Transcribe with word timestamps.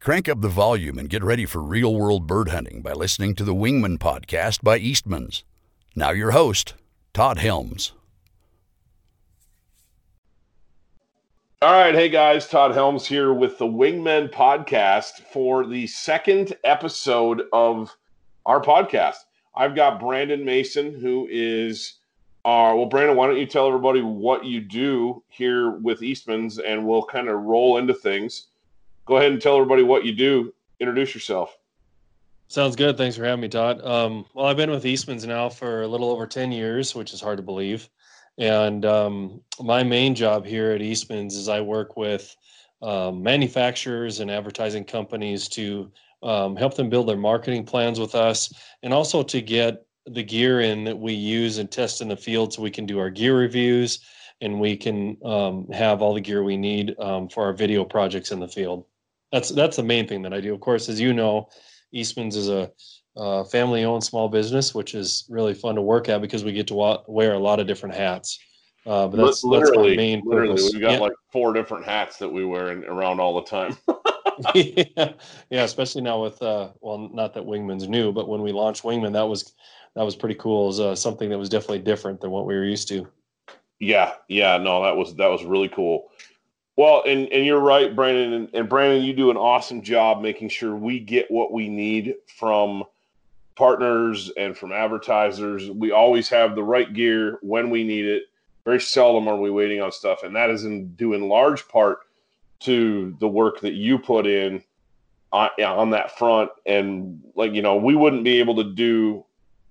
Crank 0.00 0.30
up 0.30 0.40
the 0.40 0.48
volume 0.48 0.98
and 0.98 1.10
get 1.10 1.22
ready 1.22 1.44
for 1.44 1.60
real 1.60 1.94
world 1.94 2.26
bird 2.26 2.48
hunting 2.48 2.80
by 2.80 2.92
listening 2.94 3.34
to 3.34 3.44
the 3.44 3.54
Wingman 3.54 3.98
podcast 3.98 4.62
by 4.62 4.78
Eastman's. 4.78 5.44
Now, 5.94 6.10
your 6.10 6.30
host, 6.30 6.72
Todd 7.12 7.36
Helms. 7.36 7.92
All 11.60 11.72
right. 11.72 11.94
Hey, 11.94 12.08
guys. 12.08 12.48
Todd 12.48 12.72
Helms 12.72 13.04
here 13.04 13.34
with 13.34 13.58
the 13.58 13.66
Wingman 13.66 14.32
podcast 14.32 15.20
for 15.34 15.66
the 15.66 15.86
second 15.86 16.56
episode 16.64 17.42
of 17.52 17.94
our 18.46 18.62
podcast. 18.62 19.16
I've 19.54 19.74
got 19.74 20.00
Brandon 20.00 20.42
Mason, 20.42 20.98
who 20.98 21.28
is 21.30 21.98
our, 22.46 22.74
well, 22.74 22.86
Brandon, 22.86 23.18
why 23.18 23.26
don't 23.26 23.36
you 23.36 23.44
tell 23.44 23.68
everybody 23.68 24.00
what 24.00 24.46
you 24.46 24.62
do 24.62 25.22
here 25.28 25.72
with 25.72 26.02
Eastman's 26.02 26.58
and 26.58 26.86
we'll 26.86 27.04
kind 27.04 27.28
of 27.28 27.42
roll 27.42 27.76
into 27.76 27.92
things 27.92 28.46
go 29.10 29.16
ahead 29.16 29.32
and 29.32 29.42
tell 29.42 29.56
everybody 29.56 29.82
what 29.82 30.04
you 30.04 30.12
do. 30.12 30.54
Introduce 30.78 31.14
yourself. 31.14 31.58
Sounds 32.46 32.76
good. 32.76 32.96
Thanks 32.96 33.16
for 33.16 33.24
having 33.24 33.40
me, 33.40 33.48
Todd. 33.48 33.84
Um, 33.84 34.24
well, 34.34 34.46
I've 34.46 34.56
been 34.56 34.70
with 34.70 34.86
Eastman's 34.86 35.26
now 35.26 35.48
for 35.48 35.82
a 35.82 35.88
little 35.88 36.10
over 36.10 36.28
10 36.28 36.52
years, 36.52 36.94
which 36.94 37.12
is 37.12 37.20
hard 37.20 37.36
to 37.38 37.42
believe. 37.42 37.90
And 38.38 38.84
um, 38.84 39.40
my 39.60 39.82
main 39.82 40.14
job 40.14 40.46
here 40.46 40.70
at 40.70 40.80
Eastman's 40.80 41.34
is 41.34 41.48
I 41.48 41.60
work 41.60 41.96
with 41.96 42.34
um, 42.82 43.20
manufacturers 43.20 44.20
and 44.20 44.30
advertising 44.30 44.84
companies 44.84 45.48
to 45.48 45.90
um, 46.22 46.54
help 46.54 46.74
them 46.74 46.88
build 46.88 47.08
their 47.08 47.16
marketing 47.16 47.64
plans 47.64 47.98
with 47.98 48.14
us 48.14 48.52
and 48.84 48.94
also 48.94 49.24
to 49.24 49.40
get 49.40 49.84
the 50.06 50.22
gear 50.22 50.60
in 50.60 50.84
that 50.84 50.98
we 50.98 51.14
use 51.14 51.58
and 51.58 51.68
test 51.68 52.00
in 52.00 52.06
the 52.06 52.16
field 52.16 52.52
so 52.52 52.62
we 52.62 52.70
can 52.70 52.86
do 52.86 53.00
our 53.00 53.10
gear 53.10 53.36
reviews 53.36 53.98
and 54.40 54.60
we 54.60 54.76
can 54.76 55.16
um, 55.24 55.66
have 55.72 56.00
all 56.00 56.14
the 56.14 56.20
gear 56.20 56.44
we 56.44 56.56
need 56.56 56.94
um, 57.00 57.28
for 57.28 57.44
our 57.44 57.52
video 57.52 57.84
projects 57.84 58.30
in 58.30 58.38
the 58.38 58.48
field 58.48 58.86
that's 59.32 59.50
that's 59.50 59.76
the 59.76 59.82
main 59.82 60.06
thing 60.06 60.22
that 60.22 60.32
I 60.32 60.40
do. 60.40 60.54
Of 60.54 60.60
course, 60.60 60.88
as 60.88 61.00
you 61.00 61.12
know, 61.12 61.48
Eastman's 61.92 62.36
is 62.36 62.48
a 62.48 62.70
uh, 63.16 63.44
family-owned 63.44 64.04
small 64.04 64.28
business, 64.28 64.74
which 64.74 64.94
is 64.94 65.24
really 65.28 65.54
fun 65.54 65.74
to 65.74 65.82
work 65.82 66.08
at 66.08 66.20
because 66.20 66.44
we 66.44 66.52
get 66.52 66.66
to 66.68 66.74
wa- 66.74 67.02
wear 67.06 67.34
a 67.34 67.38
lot 67.38 67.60
of 67.60 67.66
different 67.66 67.94
hats. 67.94 68.38
Uh, 68.86 69.06
but 69.08 69.18
that's 69.18 69.44
literally, 69.44 69.90
that's 69.90 69.96
main 69.96 70.22
literally, 70.24 70.54
purpose. 70.54 70.72
we've 70.72 70.82
got 70.82 70.92
yeah. 70.92 70.98
like 70.98 71.12
four 71.30 71.52
different 71.52 71.84
hats 71.84 72.16
that 72.16 72.28
we 72.28 72.44
wear 72.44 72.72
in, 72.72 72.84
around 72.84 73.20
all 73.20 73.34
the 73.34 73.46
time. 73.46 73.76
yeah, 74.54 74.84
yeah, 75.50 75.64
especially 75.64 76.02
now 76.02 76.22
with 76.22 76.40
uh, 76.42 76.70
well, 76.80 77.10
not 77.12 77.34
that 77.34 77.44
Wingman's 77.44 77.88
new, 77.88 78.12
but 78.12 78.28
when 78.28 78.42
we 78.42 78.52
launched 78.52 78.82
Wingman, 78.82 79.12
that 79.12 79.28
was 79.28 79.52
that 79.96 80.04
was 80.04 80.16
pretty 80.16 80.36
cool. 80.36 80.64
It 80.64 80.66
was 80.68 80.80
uh, 80.80 80.94
something 80.94 81.28
that 81.28 81.38
was 81.38 81.48
definitely 81.48 81.80
different 81.80 82.20
than 82.20 82.30
what 82.30 82.46
we 82.46 82.54
were 82.54 82.64
used 82.64 82.88
to. 82.88 83.06
yeah, 83.80 84.14
yeah, 84.28 84.56
no, 84.56 84.82
that 84.82 84.96
was 84.96 85.14
that 85.16 85.28
was 85.28 85.44
really 85.44 85.68
cool. 85.68 86.10
Well, 86.80 87.02
and, 87.06 87.30
and 87.30 87.44
you're 87.44 87.60
right, 87.60 87.94
Brandon. 87.94 88.32
And, 88.32 88.48
and 88.54 88.66
Brandon, 88.66 89.04
you 89.04 89.12
do 89.12 89.30
an 89.30 89.36
awesome 89.36 89.82
job 89.82 90.22
making 90.22 90.48
sure 90.48 90.74
we 90.74 90.98
get 90.98 91.30
what 91.30 91.52
we 91.52 91.68
need 91.68 92.14
from 92.38 92.84
partners 93.54 94.32
and 94.34 94.56
from 94.56 94.72
advertisers. 94.72 95.70
We 95.70 95.92
always 95.92 96.30
have 96.30 96.54
the 96.54 96.62
right 96.62 96.90
gear 96.90 97.38
when 97.42 97.68
we 97.68 97.84
need 97.84 98.06
it. 98.06 98.22
Very 98.64 98.80
seldom 98.80 99.28
are 99.28 99.36
we 99.36 99.50
waiting 99.50 99.82
on 99.82 99.92
stuff. 99.92 100.22
And 100.22 100.34
that 100.36 100.48
is 100.48 100.64
in 100.64 100.94
due 100.94 101.12
in 101.12 101.28
large 101.28 101.68
part 101.68 101.98
to 102.60 103.14
the 103.20 103.28
work 103.28 103.60
that 103.60 103.74
you 103.74 103.98
put 103.98 104.26
in 104.26 104.64
uh, 105.34 105.48
on, 105.58 105.78
on 105.78 105.90
that 105.90 106.16
front. 106.16 106.50
And 106.64 107.22
like, 107.34 107.52
you 107.52 107.60
know, 107.60 107.76
we 107.76 107.94
wouldn't 107.94 108.24
be 108.24 108.38
able 108.38 108.56
to 108.56 108.64
do 108.64 109.26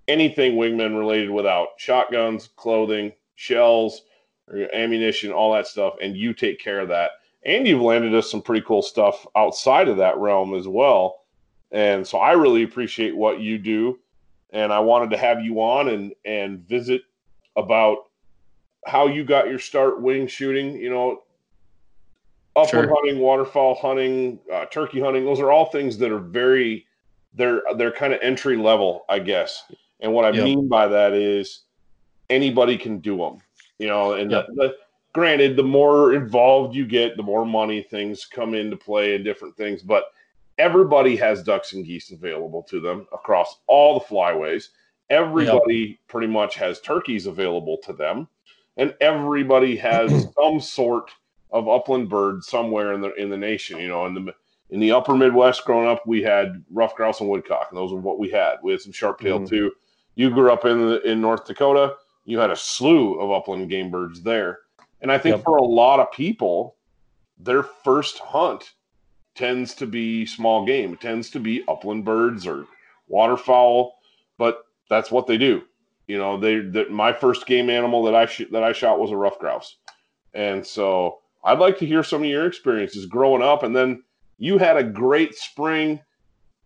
anything 0.07 0.57
wingman 0.57 0.95
related 0.95 1.31
without 1.31 1.69
shotguns, 1.77 2.49
clothing, 2.55 3.13
shells, 3.33 4.03
ammunition, 4.73 5.31
all 5.31 5.53
that 5.53 5.67
stuff, 5.67 5.95
and 6.01 6.15
you 6.17 6.33
take 6.33 6.59
care 6.59 6.79
of 6.79 6.89
that. 6.89 7.11
And 7.45 7.67
you've 7.67 7.81
landed 7.81 8.13
us 8.13 8.29
some 8.29 8.41
pretty 8.41 8.65
cool 8.65 8.81
stuff 8.81 9.25
outside 9.35 9.87
of 9.87 9.97
that 9.97 10.17
realm 10.17 10.53
as 10.53 10.67
well. 10.67 11.21
And 11.71 12.05
so 12.05 12.17
I 12.17 12.31
really 12.33 12.63
appreciate 12.63 13.15
what 13.15 13.39
you 13.39 13.57
do. 13.57 13.99
And 14.51 14.73
I 14.73 14.79
wanted 14.79 15.11
to 15.11 15.17
have 15.17 15.41
you 15.41 15.61
on 15.61 15.89
and 15.89 16.13
and 16.25 16.59
visit 16.67 17.01
about 17.55 17.97
how 18.85 19.07
you 19.07 19.23
got 19.23 19.47
your 19.47 19.59
start 19.59 20.01
wing 20.01 20.27
shooting. 20.27 20.75
You 20.75 20.89
know, 20.89 21.21
upland 22.55 22.87
Sure. 22.87 22.95
hunting, 22.95 23.19
waterfowl 23.19 23.75
hunting, 23.75 24.39
uh, 24.51 24.65
turkey 24.65 24.99
hunting. 24.99 25.25
Those 25.25 25.39
are 25.39 25.51
all 25.51 25.65
things 25.65 25.97
that 25.99 26.11
are 26.11 26.19
very 26.19 26.85
they're 27.33 27.61
they're 27.77 27.91
kind 27.91 28.13
of 28.13 28.19
entry 28.21 28.57
level, 28.57 29.05
I 29.07 29.19
guess. 29.19 29.63
And 29.99 30.13
what 30.13 30.25
I 30.25 30.31
Yep. 30.31 30.43
mean 30.45 30.67
by 30.67 30.87
that 30.87 31.13
is 31.13 31.61
anybody 32.29 32.77
can 32.77 32.99
do 32.99 33.17
them 33.17 33.39
you 33.79 33.87
know 33.87 34.13
and 34.13 34.29
the, 34.29 34.45
the, 34.55 34.75
granted 35.13 35.55
the 35.55 35.63
more 35.63 36.13
involved 36.13 36.75
you 36.75 36.85
get 36.85 37.17
the 37.17 37.23
more 37.23 37.45
money 37.45 37.81
things 37.81 38.25
come 38.25 38.53
into 38.53 38.77
play 38.77 39.15
and 39.15 39.23
different 39.25 39.55
things 39.57 39.81
but 39.81 40.05
everybody 40.59 41.15
has 41.15 41.41
ducks 41.41 41.73
and 41.73 41.85
geese 41.85 42.11
available 42.11 42.61
to 42.61 42.79
them 42.79 43.07
across 43.13 43.59
all 43.65 43.97
the 43.97 44.05
flyways. 44.05 44.65
Everybody 45.09 45.99
pretty 46.07 46.27
much 46.27 46.55
has 46.55 46.81
turkeys 46.81 47.25
available 47.25 47.77
to 47.77 47.93
them 47.93 48.27
and 48.77 48.93
everybody 49.01 49.75
has 49.77 50.27
some 50.39 50.59
sort 50.59 51.09
of 51.51 51.67
upland 51.67 52.09
bird 52.09 52.43
somewhere 52.43 52.93
in 52.93 53.01
the 53.01 53.11
in 53.15 53.29
the 53.29 53.37
nation 53.37 53.79
you 53.79 53.87
know 53.87 54.05
in 54.05 54.13
the 54.13 54.31
in 54.69 54.79
the 54.79 54.91
upper 54.91 55.15
midwest 55.15 55.65
growing 55.65 55.87
up 55.87 56.05
we 56.05 56.21
had 56.21 56.63
rough 56.69 56.93
grouse 56.95 57.21
and 57.21 57.29
woodcock 57.29 57.69
and 57.71 57.77
those 57.77 57.91
are 57.91 57.95
what 57.95 58.19
we 58.19 58.29
had. 58.29 58.57
We 58.61 58.73
had 58.73 58.81
some 58.81 58.91
sharp 58.91 59.19
tail 59.19 59.39
Mhm. 59.39 59.49
too. 59.49 59.71
You 60.13 60.29
grew 60.29 60.51
up 60.51 60.65
in 60.65 60.77
the, 60.85 61.01
in 61.09 61.21
north 61.21 61.45
dakota 61.45 61.95
you 62.25 62.39
had 62.39 62.51
a 62.51 62.55
slew 62.55 63.19
of 63.19 63.31
upland 63.31 63.69
game 63.69 63.89
birds 63.91 64.21
there. 64.21 64.59
And 65.01 65.11
I 65.11 65.17
think 65.17 65.37
Yep. 65.37 65.45
for 65.45 65.57
a 65.57 65.63
lot 65.63 65.99
of 65.99 66.11
people, 66.11 66.75
their 67.37 67.63
first 67.63 68.19
hunt 68.19 68.73
tends 69.35 69.73
to 69.75 69.85
be 69.87 70.25
small 70.25 70.65
game. 70.65 70.93
It 70.93 71.01
tends 71.01 71.29
to 71.31 71.39
be 71.39 71.63
upland 71.67 72.03
birds 72.05 72.45
or 72.45 72.65
waterfowl, 73.07 73.95
but 74.37 74.63
that's 74.89 75.11
what 75.11 75.27
they 75.27 75.37
do. 75.37 75.63
You 76.07 76.17
know, 76.17 76.37
they 76.37 76.59
that 76.59 76.91
my 76.91 77.13
first 77.13 77.45
game 77.45 77.69
animal 77.69 78.03
that 78.03 78.15
I 78.15 78.25
sh- 78.25 78.49
that 78.51 78.63
I 78.63 78.73
shot 78.73 78.99
was 78.99 79.11
a 79.11 79.17
rough 79.17 79.39
grouse. 79.39 79.77
And 80.33 80.65
so 80.65 81.19
I'd 81.43 81.59
like 81.59 81.77
to 81.79 81.85
hear 81.85 82.03
some 82.03 82.23
of 82.23 82.29
your 82.29 82.45
experiences 82.45 83.05
growing 83.05 83.41
up 83.41 83.63
and 83.63 83.75
then 83.75 84.03
you 84.37 84.57
had 84.57 84.77
a 84.77 84.83
great 84.83 85.35
spring. 85.35 85.99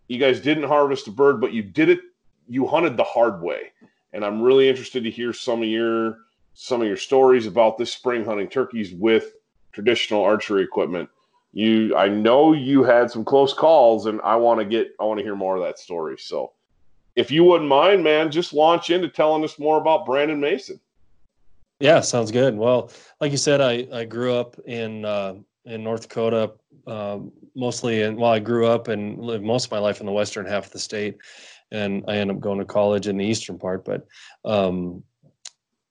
You 0.07 0.17
guys 0.19 0.39
didn't 0.41 0.67
harvest 0.67 1.07
a 1.07 1.11
bird, 1.11 1.39
but 1.41 1.53
you 1.53 1.61
did 1.63 1.89
it 1.89 1.99
you 2.47 2.67
hunted 2.67 2.97
the 2.97 3.03
hard 3.03 3.41
way 3.41 3.71
and 4.13 4.23
I'm 4.23 4.41
really 4.41 4.69
interested 4.69 5.03
to 5.03 5.11
hear 5.11 5.33
some 5.33 5.61
of 5.61 5.67
your 5.67 6.19
some 6.53 6.81
of 6.81 6.87
your 6.87 6.97
stories 6.97 7.47
about 7.47 7.77
this 7.77 7.91
spring 7.91 8.23
hunting 8.23 8.47
turkeys 8.47 8.93
with 8.93 9.33
traditional 9.71 10.23
archery 10.23 10.63
equipment. 10.63 11.09
You, 11.51 11.95
I 11.95 12.07
know 12.07 12.53
you 12.53 12.83
had 12.83 13.11
some 13.11 13.25
close 13.25 13.53
calls, 13.53 14.05
and 14.05 14.21
I 14.21 14.35
want 14.35 14.59
to 14.59 14.65
get 14.65 14.95
I 14.99 15.03
want 15.03 15.19
to 15.19 15.23
hear 15.23 15.35
more 15.35 15.55
of 15.55 15.63
that 15.63 15.79
story. 15.79 16.17
So, 16.17 16.53
if 17.15 17.29
you 17.29 17.43
wouldn't 17.43 17.69
mind, 17.69 18.03
man, 18.03 18.31
just 18.31 18.53
launch 18.53 18.89
into 18.89 19.07
telling 19.07 19.43
us 19.43 19.59
more 19.59 19.77
about 19.79 20.05
Brandon 20.05 20.39
Mason. 20.39 20.79
Yeah, 21.79 21.99
sounds 21.99 22.31
good. 22.31 22.55
Well, 22.55 22.91
like 23.19 23.31
you 23.31 23.37
said, 23.37 23.61
I, 23.61 23.87
I 23.91 24.05
grew 24.05 24.33
up 24.33 24.57
in 24.65 25.05
uh, 25.05 25.35
in 25.65 25.83
North 25.83 26.03
Dakota, 26.03 26.53
um, 26.87 27.31
mostly. 27.55 28.03
And 28.03 28.17
well, 28.17 28.31
I 28.31 28.39
grew 28.39 28.67
up 28.67 28.87
and 28.87 29.19
lived 29.19 29.43
most 29.43 29.65
of 29.65 29.71
my 29.71 29.79
life 29.79 29.99
in 29.99 30.05
the 30.05 30.11
western 30.11 30.45
half 30.45 30.67
of 30.67 30.71
the 30.71 30.79
state, 30.79 31.17
and 31.73 32.05
I 32.07 32.17
end 32.17 32.31
up 32.31 32.39
going 32.39 32.59
to 32.59 32.65
college 32.65 33.07
in 33.07 33.17
the 33.17 33.25
eastern 33.25 33.57
part. 33.57 33.83
But 33.83 34.07
um, 34.45 35.03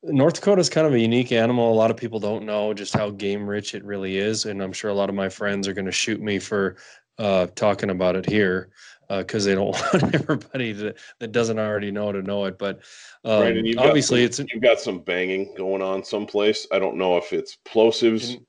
North 0.03 0.35
Dakota 0.35 0.61
is 0.61 0.71
kind 0.71 0.87
of 0.87 0.95
a 0.95 0.99
unique 0.99 1.33
animal. 1.33 1.71
A 1.71 1.75
lot 1.75 1.91
of 1.91 1.97
people 1.97 2.21
don't 2.21 2.47
know 2.47 2.73
just 2.73 2.95
how 2.95 3.11
game 3.11 3.47
rich 3.47 3.75
it 3.75 3.85
really 3.85 4.17
is, 4.17 4.47
and 4.47 4.63
I'm 4.63 4.73
sure 4.73 4.91
a 4.91 4.95
lot 4.95 5.11
of 5.11 5.15
my 5.15 5.29
friends 5.29 5.69
are 5.69 5.75
going 5.75 5.87
to 5.87 5.93
shoot 5.93 6.21
me 6.21 6.39
for 6.39 6.77
uh, 7.19 7.49
talking 7.55 7.91
about 7.91 8.17
it 8.17 8.25
here 8.25 8.71
because 9.09 9.45
they 9.45 9.55
don't 9.55 9.71
want 9.93 10.15
everybody 10.15 10.73
that, 10.73 10.97
that 11.19 11.33
doesn't 11.33 11.59
already 11.59 11.91
know 11.91 12.13
to 12.13 12.23
know 12.23 12.45
it. 12.47 12.59
But 12.59 12.81
um, 13.25 13.55
you've 13.57 13.79
obviously, 13.79 14.21
some- 14.33 14.45
it's 14.45 14.55
you've 14.55 14.63
got 14.63 14.81
some 14.81 15.01
banging 15.01 15.55
going 15.57 15.83
on 15.83 16.05
someplace. 16.05 16.67
I 16.73 16.79
don't 16.79 16.97
know 16.97 17.17
if 17.17 17.33
it's 17.33 17.59
plosives. 17.65 18.35
Can, 18.35 18.47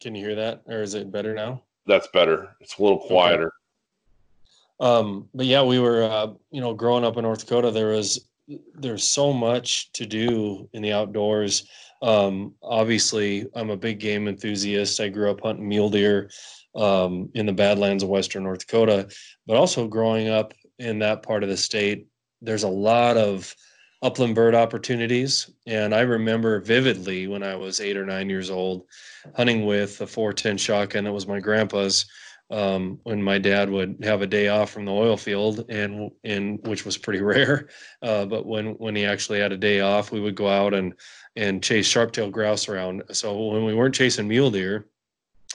can 0.00 0.14
you 0.14 0.24
hear 0.24 0.36
that, 0.36 0.62
or 0.66 0.82
is 0.82 0.94
it 0.94 1.10
better 1.10 1.34
now? 1.34 1.62
That's 1.86 2.06
better. 2.08 2.56
It's 2.60 2.78
a 2.78 2.82
little 2.82 2.98
quieter. 2.98 3.52
Um, 4.80 5.28
but 5.34 5.46
yeah, 5.46 5.62
we 5.62 5.78
were, 5.78 6.02
uh, 6.02 6.28
you 6.50 6.60
know, 6.60 6.74
growing 6.74 7.04
up 7.04 7.16
in 7.16 7.22
North 7.22 7.40
Dakota, 7.40 7.70
there 7.70 7.88
was 7.88 8.28
there's 8.74 9.04
so 9.04 9.32
much 9.32 9.90
to 9.92 10.04
do 10.04 10.68
in 10.72 10.82
the 10.82 10.92
outdoors. 10.92 11.66
Um, 12.02 12.54
obviously, 12.62 13.46
I'm 13.54 13.70
a 13.70 13.76
big 13.76 14.00
game 14.00 14.28
enthusiast. 14.28 15.00
I 15.00 15.08
grew 15.08 15.30
up 15.30 15.40
hunting 15.40 15.68
mule 15.68 15.88
deer 15.88 16.30
um, 16.74 17.30
in 17.34 17.46
the 17.46 17.52
Badlands 17.52 18.02
of 18.02 18.10
Western 18.10 18.42
North 18.42 18.60
Dakota, 18.60 19.08
but 19.46 19.56
also 19.56 19.86
growing 19.86 20.28
up 20.28 20.52
in 20.78 20.98
that 20.98 21.22
part 21.22 21.42
of 21.42 21.48
the 21.48 21.56
state, 21.56 22.06
there's 22.42 22.64
a 22.64 22.68
lot 22.68 23.16
of 23.16 23.54
upland 24.02 24.34
bird 24.34 24.54
opportunities. 24.54 25.50
And 25.66 25.94
I 25.94 26.00
remember 26.00 26.60
vividly 26.60 27.26
when 27.26 27.42
I 27.42 27.56
was 27.56 27.80
eight 27.80 27.96
or 27.96 28.04
nine 28.04 28.28
years 28.28 28.50
old, 28.50 28.84
hunting 29.34 29.64
with 29.64 30.00
a 30.02 30.06
410 30.06 30.58
shotgun 30.58 31.04
that 31.04 31.12
was 31.12 31.26
my 31.26 31.40
grandpa's 31.40 32.04
um, 32.50 33.00
when 33.04 33.22
my 33.22 33.38
dad 33.38 33.70
would 33.70 33.96
have 34.02 34.22
a 34.22 34.26
day 34.26 34.48
off 34.48 34.70
from 34.70 34.84
the 34.84 34.92
oil 34.92 35.16
field 35.16 35.64
and 35.68 36.10
and 36.24 36.60
which 36.66 36.84
was 36.84 36.98
pretty 36.98 37.20
rare 37.34 37.68
uh, 38.02 38.24
but 38.24 38.46
when 38.46 38.74
when 38.74 38.94
he 38.94 39.04
actually 39.04 39.40
had 39.40 39.52
a 39.52 39.56
day 39.56 39.80
off 39.80 40.12
we 40.12 40.20
would 40.20 40.34
go 40.34 40.48
out 40.48 40.74
and 40.74 40.94
and 41.36 41.62
chase 41.62 41.86
sharp-tailed 41.86 42.32
grouse 42.32 42.68
around 42.68 43.02
so 43.12 43.48
when 43.48 43.64
we 43.64 43.74
weren't 43.74 43.94
chasing 43.94 44.28
mule 44.28 44.50
deer 44.50 44.86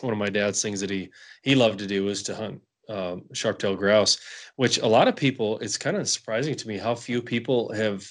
one 0.02 0.14
of 0.14 0.20
my 0.20 0.30
dad's 0.30 0.62
things 0.62 0.80
that 0.80 0.90
he 0.90 1.10
he 1.44 1.56
loved 1.56 1.80
to 1.80 1.88
do 1.88 2.06
was 2.06 2.24
to 2.24 2.36
hunt 2.36 2.62
um, 2.90 3.24
sharp-tailed 3.34 3.78
grouse, 3.78 4.18
which 4.56 4.80
a 4.80 4.88
lot 4.88 5.08
of 5.08 5.16
people. 5.16 5.60
It's 5.60 5.78
kind 5.78 5.96
of 5.96 6.10
surprising 6.10 6.56
to 6.56 6.68
me 6.68 6.78
how 6.78 6.96
few 6.96 7.22
people 7.22 7.72
have 7.74 8.04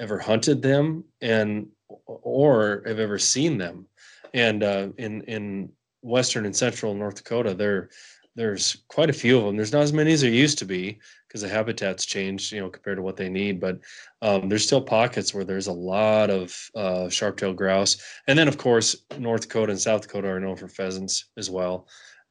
ever 0.00 0.18
hunted 0.18 0.60
them 0.60 1.04
and 1.20 1.68
or 2.06 2.82
have 2.86 2.98
ever 2.98 3.18
seen 3.18 3.58
them. 3.58 3.86
And 4.34 4.62
uh, 4.62 4.88
in 4.98 5.22
in 5.22 5.70
western 6.02 6.46
and 6.46 6.56
central 6.56 6.94
North 6.94 7.16
Dakota, 7.16 7.54
there 7.54 7.90
there's 8.38 8.84
quite 8.86 9.10
a 9.10 9.14
few 9.14 9.36
of 9.36 9.44
them. 9.44 9.56
There's 9.56 9.72
not 9.72 9.82
as 9.82 9.92
many 9.92 10.12
as 10.12 10.20
there 10.20 10.30
used 10.30 10.58
to 10.58 10.64
be 10.64 11.00
because 11.26 11.40
the 11.40 11.48
habitat's 11.48 12.06
changed, 12.06 12.52
you 12.52 12.60
know, 12.60 12.70
compared 12.70 12.96
to 12.96 13.02
what 13.02 13.16
they 13.16 13.28
need. 13.28 13.58
But 13.58 13.80
um, 14.22 14.48
there's 14.48 14.64
still 14.64 14.80
pockets 14.80 15.34
where 15.34 15.44
there's 15.44 15.66
a 15.66 15.72
lot 15.72 16.30
of 16.30 16.56
uh, 16.76 17.08
sharp-tailed 17.08 17.56
grouse, 17.56 17.96
and 18.28 18.38
then 18.38 18.46
of 18.46 18.56
course 18.56 19.04
North 19.18 19.42
Dakota 19.42 19.72
and 19.72 19.80
South 19.80 20.02
Dakota 20.02 20.28
are 20.28 20.38
known 20.38 20.56
for 20.56 20.68
pheasants 20.68 21.30
as 21.36 21.50
well. 21.50 21.88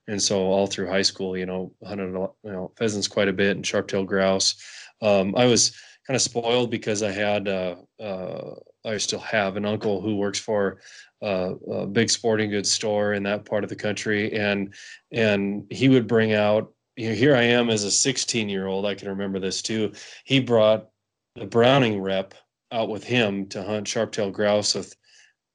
And 0.07 0.21
so 0.21 0.39
all 0.39 0.67
through 0.67 0.87
high 0.87 1.01
school, 1.01 1.35
you 1.35 1.45
know, 1.45 1.73
hunted 1.85 2.13
you 2.13 2.51
know 2.51 2.71
pheasants 2.77 3.09
quite 3.09 3.27
a 3.27 3.33
bit 3.33 3.57
and 3.57 3.67
sharp-tailed 3.67 4.07
grouse. 4.07 4.55
Um, 5.01 5.35
I 5.35 5.45
was 5.45 5.75
kind 6.07 6.15
of 6.15 6.21
spoiled 6.21 6.71
because 6.71 7.03
I 7.03 7.11
had 7.11 7.49
uh, 7.49 7.75
uh, 8.01 8.55
I 8.87 8.97
still 8.97 9.19
have 9.19 9.57
an 9.57 9.65
uncle 9.65 10.01
who 10.01 10.15
works 10.15 10.39
for 10.39 10.79
uh, 11.21 11.55
a 11.71 11.85
big 11.85 12.09
sporting 12.09 12.49
goods 12.49 12.71
store 12.71 13.13
in 13.13 13.23
that 13.23 13.45
part 13.45 13.63
of 13.63 13.69
the 13.69 13.75
country, 13.75 14.33
and 14.33 14.73
and 15.11 15.65
he 15.69 15.89
would 15.89 16.07
bring 16.07 16.33
out. 16.33 16.71
You 16.95 17.09
know, 17.09 17.15
here 17.15 17.35
I 17.35 17.43
am 17.43 17.69
as 17.69 17.83
a 17.83 17.91
16 17.91 18.49
year 18.49 18.67
old. 18.67 18.85
I 18.85 18.95
can 18.95 19.09
remember 19.09 19.39
this 19.39 19.61
too. 19.61 19.91
He 20.23 20.39
brought 20.39 20.87
the 21.35 21.45
Browning 21.45 22.01
rep 22.01 22.33
out 22.71 22.89
with 22.89 23.03
him 23.03 23.47
to 23.47 23.63
hunt 23.63 23.87
sharp-tailed 23.87 24.33
grouse 24.33 24.73
with 24.73 24.95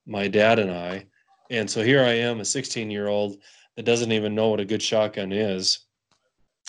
my 0.06 0.28
dad 0.28 0.58
and 0.58 0.70
I, 0.70 1.06
and 1.50 1.68
so 1.68 1.82
here 1.82 2.02
I 2.02 2.12
am, 2.12 2.40
a 2.40 2.44
16 2.44 2.90
year 2.90 3.08
old 3.08 3.38
that 3.76 3.84
doesn't 3.84 4.12
even 4.12 4.34
know 4.34 4.48
what 4.48 4.60
a 4.60 4.64
good 4.64 4.82
shotgun 4.82 5.32
is, 5.32 5.86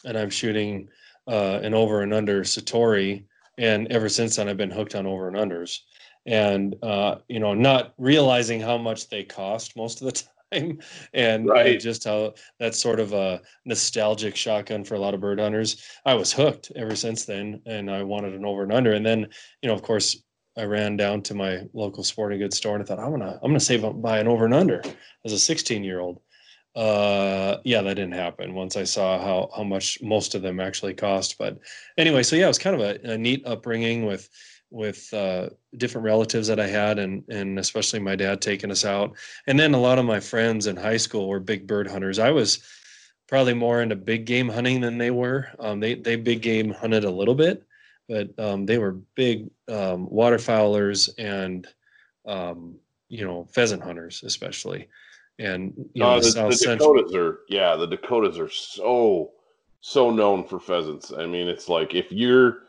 and 0.06 0.18
I'm 0.18 0.30
shooting 0.30 0.90
uh, 1.28 1.60
an 1.62 1.74
over 1.74 2.02
and 2.02 2.14
under 2.14 2.42
Citori, 2.44 3.26
and 3.58 3.88
ever 3.92 4.10
since 4.10 4.36
then 4.36 4.50
I've 4.50 4.58
been 4.58 4.72
hooked 4.72 4.96
on 4.96 5.06
over 5.06 5.28
and 5.28 5.38
unders 5.38 5.80
and 6.26 6.76
uh, 6.84 7.16
you 7.28 7.40
know 7.40 7.54
not 7.54 7.94
realizing 7.98 8.60
how 8.62 8.78
much 8.78 9.10
they 9.10 9.24
cost 9.24 9.76
most 9.76 10.02
of 10.02 10.06
the 10.08 10.12
time 10.52 10.80
and, 11.14 11.48
Right. 11.48 11.68
and 11.74 11.82
just 11.82 12.04
how 12.04 12.34
that's 12.60 12.80
sort 12.80 13.00
of 13.00 13.14
a 13.14 13.42
nostalgic 13.66 14.36
shotgun 14.36 14.84
for 14.84 14.96
a 14.96 15.00
lot 15.00 15.14
of 15.16 15.20
bird 15.22 15.40
hunters. 15.40 15.84
I 16.06 16.14
was 16.14 16.32
hooked 16.32 16.72
ever 16.76 16.96
since 16.96 17.26
then 17.26 17.62
and 17.66 17.90
i 17.90 18.04
wanted 18.04 18.34
an 18.34 18.46
over 18.46 18.64
and 18.64 18.72
under. 18.72 18.94
And 18.94 19.06
then 19.06 19.28
you 19.62 19.68
know 19.70 19.74
of 19.74 19.82
course 19.82 20.24
i 20.56 20.64
ran 20.64 20.96
down 20.96 21.24
to 21.24 21.34
my 21.34 21.64
local 21.74 22.04
sporting 22.04 22.38
goods 22.40 22.58
store 22.58 22.76
and 22.76 22.84
i 22.84 22.86
thought 22.86 23.00
i'm 23.00 23.10
gonna 23.10 23.40
i'm 23.42 23.50
gonna 23.50 23.60
save 23.60 23.84
up 23.84 24.00
buy 24.00 24.20
an 24.20 24.28
over 24.28 24.46
and 24.46 24.54
under 24.54 24.84
as 25.26 25.34
a 25.34 25.40
16 25.40 25.84
year 25.84 26.00
old 26.00 26.22
uh 26.76 27.58
yeah 27.64 27.82
that 27.82 27.96
didn't 27.96 28.14
happen 28.14 28.54
once 28.54 28.78
i 28.78 28.84
saw 28.84 29.20
how 29.20 29.50
how 29.56 29.64
much 29.64 30.00
most 30.02 30.34
of 30.36 30.42
them 30.42 30.60
actually 30.60 30.94
cost. 30.94 31.38
But 31.38 31.60
anyway 31.98 32.24
so 32.24 32.36
yeah 32.36 32.46
it 32.46 32.48
was 32.50 32.60
kind 32.60 32.80
of 32.80 32.82
a, 32.82 33.14
a 33.14 33.18
neat 33.18 33.44
upbringing 33.46 34.06
with 34.06 34.30
with 34.74 35.14
uh, 35.14 35.50
different 35.78 36.04
relatives 36.04 36.48
that 36.48 36.60
I 36.60 36.68
had, 36.68 36.98
and 36.98 37.24
and 37.30 37.60
especially 37.60 38.00
my 38.00 38.16
dad 38.16 38.42
taking 38.42 38.72
us 38.72 38.84
out. 38.84 39.16
And 39.48 39.58
then 39.60 39.76
a 39.76 39.80
lot 39.80 40.00
of 40.00 40.06
my 40.06 40.20
friends 40.20 40.66
in 40.66 40.76
high 40.76 40.98
school 40.98 41.30
were 41.30 41.40
big 41.40 41.68
bird 41.68 41.88
hunters. 41.88 42.18
I 42.18 42.32
was 42.32 42.64
probably 43.28 43.54
more 43.54 43.82
into 43.82 43.96
big 43.96 44.26
game 44.26 44.50
hunting 44.50 44.82
than 44.82 44.98
they 44.98 45.12
were. 45.12 45.48
Um, 45.60 45.80
they 45.80 45.94
they 45.94 46.16
big 46.16 46.42
game 46.42 46.72
hunted 46.72 47.04
a 47.04 47.12
little 47.12 47.36
bit, 47.36 47.64
but 48.10 48.38
um, 48.40 48.66
they 48.66 48.80
were 48.80 48.94
big 49.16 49.50
um, 49.70 50.08
waterfowlers 50.08 51.10
and 51.20 51.68
um, 52.26 52.76
you 53.10 53.26
know 53.26 53.48
pheasant 53.54 53.84
hunters 53.84 54.24
especially. 54.24 54.90
And 55.38 55.74
you 55.94 56.02
know 56.02 56.16
Uh, 56.16 56.20
the 56.20 56.32
the, 56.32 56.50
the. 56.50 56.76
Dakotas 56.78 57.16
are 57.16 57.40
yeah, 57.48 57.76
the 57.76 57.88
Dakotas 57.88 58.40
are 58.40 58.50
so 58.50 59.34
so 59.82 60.10
known 60.10 60.44
for 60.44 60.60
pheasants. 60.60 61.14
I 61.14 61.28
mean, 61.28 61.48
it's 61.48 61.70
like 61.70 61.94
if 61.94 62.12
you're 62.12 62.63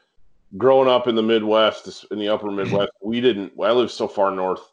growing 0.56 0.88
up 0.88 1.08
in 1.08 1.14
the 1.14 1.22
Midwest, 1.22 2.06
in 2.10 2.18
the 2.18 2.28
upper 2.28 2.50
Midwest, 2.50 2.92
we 3.02 3.20
didn't. 3.20 3.52
I 3.60 3.72
lived 3.72 3.90
so 3.90 4.06
far 4.08 4.30
north 4.30 4.72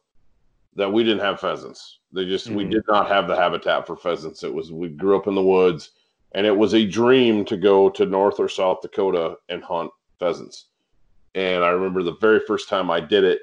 that 0.76 0.92
we 0.92 1.04
didn't 1.04 1.24
have 1.24 1.40
pheasants. 1.40 2.00
They 2.14 2.26
just 2.26 2.50
we 2.50 2.64
Mhm. 2.66 2.72
did 2.72 2.84
not 2.88 3.08
have 3.08 3.28
the 3.28 3.36
habitat 3.36 3.88
for 3.88 3.96
pheasants. 3.96 4.44
It 4.44 4.54
was 4.54 4.72
we 4.72 4.90
grew 4.90 5.18
up 5.18 5.28
in 5.28 5.36
the 5.36 5.44
woods, 5.44 5.92
and 6.34 6.46
it 6.46 6.56
was 6.56 6.74
a 6.74 6.86
dream 6.86 7.44
to 7.46 7.58
go 7.58 7.90
to 7.90 8.06
North 8.06 8.40
or 8.40 8.48
South 8.48 8.82
Dakota 8.82 9.38
and 9.50 9.64
hunt 9.64 9.92
pheasants. 10.20 10.68
And 11.36 11.64
I 11.64 11.70
remember 11.70 12.04
the 12.04 12.16
very 12.16 12.40
first 12.42 12.70
time 12.70 12.92
I 12.92 13.00
did 13.00 13.24
it, 13.24 13.42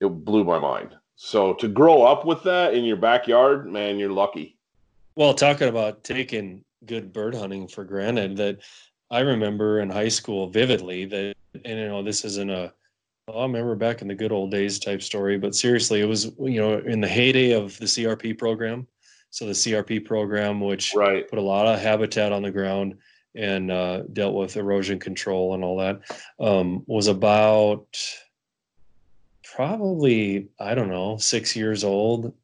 it 0.00 0.08
blew 0.08 0.44
my 0.44 0.58
mind. 0.58 0.96
So 1.16 1.52
to 1.54 1.68
grow 1.68 2.02
up 2.02 2.24
with 2.24 2.42
that 2.44 2.74
in 2.74 2.84
your 2.84 2.96
backyard, 2.96 3.70
man, 3.70 3.98
you're 3.98 4.10
lucky. 4.10 4.56
Well, 5.16 5.34
talking 5.34 5.68
about 5.68 6.04
taking 6.04 6.64
good 6.86 7.12
bird 7.12 7.34
hunting 7.34 7.66
for 7.66 7.84
granted, 7.84 8.36
that 8.36 8.60
I 9.10 9.20
remember 9.20 9.80
in 9.80 9.90
high 9.90 10.08
school 10.08 10.48
vividly 10.48 11.06
that, 11.06 11.34
and 11.64 11.78
you 11.78 11.88
know, 11.88 12.02
this 12.02 12.24
isn't 12.24 12.50
a, 12.50 12.72
well, 13.26 13.38
I 13.40 13.42
remember 13.42 13.74
back 13.74 14.02
in 14.02 14.08
the 14.08 14.14
good 14.14 14.32
old 14.32 14.50
days 14.50 14.78
type 14.78 15.02
story, 15.02 15.38
but 15.38 15.54
seriously, 15.54 16.00
it 16.00 16.06
was, 16.06 16.32
you 16.38 16.60
know, 16.60 16.78
in 16.78 17.00
the 17.00 17.08
heyday 17.08 17.52
of 17.52 17.78
the 17.78 17.86
CRP 17.86 18.38
program. 18.38 18.86
So 19.30 19.44
the 19.46 19.52
CRP 19.52 20.04
program, 20.06 20.60
which 20.60 20.94
Right. 20.94 21.28
put 21.28 21.38
a 21.38 21.42
lot 21.42 21.66
of 21.66 21.80
habitat 21.80 22.32
on 22.32 22.42
the 22.42 22.50
ground 22.50 22.94
and 23.34 23.70
uh, 23.70 24.04
dealt 24.14 24.34
with 24.34 24.56
erosion 24.56 24.98
control 24.98 25.54
and 25.54 25.62
all 25.62 25.76
that, 25.78 26.00
um, 26.40 26.82
was 26.86 27.08
about 27.08 27.86
probably, 29.54 30.48
I 30.58 30.74
don't 30.74 30.88
know, 30.88 31.18
six 31.18 31.54
years 31.54 31.84
old 31.84 32.34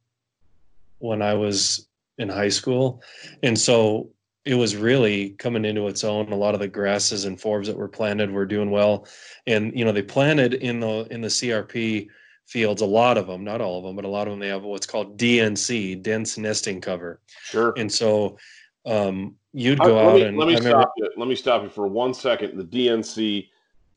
when 0.99 1.21
I 1.21 1.33
was 1.33 1.87
in 2.17 2.29
high 2.29 2.49
school. 2.49 3.01
And 3.43 3.59
so 3.59 4.11
it 4.45 4.55
was 4.55 4.75
really 4.75 5.31
coming 5.31 5.65
into 5.65 5.87
its 5.87 6.03
own. 6.03 6.31
A 6.31 6.35
lot 6.35 6.53
of 6.53 6.59
the 6.59 6.67
grasses 6.67 7.25
and 7.25 7.37
forbs 7.37 7.65
that 7.65 7.77
were 7.77 7.87
planted 7.87 8.31
were 8.31 8.45
doing 8.45 8.69
well. 8.69 9.07
And, 9.47 9.77
you 9.77 9.83
know, 9.83 9.91
they 9.91 10.03
planted 10.03 10.55
in 10.55 10.79
the 10.79 11.07
in 11.09 11.21
the 11.21 11.27
CRP 11.27 12.07
fields, 12.45 12.81
a 12.81 12.85
lot 12.85 13.17
of 13.17 13.25
them, 13.25 13.43
not 13.43 13.59
all 13.59 13.79
of 13.79 13.83
them, 13.83 13.95
but 13.95 14.05
a 14.05 14.07
lot 14.09 14.27
of 14.27 14.31
them, 14.31 14.39
they 14.39 14.49
have 14.49 14.63
what's 14.63 14.85
called 14.85 15.17
DNC, 15.17 16.01
dense 16.03 16.37
nesting 16.37 16.79
cover. 16.79 17.19
Sure. 17.43 17.73
And 17.75 17.91
so 17.91 18.37
um, 18.85 19.35
you'd 19.51 19.79
go 19.79 19.95
let 19.95 20.05
out 20.05 20.13
me, 20.13 20.21
and 20.21 20.37
let 20.37 20.47
me 20.47 20.55
remember- 20.55 20.81
stop 20.81 20.91
you. 20.97 21.09
Let 21.17 21.27
me 21.27 21.35
stop 21.35 21.63
you 21.63 21.69
for 21.69 21.87
one 21.87 22.13
second. 22.13 22.57
The 22.57 22.63
DNC, 22.63 23.49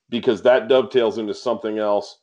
because 0.08 0.40
that 0.42 0.68
dovetails 0.68 1.18
into 1.18 1.34
something 1.34 1.78
else. 1.78 2.20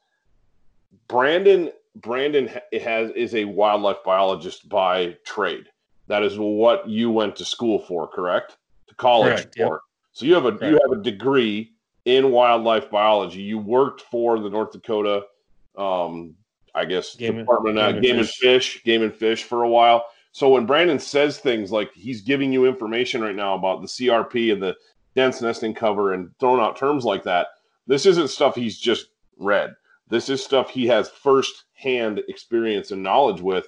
Brandon 1.07 1.71
Brandon 1.97 2.49
has 2.81 3.11
is 3.11 3.35
a 3.35 3.45
wildlife 3.45 4.03
biologist 4.03 4.67
by 4.67 5.15
trade. 5.25 5.67
That 6.07 6.23
is 6.23 6.37
what 6.37 6.87
you 6.87 7.09
went 7.11 7.35
to 7.37 7.45
school 7.45 7.79
for, 7.79 8.07
correct? 8.07 8.57
To 8.87 8.95
college 8.95 9.33
Correct, 9.33 9.57
yep. 9.57 9.71
So 10.11 10.25
you 10.25 10.33
have 10.35 10.45
a 10.45 10.57
you 10.65 10.79
have 10.81 10.99
a 10.99 11.03
degree 11.03 11.73
in 12.05 12.31
wildlife 12.31 12.89
biology. 12.89 13.41
You 13.41 13.57
worked 13.57 14.01
for 14.01 14.39
the 14.39 14.49
North 14.49 14.71
Dakota, 14.71 15.23
um, 15.77 16.35
I 16.73 16.85
guess, 16.85 17.15
Game 17.15 17.37
Department 17.37 17.77
of 17.77 17.85
Game 17.85 17.95
and 17.95 18.03
Game 18.03 18.19
and 18.19 18.29
Fish, 18.29 18.83
Game 18.83 19.01
and 19.03 19.13
Fish 19.13 19.43
for 19.43 19.63
a 19.63 19.69
while. 19.69 20.05
So 20.31 20.49
when 20.49 20.65
Brandon 20.65 20.99
says 20.99 21.39
things 21.39 21.71
like 21.71 21.93
he's 21.93 22.21
giving 22.21 22.51
you 22.53 22.65
information 22.65 23.21
right 23.21 23.35
now 23.35 23.55
about 23.55 23.81
the 23.81 23.87
CRP 23.87 24.51
and 24.51 24.61
the 24.61 24.75
dense 25.15 25.41
nesting 25.41 25.73
cover 25.73 26.13
and 26.13 26.29
throwing 26.39 26.61
out 26.61 26.77
terms 26.77 27.05
like 27.05 27.23
that, 27.23 27.47
this 27.87 28.05
isn't 28.05 28.29
stuff 28.29 28.55
he's 28.55 28.77
just 28.77 29.07
read. 29.37 29.73
This 30.09 30.29
is 30.29 30.43
stuff 30.43 30.69
he 30.69 30.87
has 30.87 31.09
first-hand 31.09 32.21
experience 32.27 32.91
and 32.91 33.01
knowledge 33.01 33.41
with. 33.41 33.67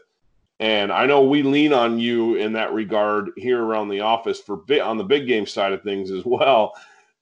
And 0.60 0.92
I 0.92 1.06
know 1.06 1.22
we 1.22 1.44
lean 1.44 1.72
on 1.72 2.00
you 2.00 2.36
in 2.36 2.54
that 2.54 2.74
regard 2.74 3.32
here 3.38 3.64
around 3.64 3.90
the 3.90 4.00
office 4.00 4.40
for 4.40 4.58
bit 4.58 4.82
on 4.82 4.98
the 4.98 5.04
big 5.04 5.28
game 5.28 5.46
side 5.46 5.72
of 5.72 5.84
things 5.84 6.10
as 6.12 6.26
well. 6.26 6.74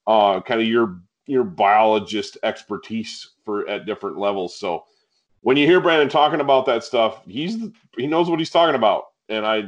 Uh, 0.07 0.39
kind 0.41 0.61
of 0.61 0.67
your 0.67 0.99
your 1.27 1.43
biologist 1.43 2.37
expertise 2.43 3.31
for 3.43 3.67
at 3.67 3.85
different 3.85 4.17
levels. 4.17 4.55
So 4.55 4.85
when 5.41 5.57
you 5.57 5.65
hear 5.65 5.81
Brandon 5.81 6.09
talking 6.09 6.39
about 6.39 6.65
that 6.67 6.83
stuff, 6.83 7.25
he's 7.25 7.57
he 7.97 8.07
knows 8.07 8.29
what 8.29 8.39
he's 8.39 8.49
talking 8.49 8.75
about, 8.75 9.05
and 9.29 9.45
I 9.45 9.63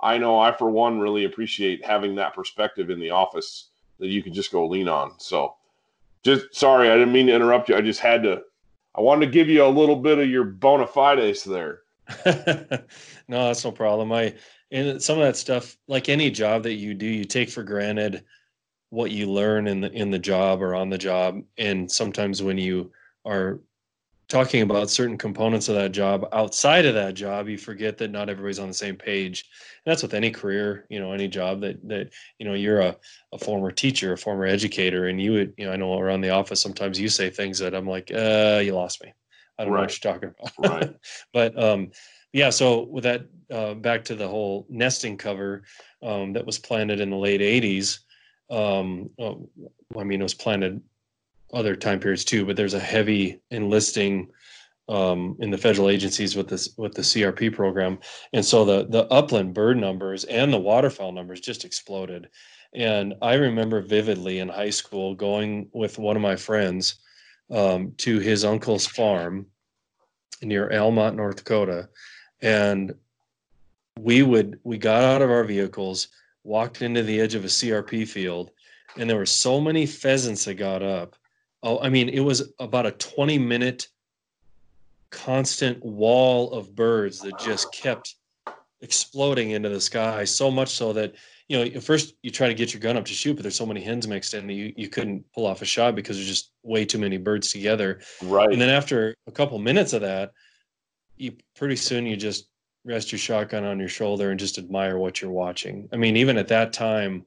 I 0.00 0.18
know 0.18 0.38
I 0.38 0.52
for 0.52 0.70
one 0.70 1.00
really 1.00 1.24
appreciate 1.24 1.84
having 1.84 2.14
that 2.16 2.34
perspective 2.34 2.90
in 2.90 3.00
the 3.00 3.10
office 3.10 3.68
that 3.98 4.08
you 4.08 4.22
can 4.22 4.32
just 4.32 4.52
go 4.52 4.66
lean 4.66 4.88
on. 4.88 5.18
So 5.18 5.54
just 6.22 6.54
sorry, 6.54 6.90
I 6.90 6.94
didn't 6.94 7.12
mean 7.12 7.26
to 7.26 7.34
interrupt 7.34 7.68
you. 7.68 7.76
I 7.76 7.80
just 7.80 8.00
had 8.00 8.22
to. 8.22 8.42
I 8.94 9.00
wanted 9.00 9.26
to 9.26 9.32
give 9.32 9.48
you 9.48 9.64
a 9.64 9.68
little 9.68 9.96
bit 9.96 10.18
of 10.18 10.28
your 10.28 10.44
bona 10.44 10.86
fides 10.86 11.44
there. 11.44 11.80
no, 12.26 13.46
that's 13.46 13.64
no 13.64 13.72
problem. 13.72 14.12
I 14.12 14.34
and 14.70 15.00
some 15.02 15.18
of 15.18 15.24
that 15.24 15.36
stuff, 15.36 15.76
like 15.86 16.08
any 16.08 16.30
job 16.30 16.62
that 16.64 16.74
you 16.74 16.94
do, 16.94 17.06
you 17.06 17.24
take 17.24 17.50
for 17.50 17.62
granted 17.62 18.24
what 18.90 19.10
you 19.10 19.30
learn 19.30 19.66
in 19.66 19.80
the 19.80 19.90
in 19.92 20.10
the 20.10 20.18
job 20.18 20.62
or 20.62 20.74
on 20.74 20.90
the 20.90 20.98
job. 20.98 21.42
And 21.58 21.90
sometimes 21.90 22.42
when 22.42 22.58
you 22.58 22.92
are 23.26 23.60
talking 24.28 24.60
about 24.62 24.90
certain 24.90 25.16
components 25.16 25.68
of 25.68 25.74
that 25.74 25.92
job 25.92 26.26
outside 26.32 26.84
of 26.84 26.94
that 26.94 27.14
job, 27.14 27.48
you 27.48 27.56
forget 27.56 27.96
that 27.98 28.10
not 28.10 28.28
everybody's 28.28 28.58
on 28.58 28.68
the 28.68 28.74
same 28.74 28.96
page. 28.96 29.44
And 29.84 29.90
that's 29.90 30.02
with 30.02 30.14
any 30.14 30.30
career, 30.30 30.86
you 30.90 31.00
know, 31.00 31.12
any 31.12 31.28
job 31.28 31.60
that 31.62 31.86
that 31.88 32.10
you 32.38 32.46
know 32.46 32.54
you're 32.54 32.80
a, 32.80 32.96
a 33.32 33.38
former 33.38 33.70
teacher, 33.70 34.12
a 34.14 34.18
former 34.18 34.44
educator, 34.44 35.08
and 35.08 35.20
you 35.20 35.32
would, 35.32 35.54
you 35.56 35.66
know, 35.66 35.72
I 35.72 35.76
know 35.76 35.98
around 35.98 36.22
the 36.22 36.30
office 36.30 36.60
sometimes 36.60 37.00
you 37.00 37.08
say 37.08 37.30
things 37.30 37.58
that 37.58 37.74
I'm 37.74 37.86
like, 37.86 38.10
uh, 38.14 38.60
you 38.62 38.74
lost 38.74 39.02
me. 39.02 39.12
I 39.58 39.64
don't 39.64 39.72
know 39.72 39.80
Right. 39.80 39.82
what 39.88 40.04
you're 40.04 40.12
talking 40.12 40.34
about. 40.38 40.52
Right. 40.82 40.96
but 41.32 41.62
um 41.62 41.90
yeah 42.32 42.50
so 42.50 42.84
with 42.84 43.04
that 43.04 43.22
uh, 43.50 43.74
back 43.74 44.04
to 44.04 44.14
the 44.14 44.28
whole 44.28 44.66
nesting 44.68 45.16
cover 45.16 45.62
um, 46.02 46.34
that 46.34 46.44
was 46.44 46.58
planted 46.58 47.00
in 47.00 47.08
the 47.10 47.16
late 47.16 47.40
80s 47.40 48.00
Um, 48.50 49.10
well, 49.18 49.48
I 49.98 50.04
mean, 50.04 50.20
it 50.20 50.22
was 50.22 50.34
planted 50.34 50.80
other 51.52 51.74
time 51.76 51.98
periods 52.00 52.24
too, 52.24 52.44
but 52.46 52.56
there's 52.56 52.74
a 52.74 52.80
heavy 52.80 53.40
enlisting 53.50 54.28
um, 54.88 55.36
in 55.40 55.50
the 55.50 55.58
federal 55.58 55.90
agencies 55.90 56.34
with 56.36 56.48
this 56.48 56.70
with 56.78 56.94
the 56.94 57.02
CRP 57.02 57.54
program, 57.54 57.98
and 58.32 58.44
so 58.44 58.64
the 58.64 58.86
the 58.88 59.04
upland 59.12 59.52
bird 59.54 59.76
numbers 59.78 60.24
and 60.24 60.52
the 60.52 60.58
waterfowl 60.58 61.12
numbers 61.12 61.40
just 61.40 61.64
exploded. 61.64 62.28
And 62.74 63.14
I 63.22 63.34
remember 63.34 63.80
vividly 63.82 64.38
in 64.40 64.48
high 64.48 64.70
school 64.70 65.14
going 65.14 65.68
with 65.72 65.98
one 65.98 66.16
of 66.16 66.22
my 66.22 66.36
friends 66.36 66.96
um, 67.50 67.92
to 67.98 68.18
his 68.18 68.44
uncle's 68.44 68.86
farm 68.86 69.46
near 70.42 70.70
Almont, 70.72 71.16
North 71.16 71.36
Dakota, 71.36 71.88
and 72.40 72.94
we 73.98 74.22
would 74.22 74.60
we 74.62 74.78
got 74.78 75.02
out 75.02 75.22
of 75.22 75.30
our 75.30 75.44
vehicles, 75.44 76.08
walked 76.44 76.82
into 76.82 77.02
the 77.02 77.20
edge 77.20 77.34
of 77.34 77.44
a 77.44 77.48
CRP 77.48 78.06
field, 78.06 78.50
and 78.96 79.08
there 79.08 79.16
were 79.16 79.26
so 79.26 79.60
many 79.60 79.86
pheasants 79.86 80.44
that 80.44 80.54
got 80.54 80.82
up. 80.82 81.16
Oh, 81.62 81.80
I 81.80 81.88
mean, 81.88 82.08
it 82.08 82.20
was 82.20 82.52
about 82.60 82.86
a 82.86 82.92
20 82.92 83.38
minute 83.38 83.88
constant 85.10 85.84
wall 85.84 86.52
of 86.52 86.74
birds 86.74 87.20
that 87.20 87.38
just 87.38 87.72
kept 87.72 88.14
exploding 88.80 89.50
into 89.50 89.68
the 89.68 89.80
sky 89.80 90.24
so 90.24 90.50
much 90.50 90.68
so 90.68 90.92
that 90.92 91.14
you 91.48 91.58
know 91.58 91.64
at 91.64 91.82
first 91.82 92.14
you 92.22 92.30
try 92.30 92.46
to 92.46 92.54
get 92.54 92.72
your 92.72 92.80
gun 92.80 92.96
up 92.96 93.04
to 93.06 93.12
shoot 93.12 93.34
but 93.34 93.42
there's 93.42 93.56
so 93.56 93.66
many 93.66 93.80
hens 93.82 94.06
mixed 94.06 94.34
in 94.34 94.46
that 94.46 94.52
you, 94.52 94.72
you 94.76 94.88
couldn't 94.88 95.24
pull 95.34 95.46
off 95.46 95.62
a 95.62 95.64
shot 95.64 95.94
because 95.94 96.16
there's 96.16 96.28
just 96.28 96.52
way 96.62 96.84
too 96.84 96.98
many 96.98 97.16
birds 97.16 97.50
together. 97.50 98.00
Right. 98.22 98.50
And 98.52 98.60
then 98.60 98.68
after 98.68 99.14
a 99.26 99.32
couple 99.32 99.58
minutes 99.58 99.92
of 99.92 100.02
that 100.02 100.32
you 101.16 101.32
pretty 101.56 101.76
soon 101.76 102.06
you 102.06 102.16
just 102.16 102.48
rest 102.84 103.10
your 103.10 103.18
shotgun 103.18 103.64
on 103.64 103.78
your 103.78 103.88
shoulder 103.88 104.30
and 104.30 104.38
just 104.38 104.58
admire 104.58 104.98
what 104.98 105.20
you're 105.20 105.30
watching. 105.30 105.88
I 105.92 105.96
mean 105.96 106.16
even 106.16 106.36
at 106.36 106.48
that 106.48 106.72
time 106.72 107.24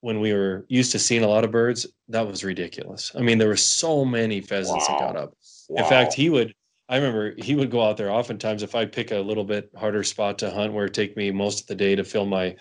when 0.00 0.20
we 0.20 0.32
were 0.32 0.66
used 0.68 0.92
to 0.92 0.98
seeing 0.98 1.24
a 1.24 1.28
lot 1.28 1.44
of 1.44 1.50
birds 1.50 1.86
that 2.08 2.26
was 2.26 2.44
ridiculous. 2.44 3.10
I 3.16 3.20
mean 3.20 3.38
there 3.38 3.48
were 3.48 3.56
so 3.56 4.04
many 4.04 4.40
pheasants 4.40 4.86
wow. 4.88 4.98
that 4.98 5.06
got 5.06 5.16
up. 5.16 5.34
Wow. 5.68 5.82
in 5.82 5.88
fact 5.88 6.12
he 6.12 6.28
would 6.28 6.54
I 6.88 6.96
remember 6.96 7.34
he 7.38 7.56
would 7.56 7.70
go 7.70 7.82
out 7.82 7.96
there 7.96 8.12
oftentimes 8.12 8.62
if 8.62 8.76
I 8.76 8.84
pick 8.84 9.10
a 9.10 9.18
little 9.18 9.44
bit 9.44 9.70
harder 9.74 10.04
spot 10.04 10.38
to 10.38 10.50
hunt 10.50 10.72
where 10.72 10.84
it 10.84 10.94
take 10.94 11.16
me 11.16 11.32
most 11.32 11.62
of 11.62 11.66
the 11.66 11.74
day 11.74 11.96
to 11.96 12.04
fill 12.04 12.26
my 12.26 12.54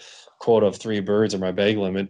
quota 0.45 0.65
of 0.65 0.77
three 0.77 0.99
birds 0.99 1.33
or 1.33 1.39
my 1.39 1.51
bag 1.51 1.77
limit. 1.77 2.09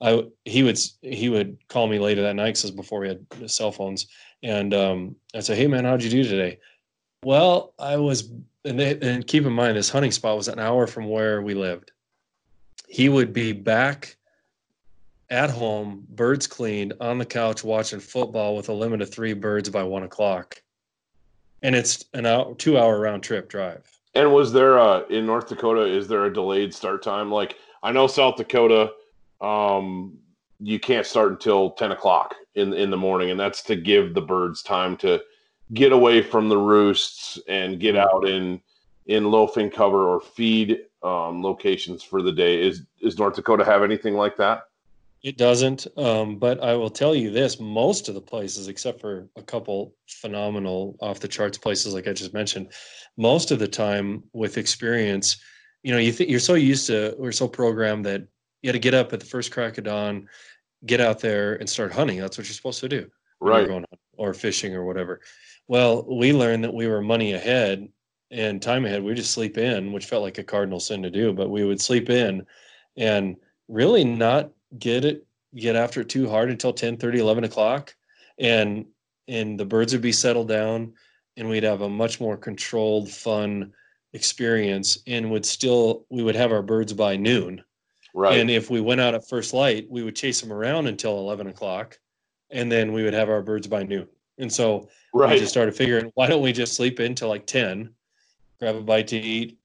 I 0.00 0.24
he 0.44 0.62
would 0.62 0.78
he 1.02 1.28
would 1.28 1.56
call 1.68 1.86
me 1.86 1.98
later 1.98 2.22
that 2.22 2.36
night 2.36 2.56
because 2.56 2.70
before 2.70 3.00
we 3.00 3.08
had 3.08 3.50
cell 3.50 3.72
phones, 3.72 4.06
and 4.42 4.74
um, 4.74 5.16
I'd 5.34 5.44
say, 5.44 5.56
"Hey 5.56 5.66
man, 5.66 5.84
how'd 5.84 6.02
you 6.02 6.10
do 6.10 6.24
today?" 6.24 6.58
Well, 7.24 7.74
I 7.80 7.96
was, 7.96 8.30
and, 8.64 8.78
they, 8.78 8.96
and 9.00 9.26
keep 9.26 9.44
in 9.44 9.52
mind 9.52 9.76
this 9.76 9.90
hunting 9.90 10.12
spot 10.12 10.36
was 10.36 10.46
an 10.46 10.60
hour 10.60 10.86
from 10.86 11.08
where 11.08 11.42
we 11.42 11.54
lived. 11.54 11.90
He 12.88 13.08
would 13.08 13.32
be 13.32 13.52
back 13.52 14.16
at 15.30 15.50
home, 15.50 16.06
birds 16.10 16.46
cleaned, 16.46 16.94
on 17.00 17.18
the 17.18 17.26
couch 17.26 17.64
watching 17.64 17.98
football 17.98 18.54
with 18.56 18.68
a 18.68 18.72
limit 18.72 19.02
of 19.02 19.12
three 19.12 19.32
birds 19.32 19.68
by 19.68 19.82
one 19.82 20.04
o'clock 20.04 20.62
and 21.62 21.74
it's 21.74 22.04
an 22.14 22.26
hour, 22.26 22.54
two 22.54 22.78
hour 22.78 22.98
round 22.98 23.22
trip 23.22 23.48
drive. 23.48 23.84
And 24.14 24.32
was 24.32 24.52
there 24.52 24.76
a 24.76 25.04
in 25.08 25.26
North 25.26 25.48
Dakota? 25.48 25.82
Is 25.82 26.08
there 26.08 26.24
a 26.24 26.32
delayed 26.32 26.74
start 26.74 27.02
time? 27.02 27.30
Like 27.30 27.56
I 27.82 27.92
know 27.92 28.06
South 28.06 28.36
Dakota, 28.36 28.92
um, 29.40 30.18
you 30.60 30.80
can't 30.80 31.06
start 31.06 31.30
until 31.30 31.70
ten 31.70 31.92
o'clock 31.92 32.34
in 32.54 32.72
in 32.72 32.90
the 32.90 32.96
morning, 32.96 33.30
and 33.30 33.38
that's 33.38 33.62
to 33.64 33.76
give 33.76 34.14
the 34.14 34.20
birds 34.20 34.62
time 34.62 34.96
to 34.98 35.22
get 35.74 35.92
away 35.92 36.22
from 36.22 36.48
the 36.48 36.58
roosts 36.58 37.38
and 37.48 37.78
get 37.80 37.94
mm-hmm. 37.94 38.16
out 38.16 38.28
in 38.28 38.60
in 39.06 39.30
loafing 39.30 39.70
cover 39.70 40.08
or 40.08 40.20
feed 40.20 40.80
um, 41.02 41.42
locations 41.42 42.02
for 42.02 42.22
the 42.22 42.32
day. 42.32 42.60
Is 42.60 42.82
is 43.00 43.18
North 43.18 43.36
Dakota 43.36 43.64
have 43.64 43.82
anything 43.82 44.14
like 44.14 44.36
that? 44.36 44.64
It 45.22 45.36
doesn't. 45.36 45.86
Um, 45.96 46.38
but 46.38 46.62
I 46.62 46.74
will 46.74 46.90
tell 46.90 47.14
you 47.14 47.30
this 47.30 47.58
most 47.58 48.08
of 48.08 48.14
the 48.14 48.20
places, 48.20 48.68
except 48.68 49.00
for 49.00 49.28
a 49.36 49.42
couple 49.42 49.94
phenomenal 50.06 50.96
off 51.00 51.18
the 51.18 51.26
charts 51.26 51.58
places 51.58 51.92
like 51.92 52.06
I 52.06 52.12
just 52.12 52.32
mentioned, 52.32 52.72
most 53.16 53.50
of 53.50 53.58
the 53.58 53.66
time 53.66 54.22
with 54.32 54.58
experience, 54.58 55.38
you 55.82 55.92
know, 55.92 55.98
you 55.98 56.12
think 56.12 56.30
you're 56.30 56.40
so 56.40 56.54
used 56.54 56.86
to, 56.88 57.14
we're 57.18 57.32
so 57.32 57.48
programmed 57.48 58.06
that 58.06 58.26
you 58.62 58.68
got 58.68 58.72
to 58.72 58.78
get 58.78 58.94
up 58.94 59.12
at 59.12 59.20
the 59.20 59.26
first 59.26 59.52
crack 59.52 59.78
of 59.78 59.84
dawn, 59.84 60.28
get 60.86 61.00
out 61.00 61.20
there 61.20 61.54
and 61.56 61.68
start 61.68 61.92
hunting. 61.92 62.18
That's 62.18 62.38
what 62.38 62.46
you're 62.46 62.54
supposed 62.54 62.80
to 62.80 62.88
do. 62.88 63.10
Right. 63.40 63.68
or 64.16 64.34
fishing 64.34 64.74
or 64.74 64.84
whatever. 64.84 65.20
Well, 65.68 66.04
we 66.08 66.32
learned 66.32 66.64
that 66.64 66.74
we 66.74 66.88
were 66.88 67.00
money 67.00 67.34
ahead 67.34 67.88
and 68.32 68.60
time 68.60 68.84
ahead. 68.84 69.02
We 69.02 69.14
just 69.14 69.30
sleep 69.30 69.58
in, 69.58 69.92
which 69.92 70.06
felt 70.06 70.24
like 70.24 70.38
a 70.38 70.44
cardinal 70.44 70.80
sin 70.80 71.02
to 71.02 71.10
do, 71.10 71.32
but 71.32 71.50
we 71.50 71.64
would 71.64 71.80
sleep 71.80 72.10
in 72.10 72.44
and 72.96 73.36
really 73.68 74.04
not 74.04 74.50
get 74.78 75.04
it 75.04 75.24
get 75.54 75.76
after 75.76 76.02
it 76.02 76.08
too 76.08 76.28
hard 76.28 76.50
until 76.50 76.72
10 76.72 76.98
30 76.98 77.20
11 77.20 77.44
o'clock 77.44 77.94
and 78.38 78.84
and 79.28 79.58
the 79.58 79.64
birds 79.64 79.92
would 79.92 80.02
be 80.02 80.12
settled 80.12 80.48
down 80.48 80.92
and 81.36 81.48
we'd 81.48 81.62
have 81.62 81.80
a 81.80 81.88
much 81.88 82.20
more 82.20 82.36
controlled 82.36 83.08
fun 83.08 83.72
experience 84.12 84.98
and 85.06 85.30
would 85.30 85.44
still 85.44 86.06
we 86.10 86.22
would 86.22 86.34
have 86.34 86.52
our 86.52 86.62
birds 86.62 86.92
by 86.92 87.16
noon. 87.16 87.62
Right. 88.14 88.38
And 88.38 88.50
if 88.50 88.70
we 88.70 88.80
went 88.80 89.00
out 89.00 89.14
at 89.14 89.28
first 89.28 89.52
light 89.52 89.86
we 89.90 90.02
would 90.02 90.16
chase 90.16 90.40
them 90.40 90.52
around 90.52 90.86
until 90.86 91.18
11 91.18 91.48
o'clock 91.48 91.98
and 92.50 92.72
then 92.72 92.92
we 92.92 93.02
would 93.02 93.14
have 93.14 93.28
our 93.28 93.42
birds 93.42 93.66
by 93.66 93.82
noon. 93.82 94.08
And 94.38 94.52
so 94.52 94.88
right. 95.12 95.32
we 95.32 95.38
just 95.38 95.52
started 95.52 95.74
figuring 95.74 96.10
why 96.14 96.26
don't 96.26 96.42
we 96.42 96.52
just 96.52 96.74
sleep 96.74 97.00
in 97.00 97.14
till 97.14 97.28
like 97.28 97.46
10 97.46 97.90
grab 98.58 98.76
a 98.76 98.80
bite 98.80 99.08
to 99.08 99.16
eat 99.16 99.58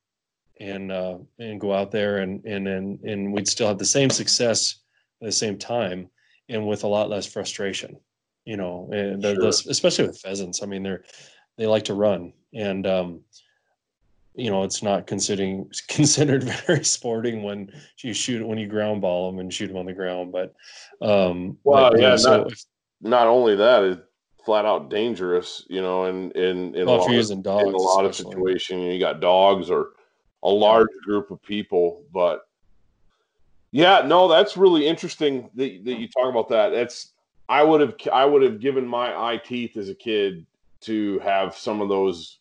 and 0.59 0.91
uh, 0.91 1.17
and 1.39 1.59
go 1.59 1.73
out 1.73 1.91
there 1.91 2.19
and 2.19 2.43
and 2.45 2.67
and, 2.67 2.99
and 3.03 3.33
we'd 3.33 3.47
still 3.47 3.67
have 3.67 3.79
the 3.79 3.85
same 3.85 4.09
success 4.09 4.77
at 5.21 5.25
the 5.25 5.31
same 5.31 5.57
time 5.57 6.09
and 6.49 6.67
with 6.67 6.83
a 6.83 6.87
lot 6.87 7.09
less 7.09 7.25
frustration 7.25 7.97
you 8.45 8.57
know 8.57 8.89
and 8.91 9.21
the, 9.21 9.33
sure. 9.33 9.41
the, 9.41 9.47
especially 9.69 10.07
with 10.07 10.19
pheasants. 10.19 10.61
I 10.61 10.65
mean 10.65 10.83
they're 10.83 11.03
they 11.57 11.67
like 11.67 11.85
to 11.85 11.93
run. 11.93 12.33
And 12.53 12.85
um 12.85 13.21
you 14.35 14.49
know 14.49 14.63
it's 14.63 14.83
not 14.83 15.07
considering 15.07 15.69
considered 15.87 16.43
very 16.43 16.83
sporting 16.83 17.43
when 17.43 17.71
you 17.99 18.13
shoot 18.13 18.45
when 18.45 18.57
you 18.57 18.67
ground 18.67 19.01
ball 19.01 19.31
them 19.31 19.39
and 19.39 19.53
shoot 19.53 19.67
them 19.67 19.77
on 19.77 19.85
the 19.85 19.93
ground 19.93 20.31
but 20.31 20.53
um 21.01 21.57
well 21.63 21.91
but, 21.91 21.99
yeah, 21.99 22.09
yeah 22.09 22.15
so 22.15 22.37
not, 22.37 22.51
if, 22.51 22.63
not 23.01 23.27
only 23.27 23.55
that 23.55 23.83
it's 23.83 24.01
flat 24.45 24.65
out 24.65 24.89
dangerous 24.89 25.65
you 25.69 25.81
know 25.81 26.05
in 26.05 26.31
in 26.31 26.75
in, 26.75 26.85
well, 26.85 26.95
a, 26.95 27.07
lot 27.07 27.31
of, 27.31 27.43
dogs, 27.43 27.67
in 27.67 27.73
a 27.73 27.77
lot 27.77 28.05
of 28.05 28.15
situations 28.15 28.93
you 28.93 28.99
got 28.99 29.21
dogs 29.21 29.69
or 29.69 29.91
a 30.43 30.49
large 30.49 30.89
group 31.05 31.31
of 31.31 31.41
people 31.41 32.03
but 32.13 32.45
yeah, 33.73 34.03
no, 34.05 34.27
that's 34.27 34.55
really 34.55 34.85
interesting 34.85 35.49
that, 35.55 35.83
that 35.83 35.99
you 35.99 36.07
talk 36.07 36.29
about 36.29 36.47
that. 36.49 36.69
That's 36.69 37.11
I 37.49 37.63
would 37.63 37.81
have 37.81 37.95
I 38.13 38.23
would 38.23 38.43
have 38.43 38.59
given 38.59 38.85
my 38.85 39.11
eye 39.11 39.37
teeth 39.43 39.77
as 39.77 39.89
a 39.89 39.95
kid 39.95 40.45
to 40.81 41.17
have 41.19 41.57
some 41.57 41.81
of 41.81 41.89
those 41.89 42.37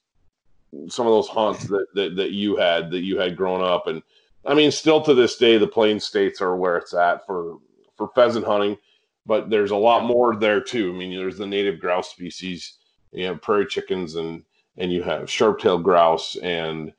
some 0.88 1.06
of 1.06 1.12
those 1.12 1.28
hunts 1.28 1.64
that, 1.64 1.86
that 1.94 2.16
that 2.16 2.30
you 2.30 2.56
had 2.56 2.90
that 2.90 3.02
you 3.02 3.18
had 3.18 3.36
grown 3.36 3.62
up. 3.62 3.86
And 3.86 4.02
I 4.46 4.54
mean 4.54 4.70
still 4.70 5.00
to 5.02 5.14
this 5.14 5.36
day 5.36 5.58
the 5.58 5.66
plain 5.66 6.00
states 6.00 6.40
are 6.40 6.56
where 6.56 6.76
it's 6.76 6.94
at 6.94 7.26
for 7.26 7.58
for 7.96 8.08
pheasant 8.14 8.46
hunting 8.46 8.76
but 9.24 9.50
there's 9.50 9.70
a 9.70 9.76
lot 9.76 10.04
more 10.04 10.34
there 10.36 10.60
too. 10.60 10.92
I 10.92 10.96
mean 10.96 11.16
there's 11.16 11.38
the 11.38 11.46
native 11.46 11.80
grouse 11.80 12.10
species 12.10 12.78
you 13.12 13.26
have 13.26 13.42
prairie 13.42 13.66
chickens 13.66 14.16
and 14.16 14.42
and 14.78 14.92
you 14.92 15.02
have 15.02 15.30
sharp-tailed 15.30 15.84
grouse 15.84 16.36
and 16.36 16.92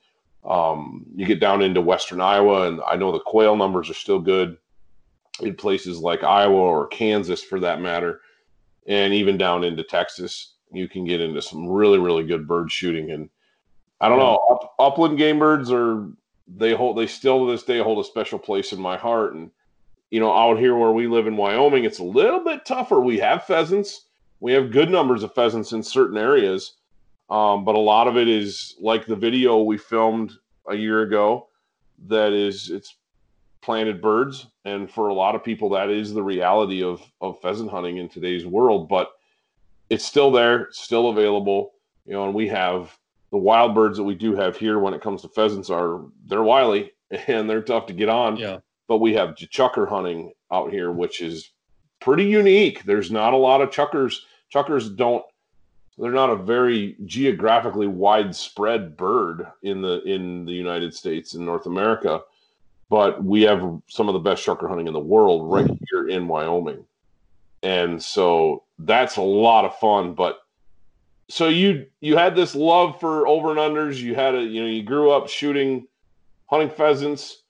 um, 0.46 1.06
you 1.16 1.26
get 1.26 1.40
down 1.40 1.62
into 1.62 1.82
western 1.82 2.20
Iowa, 2.20 2.68
and 2.68 2.82
I 2.86 2.96
know 2.96 3.12
the 3.12 3.20
quail 3.20 3.56
numbers 3.56 3.90
are 3.90 3.96
still 3.96 4.20
good 4.20 4.58
in 5.42 5.56
places 5.56 6.00
like 6.00 6.24
Iowa 6.24 6.56
or 6.56 6.88
Kansas, 6.88 7.42
for 7.42 7.60
that 7.62 7.82
matter, 7.82 8.22
and 8.88 9.14
even 9.14 9.38
down 9.38 9.64
into 9.64 9.84
Texas. 9.84 10.56
You 10.72 10.90
can 10.90 11.06
get 11.06 11.22
into 11.22 11.42
some 11.42 11.68
really, 11.68 12.00
really 12.00 12.26
good 12.26 12.48
bird 12.48 12.72
shooting, 12.72 13.12
and 13.12 13.30
I 14.02 14.10
don't 14.10 14.20
know. 14.20 14.40
Up, 14.50 14.76
upland 14.80 15.18
game 15.18 15.40
birds 15.40 15.72
are 15.72 16.08
they 16.48 16.74
hold 16.74 16.98
they 16.98 17.08
still 17.08 17.46
to 17.46 17.52
this 17.52 17.64
day 17.64 17.80
hold 17.80 18.00
a 18.00 18.08
special 18.08 18.40
place 18.40 18.74
in 18.74 18.82
my 18.82 18.98
heart, 18.98 19.34
and 19.34 19.52
you 20.14 20.20
know, 20.20 20.32
out 20.32 20.60
here 20.60 20.76
where 20.76 20.92
we 20.92 21.08
live 21.08 21.26
in 21.26 21.36
Wyoming, 21.36 21.86
it's 21.86 21.98
a 21.98 22.04
little 22.04 22.44
bit 22.44 22.66
tougher. 22.66 23.00
We 23.00 23.18
have 23.18 23.46
pheasants, 23.46 24.06
we 24.40 24.54
have 24.54 24.72
good 24.72 24.92
numbers 24.92 25.24
of 25.24 25.34
pheasants 25.34 25.72
in 25.72 25.82
certain 25.82 26.18
areas. 26.18 26.74
Um, 27.32 27.66
but 27.66 27.74
a 27.74 27.80
lot 27.80 28.08
of 28.08 28.16
it 28.16 28.28
is 28.28 28.76
like 28.80 29.08
the 29.08 29.16
video 29.16 29.64
we 29.64 29.78
filmed 29.78 30.34
a 30.70 30.76
year 30.76 31.02
ago 31.02 31.48
that 32.08 32.32
is 32.32 32.70
it's 32.70 32.96
planted 33.62 34.04
birds. 34.04 34.46
And 34.66 34.92
for 34.92 35.08
a 35.08 35.14
lot 35.16 35.34
of 35.34 35.44
people 35.44 35.70
that 35.70 35.90
is 35.90 36.14
the 36.14 36.22
reality 36.22 36.84
of 36.84 37.02
of 37.20 37.42
pheasant 37.42 37.72
hunting 37.72 37.98
in 37.98 38.08
today's 38.08 38.46
world. 38.46 38.88
But 38.90 39.10
it's 39.90 40.06
still 40.06 40.30
there 40.30 40.68
still 40.72 41.10
available. 41.10 41.74
You 42.06 42.14
know 42.14 42.26
and 42.26 42.36
we 42.36 42.50
have 42.50 42.96
the 43.34 43.38
wild 43.40 43.74
birds 43.74 43.98
that 43.98 44.04
we 44.04 44.14
do 44.14 44.36
have 44.36 44.56
here 44.56 44.78
when 44.78 44.94
it 44.94 45.02
comes 45.02 45.24
to 45.24 45.28
pheasants 45.28 45.70
are 45.72 46.02
they're 46.28 46.44
wily 46.44 46.92
and 47.28 47.50
they're 47.50 47.64
tough 47.64 47.88
to 47.88 47.94
get 47.94 48.08
on 48.08 48.38
yeah 48.38 48.60
but 48.88 49.00
we 49.00 49.14
have 49.14 49.36
chukar 49.36 49.90
hunting 49.90 50.32
out 50.52 50.72
here 50.72 50.92
which 50.92 51.20
is 51.20 51.52
pretty 52.00 52.26
unique 52.26 52.84
there's 52.84 53.12
not 53.12 53.34
a 53.34 53.38
lot 53.38 53.60
of 53.62 53.70
chukars. 53.70 54.18
Chukars 54.54 54.96
don't 54.96 55.26
they're 55.98 56.12
not 56.12 56.30
a 56.30 56.36
very 56.36 56.96
geographically 57.06 57.88
widespread 57.88 58.96
bird 58.96 59.48
in 59.64 59.82
the 59.82 60.04
in 60.04 60.46
the 60.46 60.54
United 60.54 60.94
States 60.94 61.34
in 61.34 61.44
North 61.44 61.66
America. 61.66 62.22
but 62.90 63.24
we 63.24 63.42
have 63.42 63.82
some 63.88 64.08
of 64.08 64.14
the 64.14 64.20
best 64.20 64.46
chukar 64.46 64.70
hunting 64.70 64.88
in 64.88 64.94
the 64.94 65.00
world 65.00 65.52
right 65.52 65.70
here 65.90 66.08
in 66.08 66.28
Wyoming. 66.28 66.86
And 67.64 68.02
so 68.04 68.64
that's 68.78 69.18
a 69.18 69.22
lot 69.22 69.66
of 69.66 69.76
fun. 69.80 70.14
But 70.14 70.43
so 71.30 71.48
you 71.48 71.88
you 72.02 72.18
had 72.18 72.36
this 72.36 72.56
love 72.56 73.00
for 73.00 73.28
over 73.28 73.52
and 73.52 73.60
unders. 73.60 73.98
You 73.98 74.16
had 74.16 74.36
a 74.36 74.42
you 74.42 74.62
know 74.62 74.68
you 74.68 74.84
grew 74.84 75.12
up 75.12 75.30
shooting, 75.30 75.88
hunting 76.48 76.70
pheasants. 76.70 77.44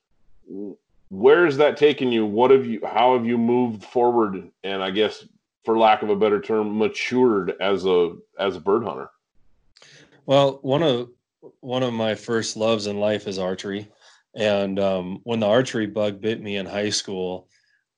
Where 1.08 1.46
is 1.46 1.56
that 1.58 1.76
taking 1.76 2.12
you? 2.12 2.26
What 2.26 2.50
have 2.50 2.66
you? 2.66 2.80
How 2.84 3.16
have 3.16 3.26
you 3.26 3.38
moved 3.38 3.84
forward? 3.84 4.50
And 4.62 4.82
I 4.82 4.90
guess, 4.90 5.26
for 5.64 5.78
lack 5.78 6.02
of 6.02 6.10
a 6.10 6.16
better 6.16 6.40
term, 6.40 6.78
matured 6.78 7.54
as 7.60 7.84
a 7.86 8.16
as 8.38 8.56
a 8.56 8.60
bird 8.60 8.84
hunter. 8.84 9.10
Well, 10.26 10.58
one 10.62 10.82
of 10.82 11.10
one 11.60 11.82
of 11.82 11.92
my 11.92 12.14
first 12.14 12.56
loves 12.56 12.86
in 12.86 12.98
life 12.98 13.26
is 13.26 13.38
archery, 13.38 13.88
and 14.34 14.78
um, 14.78 15.20
when 15.24 15.40
the 15.40 15.46
archery 15.46 15.86
bug 15.86 16.20
bit 16.20 16.40
me 16.40 16.56
in 16.56 16.66
high 16.66 16.90
school, 16.90 17.48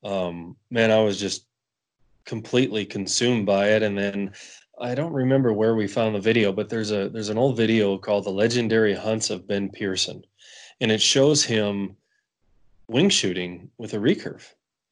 um, 0.04 0.56
man, 0.70 0.90
I 0.90 1.00
was 1.00 1.18
just 1.18 1.46
completely 2.24 2.84
consumed 2.84 3.46
by 3.46 3.68
it. 3.70 3.82
And 3.82 3.96
then 3.96 4.32
I 4.80 4.94
don't 4.94 5.12
remember 5.12 5.52
where 5.52 5.74
we 5.74 5.86
found 5.86 6.14
the 6.14 6.20
video, 6.20 6.52
but 6.52 6.68
there's 6.68 6.90
a 6.90 7.08
there's 7.08 7.30
an 7.30 7.38
old 7.38 7.56
video 7.56 7.96
called 7.96 8.24
"The 8.24 8.30
Legendary 8.30 8.94
Hunts 8.94 9.30
of 9.30 9.46
Ben 9.46 9.70
Pearson," 9.70 10.22
and 10.80 10.90
it 10.90 11.00
shows 11.00 11.44
him 11.44 11.96
wing 12.88 13.08
shooting 13.08 13.70
with 13.78 13.94
a 13.94 13.98
recurve, 13.98 14.44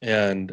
and 0.02 0.52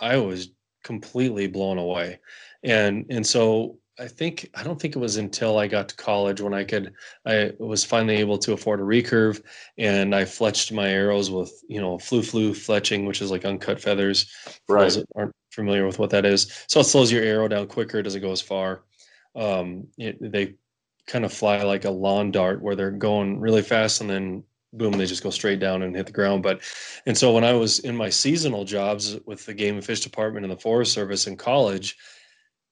I 0.00 0.18
was 0.18 0.50
completely 0.84 1.46
blown 1.46 1.78
away. 1.78 2.20
And 2.62 3.06
and 3.08 3.26
so 3.26 3.78
I 3.98 4.08
think 4.08 4.50
I 4.54 4.62
don't 4.62 4.80
think 4.80 4.94
it 4.94 5.00
was 5.00 5.16
until 5.16 5.58
I 5.58 5.68
got 5.68 5.88
to 5.88 5.96
college 5.96 6.40
when 6.42 6.52
I 6.52 6.64
could 6.64 6.92
I 7.24 7.52
was 7.58 7.82
finally 7.82 8.16
able 8.16 8.38
to 8.38 8.52
afford 8.52 8.80
a 8.80 8.82
recurve 8.82 9.42
and 9.78 10.14
I 10.14 10.24
fletched 10.24 10.70
my 10.70 10.90
arrows 10.90 11.30
with 11.30 11.50
you 11.68 11.80
know 11.80 11.98
flu 11.98 12.22
flu 12.22 12.52
fletching, 12.52 13.06
which 13.06 13.22
is 13.22 13.30
like 13.30 13.46
uncut 13.46 13.80
feathers. 13.80 14.30
Right. 14.68 14.94
aren't 15.14 15.34
familiar 15.56 15.86
with 15.86 15.98
what 15.98 16.10
that 16.10 16.24
is, 16.24 16.64
so 16.68 16.80
it 16.80 16.84
slows 16.84 17.10
your 17.10 17.24
arrow 17.24 17.48
down 17.48 17.66
quicker. 17.66 17.98
It 17.98 18.04
doesn't 18.04 18.22
go 18.22 18.30
as 18.30 18.40
far. 18.40 18.82
Um, 19.34 19.88
it, 19.98 20.18
they 20.20 20.54
kind 21.06 21.24
of 21.24 21.32
fly 21.32 21.62
like 21.62 21.84
a 21.84 21.90
lawn 21.90 22.30
dart 22.30 22.62
where 22.62 22.76
they're 22.76 22.90
going 22.90 23.40
really 23.40 23.62
fast 23.62 24.00
and 24.00 24.10
then 24.10 24.44
boom 24.72 24.92
they 24.92 25.06
just 25.06 25.22
go 25.22 25.30
straight 25.30 25.60
down 25.60 25.82
and 25.82 25.94
hit 25.94 26.06
the 26.06 26.12
ground 26.12 26.42
but 26.42 26.60
and 27.06 27.16
so 27.16 27.32
when 27.32 27.44
i 27.44 27.52
was 27.52 27.78
in 27.78 27.96
my 27.96 28.10
seasonal 28.10 28.64
jobs 28.64 29.16
with 29.24 29.46
the 29.46 29.54
game 29.54 29.76
and 29.76 29.84
fish 29.84 30.00
department 30.00 30.44
and 30.44 30.52
the 30.52 30.60
forest 30.60 30.92
service 30.92 31.28
in 31.28 31.36
college 31.36 31.96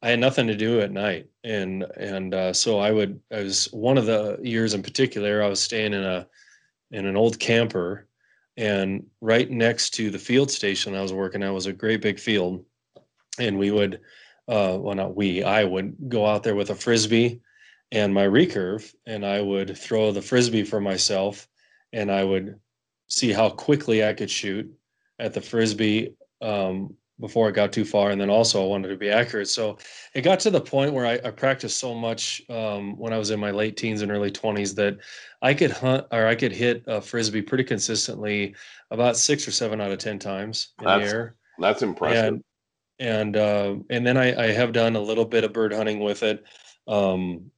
I 0.04 0.10
had 0.10 0.20
nothing 0.20 0.46
to 0.48 0.54
do 0.54 0.82
at 0.82 0.92
night, 0.92 1.30
and 1.44 1.82
and 1.96 2.34
uh, 2.34 2.52
so 2.52 2.78
I 2.78 2.92
would. 2.92 3.18
I 3.32 3.40
was 3.40 3.72
one 3.72 3.96
of 3.96 4.04
the 4.04 4.38
years 4.42 4.74
in 4.74 4.82
particular. 4.82 5.42
I 5.42 5.48
was 5.48 5.62
staying 5.62 5.94
in 5.94 6.04
a 6.04 6.26
in 6.90 7.06
an 7.06 7.16
old 7.16 7.38
camper, 7.38 8.06
and 8.58 9.06
right 9.22 9.50
next 9.50 9.94
to 9.94 10.10
the 10.10 10.18
field 10.18 10.50
station 10.50 10.94
I 10.94 11.00
was 11.00 11.14
working 11.14 11.42
at 11.42 11.48
was 11.54 11.64
a 11.64 11.72
great 11.72 12.02
big 12.02 12.20
field, 12.20 12.66
and 13.38 13.58
we 13.58 13.70
would, 13.70 14.00
uh, 14.48 14.76
well 14.78 14.94
not 14.94 15.16
we, 15.16 15.42
I 15.42 15.64
would 15.64 15.96
go 16.08 16.26
out 16.26 16.42
there 16.42 16.54
with 16.54 16.70
a 16.70 16.74
frisbee, 16.74 17.40
and 17.92 18.12
my 18.12 18.24
recurve, 18.24 18.92
and 19.06 19.24
I 19.24 19.40
would 19.40 19.76
throw 19.76 20.10
the 20.12 20.22
frisbee 20.22 20.64
for 20.64 20.80
myself, 20.80 21.48
and 21.92 22.10
I 22.10 22.24
would 22.24 22.58
see 23.08 23.32
how 23.32 23.50
quickly 23.50 24.04
I 24.04 24.12
could 24.12 24.30
shoot 24.30 24.72
at 25.18 25.32
the 25.32 25.40
frisbee 25.40 26.14
um, 26.42 26.94
before 27.20 27.48
it 27.48 27.52
got 27.52 27.72
too 27.72 27.84
far. 27.84 28.10
And 28.10 28.20
then 28.20 28.30
also 28.30 28.62
I 28.62 28.66
wanted 28.66 28.88
to 28.88 28.96
be 28.96 29.10
accurate. 29.10 29.48
So 29.48 29.78
it 30.14 30.22
got 30.22 30.40
to 30.40 30.50
the 30.50 30.60
point 30.60 30.92
where 30.92 31.06
I, 31.06 31.20
I 31.24 31.30
practiced 31.30 31.78
so 31.78 31.94
much 31.94 32.42
um, 32.50 32.96
when 32.98 33.12
I 33.12 33.18
was 33.18 33.30
in 33.30 33.38
my 33.38 33.52
late 33.52 33.76
teens 33.76 34.02
and 34.02 34.10
early 34.10 34.30
20s 34.32 34.74
that 34.76 34.98
I 35.40 35.54
could 35.54 35.70
hunt 35.70 36.06
or 36.10 36.26
I 36.26 36.34
could 36.34 36.52
hit 36.52 36.82
a 36.86 37.00
frisbee 37.00 37.42
pretty 37.42 37.64
consistently 37.64 38.56
about 38.90 39.16
six 39.16 39.46
or 39.46 39.52
seven 39.52 39.80
out 39.80 39.92
of 39.92 39.98
10 39.98 40.18
times 40.18 40.70
in 40.80 40.86
That's- 40.86 41.08
the 41.08 41.16
air. 41.16 41.36
That's 41.60 41.82
impressive. 41.82 42.24
And 42.24 42.44
and 42.98 43.36
uh, 43.36 43.76
and 43.90 44.06
then 44.06 44.16
I, 44.16 44.44
I 44.44 44.52
have 44.52 44.73
done 44.73 44.97
a 44.97 45.00
little 45.00 45.25
bit 45.25 45.45
of 45.45 45.52
bird 45.52 45.73
hunting 45.73 46.00
with 46.00 46.23
it. 46.23 46.45
Um, 46.86 47.50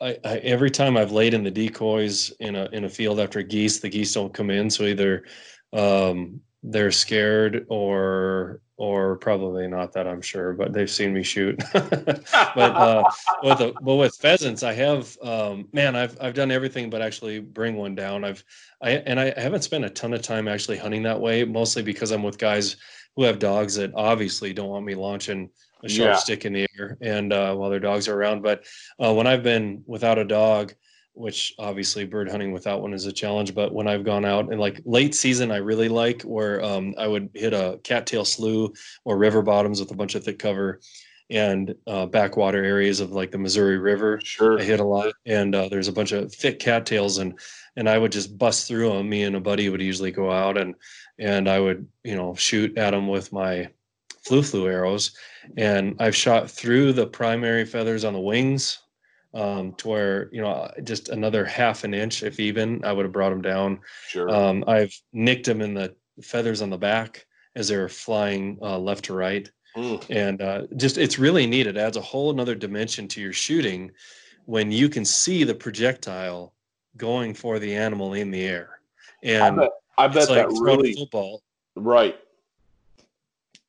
I, 0.00 0.18
I 0.24 0.36
every 0.38 0.70
time 0.70 0.96
I've 0.96 1.12
laid 1.12 1.34
in 1.34 1.44
the 1.44 1.50
decoys 1.50 2.30
in 2.40 2.56
a 2.56 2.68
in 2.72 2.84
a 2.84 2.88
field 2.88 3.20
after 3.20 3.42
geese, 3.42 3.80
the 3.80 3.88
geese 3.88 4.14
don't 4.14 4.34
come 4.34 4.50
in. 4.50 4.70
So 4.70 4.84
either 4.84 5.24
um, 5.72 6.40
they're 6.62 6.92
scared 6.92 7.66
or 7.68 8.60
or 8.76 9.16
probably 9.16 9.68
not 9.68 9.92
that 9.92 10.08
I'm 10.08 10.20
sure, 10.20 10.52
but 10.52 10.72
they've 10.72 10.90
seen 10.90 11.14
me 11.14 11.22
shoot. 11.22 11.62
but 11.72 12.58
uh, 12.58 13.04
with 13.42 13.60
a, 13.60 13.72
but 13.80 13.94
with 13.94 14.16
pheasants, 14.16 14.62
I 14.64 14.72
have 14.72 15.16
um, 15.22 15.68
man, 15.72 15.94
I've 15.94 16.16
I've 16.20 16.34
done 16.34 16.50
everything 16.50 16.90
but 16.90 17.02
actually 17.02 17.38
bring 17.40 17.76
one 17.76 17.94
down. 17.94 18.24
I've 18.24 18.44
I 18.82 18.90
and 18.92 19.20
I 19.20 19.38
haven't 19.40 19.62
spent 19.62 19.84
a 19.84 19.90
ton 19.90 20.12
of 20.12 20.22
time 20.22 20.48
actually 20.48 20.78
hunting 20.78 21.02
that 21.04 21.20
way, 21.20 21.44
mostly 21.44 21.82
because 21.82 22.10
I'm 22.10 22.22
with 22.22 22.38
guys 22.38 22.76
who 23.16 23.22
have 23.22 23.38
dogs 23.38 23.76
that 23.76 23.92
obviously 23.94 24.52
don't 24.52 24.68
want 24.68 24.84
me 24.84 24.94
launching 24.94 25.50
a 25.84 25.88
sharp 25.88 26.10
Yeah. 26.10 26.16
stick 26.16 26.44
in 26.44 26.52
the 26.52 26.66
air 26.78 26.96
and 27.00 27.32
uh, 27.32 27.54
while 27.54 27.70
their 27.70 27.80
dogs 27.80 28.08
are 28.08 28.16
around. 28.16 28.42
But 28.42 28.64
uh, 29.02 29.12
when 29.14 29.26
I've 29.26 29.42
been 29.42 29.82
without 29.86 30.18
a 30.18 30.24
dog, 30.24 30.72
which 31.16 31.54
obviously 31.60 32.04
bird 32.04 32.28
hunting 32.28 32.50
without 32.50 32.82
one 32.82 32.92
is 32.92 33.06
a 33.06 33.12
challenge, 33.12 33.54
but 33.54 33.72
when 33.72 33.86
I've 33.86 34.04
gone 34.04 34.24
out 34.24 34.50
and 34.50 34.60
like 34.60 34.80
late 34.84 35.14
season, 35.14 35.52
I 35.52 35.58
really 35.58 35.88
like 35.88 36.22
where 36.22 36.60
um, 36.64 36.92
I 36.98 37.06
would 37.06 37.30
hit 37.34 37.52
a 37.52 37.78
cattail 37.84 38.24
slough 38.24 38.72
or 39.04 39.16
river 39.16 39.40
bottoms 39.42 39.78
with 39.78 39.92
a 39.92 39.96
bunch 39.96 40.16
of 40.16 40.24
thick 40.24 40.40
cover 40.40 40.80
and 41.34 41.74
uh, 41.88 42.06
backwater 42.06 42.64
areas 42.64 43.00
of 43.00 43.10
like 43.10 43.32
the 43.32 43.38
Missouri 43.38 43.76
River. 43.76 44.20
sure. 44.22 44.60
I 44.60 44.62
hit 44.62 44.78
a 44.78 44.84
lot, 44.84 45.12
and 45.26 45.54
uh, 45.54 45.68
there's 45.68 45.88
a 45.88 45.92
bunch 45.92 46.12
of 46.12 46.32
thick 46.32 46.60
cattails, 46.60 47.18
and 47.18 47.38
and 47.76 47.88
I 47.88 47.98
would 47.98 48.12
just 48.12 48.38
bust 48.38 48.68
through 48.68 48.90
them. 48.90 49.08
Me 49.08 49.24
and 49.24 49.34
a 49.34 49.40
buddy 49.40 49.68
would 49.68 49.82
usually 49.82 50.12
go 50.12 50.30
out, 50.30 50.56
and 50.56 50.76
and 51.18 51.50
I 51.50 51.58
would 51.58 51.86
you 52.04 52.14
know 52.14 52.34
shoot 52.36 52.78
at 52.78 52.92
them 52.92 53.08
with 53.08 53.32
my 53.32 53.68
flu 54.24 54.42
flu 54.42 54.68
arrows, 54.68 55.10
and 55.56 55.96
I've 55.98 56.16
shot 56.16 56.48
through 56.48 56.92
the 56.92 57.06
primary 57.06 57.64
feathers 57.64 58.04
on 58.04 58.12
the 58.12 58.20
wings, 58.20 58.78
um, 59.34 59.74
to 59.78 59.88
where 59.88 60.28
you 60.32 60.40
know 60.40 60.70
just 60.84 61.08
another 61.08 61.44
half 61.44 61.82
an 61.82 61.94
inch, 61.94 62.22
if 62.22 62.38
even, 62.38 62.84
I 62.84 62.92
would 62.92 63.04
have 63.04 63.12
brought 63.12 63.30
them 63.30 63.42
down. 63.42 63.80
Sure. 64.08 64.30
Um, 64.30 64.62
I've 64.68 64.94
nicked 65.12 65.46
them 65.46 65.60
in 65.60 65.74
the 65.74 65.96
feathers 66.22 66.62
on 66.62 66.70
the 66.70 66.78
back 66.78 67.26
as 67.56 67.66
they're 67.66 67.88
flying 67.88 68.56
uh, 68.62 68.78
left 68.78 69.06
to 69.06 69.14
right 69.14 69.50
Mm. 69.76 70.06
and 70.08 70.40
uh, 70.40 70.62
just 70.76 70.98
it's 70.98 71.18
really 71.18 71.48
neat 71.48 71.66
it 71.66 71.76
adds 71.76 71.96
a 71.96 72.00
whole 72.00 72.30
another 72.30 72.54
dimension 72.54 73.08
to 73.08 73.20
your 73.20 73.32
shooting 73.32 73.90
when 74.44 74.70
you 74.70 74.88
can 74.88 75.04
see 75.04 75.42
the 75.42 75.54
projectile 75.54 76.52
going 76.96 77.34
for 77.34 77.58
the 77.58 77.74
animal 77.74 78.14
in 78.14 78.30
the 78.30 78.44
air 78.44 78.78
I 79.24 79.28
and 79.28 79.56
bet, 79.56 79.70
I 79.98 80.06
bet 80.06 80.28
like 80.28 80.46
that 80.46 80.56
throwing 80.56 80.62
really 80.62 80.92
a 80.92 80.94
football 80.94 81.42
right. 81.74 82.16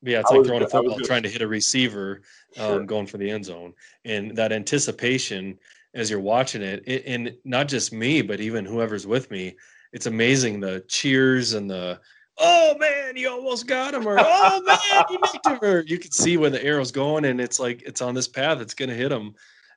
yeah 0.04 0.20
it's 0.20 0.30
I 0.30 0.36
like 0.36 0.40
was 0.42 0.48
throwing 0.48 0.62
a 0.62 0.68
I 0.68 0.70
football 0.70 1.00
trying 1.00 1.24
to 1.24 1.30
hit 1.30 1.42
a 1.42 1.48
receiver 1.48 2.22
um, 2.60 2.68
Sure. 2.68 2.84
going 2.84 3.08
for 3.08 3.18
the 3.18 3.28
end 3.28 3.46
zone 3.46 3.74
and 4.06 4.36
that 4.38 4.52
anticipation 4.52 5.58
as 5.96 6.12
you're 6.12 6.20
watching 6.20 6.62
it, 6.62 6.84
it 6.86 7.04
and 7.08 7.36
not 7.46 7.68
just 7.68 7.92
me 7.92 8.22
but 8.22 8.40
even 8.40 8.64
whoever's 8.64 9.08
with 9.08 9.32
me 9.32 9.56
it's 9.92 10.06
amazing 10.06 10.60
the 10.60 10.86
cheers 10.88 11.54
and 11.54 11.68
the 11.68 12.00
oh 12.40 12.76
man 12.78 13.16
you 13.16 13.30
almost 13.30 13.68
got 13.68 13.94
him 13.94 14.08
or 14.08 14.18
oh 14.20 14.62
man 14.66 15.04
you 15.10 15.18
nicked 15.20 15.46
him 15.46 15.60
or 15.62 15.80
you 15.88 15.98
can 15.98 16.12
see 16.12 16.38
where 16.38 16.50
the 16.50 16.64
arrow's 16.64 16.92
going 16.92 17.26
and 17.26 17.40
it's 17.40 17.60
like 17.60 17.82
it's 17.84 18.02
on 18.02 18.14
this 18.14 18.28
path 18.28 18.60
it's 18.60 18.74
going 18.74 18.90
to 18.90 18.96
hit 18.96 19.12
him 19.12 19.34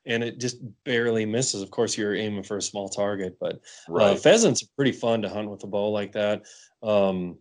and 0.06 0.24
it 0.24 0.38
just 0.40 0.58
barely 0.84 1.24
misses 1.26 1.62
of 1.62 1.70
course 1.70 1.96
you're 1.96 2.14
aiming 2.16 2.42
for 2.42 2.56
a 2.56 2.62
small 2.62 2.88
target 2.88 3.36
but 3.40 3.60
uh, 4.12 4.14
pheasants 4.16 4.62
are 4.62 4.68
pretty 4.76 4.92
fun 4.92 5.22
to 5.22 5.28
hunt 5.28 5.50
with 5.50 5.62
a 5.64 5.66
bow 5.66 5.90
like 5.90 6.12
that. 6.12 6.42
Um, 6.82 7.38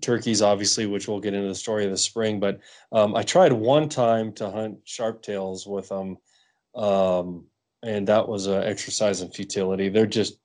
turkeys, 0.00 0.42
obviously, 0.42 0.86
which 0.86 1.08
we'll 1.08 1.20
get 1.20 1.34
into 1.34 1.48
the 1.48 1.54
story 1.54 1.84
of 1.84 1.90
the 1.90 1.96
spring. 1.96 2.38
But 2.40 2.60
um, 2.92 3.14
I 3.14 3.22
tried 3.22 3.52
one 3.52 3.88
time 3.88 4.32
to 4.34 4.50
hunt 4.50 4.84
sharptails 4.84 5.66
with 5.66 5.88
them, 5.88 6.18
um, 6.74 7.46
and 7.82 8.06
that 8.08 8.28
was 8.28 8.46
an 8.46 8.62
exercise 8.62 9.22
in 9.22 9.30
futility. 9.30 9.88
They're 9.88 10.06
just 10.06 10.38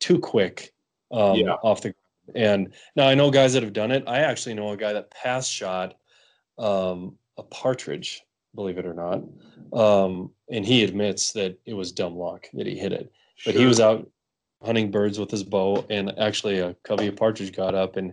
too 0.00 0.18
quick 0.18 0.72
um, 1.12 1.36
Yeah. 1.36 1.54
off 1.62 1.82
the. 1.82 1.94
And 2.34 2.72
now 2.96 3.06
I 3.06 3.14
know 3.14 3.30
guys 3.30 3.52
that 3.54 3.62
have 3.62 3.72
done 3.72 3.90
it. 3.90 4.04
I 4.06 4.18
actually 4.20 4.54
know 4.54 4.70
a 4.70 4.76
guy 4.76 4.92
that 4.92 5.10
pass 5.10 5.48
shot 5.48 5.94
um, 6.58 7.16
a 7.38 7.42
partridge, 7.42 8.22
believe 8.54 8.78
it 8.78 8.86
or 8.86 8.94
not, 8.94 9.22
um, 9.72 10.30
and 10.50 10.64
he 10.64 10.84
admits 10.84 11.32
that 11.32 11.58
it 11.66 11.74
was 11.74 11.92
dumb 11.92 12.16
luck 12.16 12.46
that 12.54 12.66
he 12.66 12.78
hit 12.78 12.92
it 12.92 13.12
but 13.44 13.54
he 13.54 13.66
was 13.66 13.80
out 13.80 14.08
hunting 14.62 14.90
birds 14.90 15.18
with 15.18 15.30
his 15.30 15.44
bow 15.44 15.84
and 15.90 16.18
actually 16.18 16.60
a 16.60 16.74
covey 16.82 17.08
of 17.08 17.16
partridge 17.16 17.54
got 17.54 17.74
up 17.74 17.96
and 17.96 18.12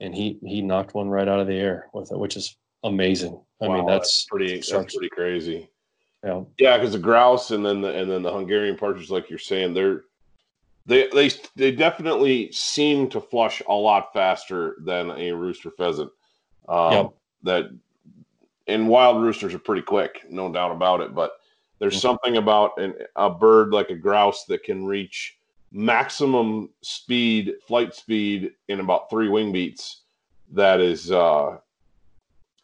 and 0.00 0.14
he 0.14 0.38
he 0.42 0.60
knocked 0.60 0.94
one 0.94 1.08
right 1.08 1.28
out 1.28 1.38
of 1.38 1.46
the 1.46 1.54
air 1.54 1.88
with 1.94 2.10
it 2.10 2.18
which 2.18 2.36
is 2.36 2.56
amazing 2.82 3.40
i 3.62 3.68
mean 3.68 3.84
Wow, 3.84 3.86
that's 3.86 4.26
pretty. 4.26 4.56
That's 4.56 4.94
pretty 4.94 5.08
crazy. 5.08 5.70
know, 6.24 6.48
Yeah, 6.58 6.76
because 6.76 6.92
the 6.92 6.98
grouse 6.98 7.50
and 7.50 7.64
then 7.64 7.80
the 7.80 7.88
and 7.88 8.10
then 8.10 8.22
the 8.22 8.32
Hungarian 8.32 8.76
partridge, 8.76 9.10
like 9.10 9.30
you're 9.30 9.38
saying, 9.38 9.74
they're 9.74 10.04
they 10.86 11.08
they 11.08 11.30
they 11.56 11.72
definitely 11.72 12.52
seem 12.52 13.08
to 13.10 13.20
flush 13.20 13.62
a 13.68 13.72
lot 13.74 14.12
faster 14.12 14.76
than 14.80 15.10
a 15.10 15.32
rooster 15.32 15.70
pheasant. 15.70 16.10
Um, 16.68 16.92
Yep. 16.92 17.14
That 17.44 17.70
and 18.66 18.88
wild 18.88 19.22
roosters 19.22 19.52
are 19.52 19.58
pretty 19.58 19.82
quick, 19.82 20.24
no 20.30 20.50
doubt 20.50 20.72
about 20.72 21.02
it. 21.02 21.14
But 21.14 21.32
there's 21.78 21.96
Mhm. 21.96 22.00
something 22.00 22.36
about 22.38 22.78
an, 22.78 22.94
a 23.16 23.28
bird 23.28 23.70
like 23.70 23.90
a 23.90 23.94
grouse 23.94 24.44
that 24.46 24.62
can 24.64 24.86
reach 24.86 25.38
maximum 25.70 26.70
speed, 26.82 27.56
flight 27.66 27.94
speed 27.94 28.52
in 28.68 28.80
about 28.80 29.10
three 29.10 29.28
wing 29.28 29.52
beats, 29.52 30.02
that 30.52 30.80
is, 30.80 31.10
uh, 31.10 31.58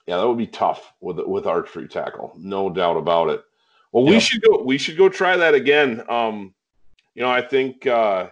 yeah, 0.06 0.16
that 0.16 0.26
would 0.26 0.38
be 0.38 0.46
tough 0.46 0.92
with 1.00 1.18
with 1.18 1.46
archery 1.46 1.88
tackle, 1.88 2.32
no 2.38 2.70
doubt 2.70 2.96
about 2.96 3.28
it. 3.28 3.42
Well, 3.92 4.04
we 4.04 4.20
should 4.20 4.42
go. 4.42 4.62
We 4.62 4.78
should 4.78 4.96
go 4.96 5.08
try 5.08 5.36
that 5.36 5.54
again. 5.54 6.04
Um, 6.08 6.54
you 7.14 7.22
know, 7.22 7.30
I 7.30 7.42
think 7.42 7.86
uh, 7.86 8.28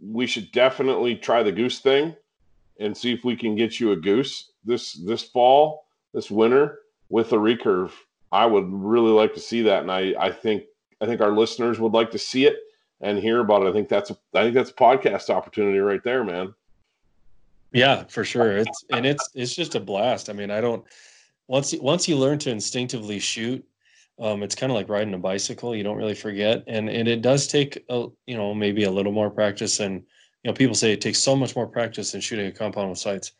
we 0.00 0.26
should 0.26 0.52
definitely 0.52 1.16
try 1.16 1.42
the 1.42 1.52
goose 1.52 1.80
thing 1.80 2.14
and 2.80 2.96
see 2.96 3.12
if 3.12 3.24
we 3.24 3.36
can 3.36 3.54
get 3.54 3.80
you 3.80 3.92
a 3.92 3.96
goose 3.96 4.50
this 4.64 4.94
this 4.94 5.22
fall, 5.22 5.86
this 6.12 6.30
winter 6.30 6.80
with 7.08 7.32
a 7.32 7.36
recurve. 7.36 7.92
I 8.32 8.46
would 8.46 8.66
really 8.68 9.12
like 9.12 9.34
to 9.34 9.40
see 9.40 9.62
that, 9.62 9.82
and 9.82 9.92
I 9.92 10.14
I 10.18 10.30
think 10.30 10.64
I 11.00 11.06
think 11.06 11.20
our 11.20 11.32
listeners 11.32 11.78
would 11.78 11.92
like 11.92 12.10
to 12.12 12.18
see 12.18 12.46
it 12.46 12.56
and 13.00 13.18
hear 13.18 13.40
about 13.40 13.62
it. 13.62 13.68
I 13.68 13.72
think 13.72 13.88
that's 13.88 14.10
a 14.10 14.16
I 14.34 14.42
think 14.42 14.54
that's 14.54 14.70
a 14.70 14.74
podcast 14.74 15.30
opportunity 15.30 15.78
right 15.78 16.02
there, 16.02 16.24
man. 16.24 16.54
Yeah, 17.72 18.04
for 18.04 18.24
sure. 18.24 18.58
It's 18.58 18.84
and 18.90 19.04
it's 19.04 19.28
it's 19.34 19.54
just 19.54 19.74
a 19.74 19.80
blast. 19.80 20.30
I 20.30 20.32
mean, 20.32 20.50
I 20.50 20.60
don't 20.60 20.84
once 21.48 21.74
once 21.74 22.08
you 22.08 22.16
learn 22.16 22.38
to 22.40 22.50
instinctively 22.50 23.18
shoot, 23.18 23.64
um, 24.18 24.42
it's 24.42 24.54
kind 24.54 24.70
of 24.70 24.76
like 24.76 24.88
riding 24.88 25.14
a 25.14 25.18
bicycle. 25.18 25.74
You 25.74 25.82
don't 25.82 25.96
really 25.96 26.14
forget, 26.14 26.62
and 26.66 26.88
and 26.88 27.08
it 27.08 27.20
does 27.22 27.46
take 27.46 27.84
a 27.88 28.06
you 28.26 28.36
know 28.36 28.54
maybe 28.54 28.84
a 28.84 28.90
little 28.90 29.12
more 29.12 29.30
practice. 29.30 29.80
And 29.80 29.94
you 30.42 30.50
know, 30.50 30.52
people 30.52 30.74
say 30.74 30.92
it 30.92 31.00
takes 31.00 31.18
so 31.18 31.34
much 31.34 31.56
more 31.56 31.66
practice 31.66 32.12
than 32.12 32.20
shooting 32.20 32.46
a 32.46 32.52
compound 32.52 32.90
with 32.90 32.98
sights. 32.98 33.32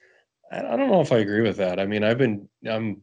I, 0.50 0.58
I 0.58 0.76
don't 0.76 0.90
know 0.90 1.00
if 1.00 1.12
I 1.12 1.18
agree 1.18 1.42
with 1.42 1.56
that. 1.58 1.78
I 1.78 1.86
mean, 1.86 2.02
I've 2.02 2.18
been 2.18 2.48
I'm 2.68 3.02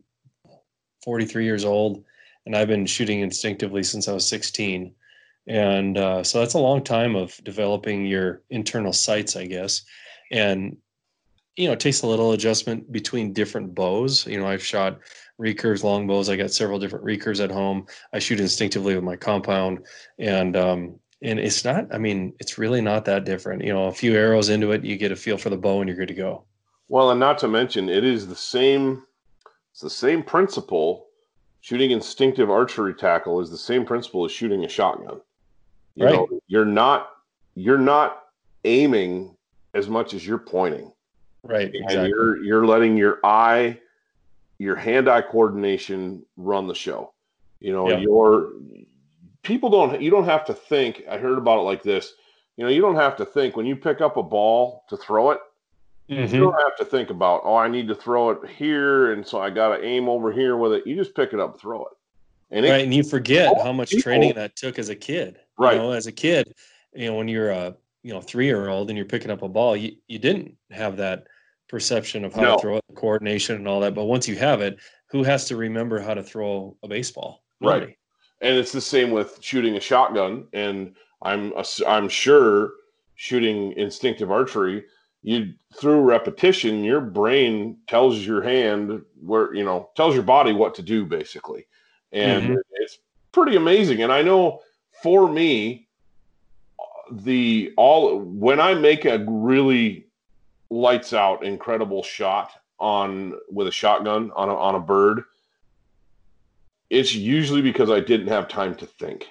43 1.03 1.45
years 1.45 1.63
old, 1.63 2.03
and 2.45 2.55
I've 2.55 2.67
been 2.67 2.86
shooting 2.86 3.21
instinctively 3.21 3.84
since 3.84 4.07
I 4.10 4.13
was 4.13 4.27
16, 4.27 4.93
and 5.47 5.97
uh, 5.97 6.23
so 6.23 6.39
that's 6.39 6.55
a 6.55 6.60
long 6.60 6.84
time 6.84 7.15
of 7.15 7.39
developing 7.43 8.05
your 8.05 8.41
internal 8.49 8.93
sights, 8.93 9.38
I 9.38 9.45
guess. 9.45 9.84
And 10.29 10.75
you 11.55 11.67
know, 11.67 11.73
it 11.73 11.79
takes 11.79 12.01
a 12.01 12.07
little 12.07 12.31
adjustment 12.34 12.91
between 12.91 13.34
different 13.34 13.75
bows. 13.75 14.25
You 14.25 14.39
know, 14.39 14.47
I've 14.47 14.63
shot 14.63 14.99
recurves, 15.41 15.84
longbows. 15.84 16.30
I 16.30 16.36
got 16.36 16.51
several 16.51 16.80
different 16.80 17.04
recurves 17.04 17.43
at 17.43 17.51
home. 17.51 17.88
I 18.13 18.19
shoot 18.19 18.39
instinctively 18.39 18.95
with 18.95 19.04
my 19.04 19.15
compound, 19.15 19.86
and 20.19 20.56
um, 20.56 20.99
and 21.21 21.39
it's 21.39 21.65
not. 21.65 21.93
I 21.93 21.97
mean, 21.97 22.34
it's 22.39 22.58
really 22.58 22.82
not 22.82 23.06
that 23.06 23.25
different. 23.25 23.63
You 23.63 23.73
know, 23.73 23.88
a 23.88 23.91
few 23.91 24.15
arrows 24.15 24.49
into 24.49 24.71
it, 24.71 24.86
you 24.86 24.97
get 24.97 25.12
a 25.12 25.15
feel 25.15 25.38
for 25.38 25.49
the 25.49 25.58
bow, 25.58 25.82
and 25.82 25.89
you're 25.89 25.97
good 25.97 26.08
to 26.08 26.13
go. 26.13 26.43
Well, 26.88 27.12
and 27.12 27.19
not 27.19 27.39
to 27.39 27.47
mention, 27.47 27.89
it 27.89 28.04
is 28.04 28.27
the 28.27 28.36
same. 28.36 29.04
It's 29.71 29.82
the 29.82 29.89
same 29.89 30.23
principle. 30.23 31.08
Shooting 31.62 31.91
instinctive 31.91 32.49
archery 32.49 32.93
tackle 32.93 33.39
is 33.39 33.51
the 33.51 33.58
same 33.58 33.86
principle 33.86 34.25
as 34.25 34.32
shooting 34.32 34.65
a 34.65 34.69
shotgun. 34.69 35.21
You 35.95 36.06
right. 36.06 36.13
know, 36.13 36.27
you're 36.47 36.65
not 36.65 37.10
you're 37.56 37.77
not 37.77 38.23
aiming 38.63 39.36
as 39.73 39.88
much 39.88 40.13
as 40.13 40.25
you're 40.25 40.38
pointing. 40.38 40.91
Right. 41.43 41.73
Exactly. 41.73 41.97
And 41.97 42.08
you're 42.08 42.43
you're 42.43 42.65
letting 42.65 42.97
your 42.97 43.19
eye, 43.23 43.80
your 44.62 44.76
hand-eye 44.76 45.24
coordination 45.24 46.24
run 46.38 46.67
the 46.67 46.76
show. 46.76 47.13
You 47.60 47.74
know, 47.74 47.89
yeah. 47.89 47.97
your 47.97 48.54
people 49.41 49.71
don't 49.71 50.00
you 50.00 50.12
don't 50.12 50.26
have 50.26 50.45
to 50.45 50.54
think. 50.54 51.04
I 51.10 51.17
heard 51.17 51.39
about 51.39 51.60
it 51.60 51.63
like 51.63 51.82
this. 51.82 52.13
You 52.58 52.65
know, 52.65 52.69
you 52.69 52.82
don't 52.82 52.95
have 52.95 53.17
to 53.17 53.26
think 53.26 53.56
when 53.56 53.65
you 53.65 53.76
pick 53.76 54.02
up 54.02 54.17
a 54.17 54.24
ball 54.24 54.84
to 54.89 54.97
throw 54.97 55.32
it. 55.32 55.39
Mm-hmm. 56.10 56.36
You 56.36 56.41
don't 56.41 56.60
have 56.60 56.76
to 56.78 56.86
think 56.86 57.10
about, 57.10 57.41
oh, 57.45 57.56
I 57.56 57.69
need 57.69 57.88
to 57.88 57.95
throw 57.95 58.32
it 58.32 58.50
here, 58.50 59.13
and 59.13 59.26
so 59.26 59.39
I 59.39 59.50
got 59.50 59.78
to 59.78 59.84
aim 59.84 60.10
over 60.10 60.32
here 60.32 60.58
with 60.58 60.74
it. 60.74 60.86
You 60.86 60.95
just 60.95 61.15
pick 61.15 61.32
it 61.32 61.39
up, 61.39 61.60
throw 61.60 61.84
it. 61.84 61.93
And 62.52 62.65
right, 62.65 62.82
it, 62.82 62.84
and 62.84 62.93
you 62.93 63.02
forget 63.02 63.56
how 63.63 63.71
much 63.71 63.91
people, 63.91 64.04
training 64.04 64.34
that 64.36 64.58
took 64.58 64.78
as 64.78 64.89
a 64.89 64.95
kid. 64.95 65.39
Right. 65.58 65.76
You 65.76 65.80
know, 65.80 65.91
as 65.91 66.08
a 66.08 66.12
kid, 66.12 66.54
you 66.93 67.08
know, 67.10 67.15
when 67.15 67.30
you're 67.30 67.50
a 67.50 67.76
you 68.04 68.13
know 68.13 68.21
three 68.21 68.45
year 68.45 68.67
old 68.67 68.89
and 68.89 68.97
you're 68.97 69.06
picking 69.06 69.32
up 69.32 69.41
a 69.41 69.50
ball, 69.50 69.76
you, 69.76 69.95
you 70.08 70.19
didn't 70.19 70.58
have 70.69 70.97
that 70.97 71.26
perception 71.71 72.25
of 72.25 72.34
how 72.34 72.41
no. 72.41 72.55
to 72.55 72.62
throw 72.62 72.77
it, 72.77 72.84
coordination 72.95 73.55
and 73.55 73.67
all 73.67 73.79
that. 73.79 73.95
But 73.95 74.03
once 74.03 74.27
you 74.27 74.36
have 74.36 74.62
it, 74.62 74.77
who 75.07 75.23
has 75.23 75.45
to 75.45 75.55
remember 75.55 75.99
how 75.99 76.13
to 76.13 76.21
throw 76.21 76.75
a 76.84 76.88
baseball? 76.88 77.43
Nobody. 77.62 77.86
Right. 77.86 77.97
And 78.41 78.57
it's 78.57 78.73
the 78.73 78.81
same 78.81 79.12
with 79.12 79.39
shooting 79.41 79.77
a 79.77 79.79
shotgun. 79.79 80.47
And 80.51 80.95
I'm 81.21 81.53
I'm 81.88 82.10
sure 82.10 82.73
shooting 83.15 83.71
instinctive 83.73 84.31
archery, 84.31 84.84
you 85.21 85.53
through 85.75 86.01
repetition, 86.01 86.84
your 86.84 87.01
brain 87.01 87.77
tells 87.88 88.19
your 88.19 88.41
hand 88.41 89.01
where 89.21 89.53
you 89.53 89.63
know 89.63 89.89
tells 89.95 90.13
your 90.13 90.23
body 90.23 90.53
what 90.53 90.75
to 90.75 90.81
do 90.81 91.05
basically, 91.05 91.67
and 92.12 92.43
mm-hmm. 92.43 92.55
it's 92.71 92.99
pretty 93.31 93.55
amazing. 93.55 94.01
And 94.01 94.12
I 94.12 94.23
know 94.23 94.62
for 95.03 95.31
me, 95.31 95.88
the 97.12 97.71
all 97.77 98.19
when 98.19 98.60
I 98.60 98.73
make 98.73 99.05
a 99.05 99.23
really 99.27 100.07
lights 100.71 101.13
out 101.13 101.43
incredible 101.43 102.01
shot 102.01 102.51
on 102.79 103.34
with 103.51 103.67
a 103.67 103.71
shotgun 103.71 104.31
on 104.36 104.49
a, 104.49 104.55
on 104.55 104.73
a 104.73 104.79
bird, 104.79 105.23
it's 106.89 107.13
usually 107.13 107.62
because 107.62 107.91
I 107.91 107.99
didn't 107.99 108.27
have 108.27 108.47
time 108.47 108.73
to 108.75 108.88
think. 108.88 109.29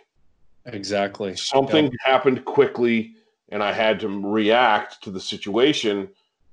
Exactly. 0.67 1.35
Something 1.35 1.91
happened 2.05 2.45
quickly 2.45 3.15
and 3.49 3.63
I 3.63 3.73
had 3.73 3.99
to 4.01 4.09
react 4.09 5.03
to 5.03 5.11
the 5.11 5.21
situation. 5.21 6.09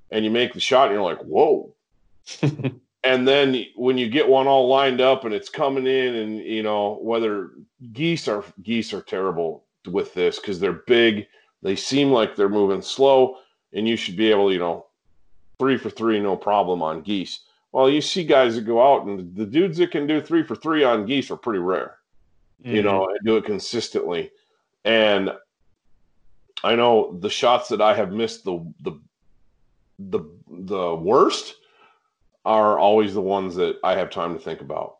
And 0.09 0.23
you 0.23 0.31
make 0.31 0.53
the 0.53 0.59
shot 0.59 0.87
and 0.87 0.93
you're 0.93 1.03
like, 1.03 1.21
whoa. 1.21 1.73
and 3.03 3.27
then 3.27 3.65
when 3.75 3.97
you 3.97 4.09
get 4.09 4.27
one 4.27 4.47
all 4.47 4.67
lined 4.67 5.01
up 5.01 5.25
and 5.25 5.33
it's 5.33 5.49
coming 5.49 5.85
in, 5.85 6.15
and 6.15 6.39
you 6.39 6.63
know, 6.63 6.97
whether 7.01 7.51
geese 7.91 8.27
are 8.27 8.43
geese 8.63 8.93
are 8.93 9.01
terrible 9.01 9.65
with 9.85 10.13
this 10.13 10.39
because 10.39 10.59
they're 10.59 10.83
big, 10.87 11.27
they 11.61 11.75
seem 11.75 12.11
like 12.11 12.35
they're 12.35 12.49
moving 12.49 12.81
slow, 12.81 13.37
and 13.77 13.87
you 13.87 13.95
should 13.95 14.17
be 14.17 14.31
able, 14.31 14.51
you 14.51 14.59
know, 14.59 14.87
three 15.59 15.77
for 15.77 15.89
three, 15.89 16.19
no 16.19 16.35
problem 16.35 16.81
on 16.81 17.01
geese. 17.01 17.41
Well, 17.71 17.89
you 17.89 18.01
see 18.01 18.23
guys 18.23 18.55
that 18.55 18.61
go 18.61 18.81
out 18.81 19.05
and 19.05 19.35
the 19.35 19.45
dudes 19.45 19.77
that 19.77 19.91
can 19.91 20.07
do 20.07 20.19
three 20.19 20.43
for 20.43 20.55
three 20.55 20.83
on 20.83 21.05
geese 21.05 21.29
are 21.29 21.37
pretty 21.37 21.59
rare, 21.59 21.97
mm-hmm. 22.61 22.75
you 22.75 22.81
know, 22.81 23.07
and 23.07 23.19
do 23.23 23.37
it 23.37 23.45
consistently. 23.45 24.31
And 24.83 25.31
I 26.63 26.75
know 26.75 27.17
the 27.19 27.29
shots 27.29 27.69
that 27.69 27.81
I 27.81 27.93
have 27.93 28.11
missed 28.11 28.43
the 28.43 28.65
the 28.81 28.99
the 29.99 30.21
the 30.49 30.95
worst 30.95 31.55
are 32.45 32.79
always 32.79 33.13
the 33.13 33.21
ones 33.21 33.55
that 33.55 33.77
I 33.83 33.95
have 33.95 34.09
time 34.09 34.33
to 34.33 34.39
think 34.39 34.61
about. 34.61 34.95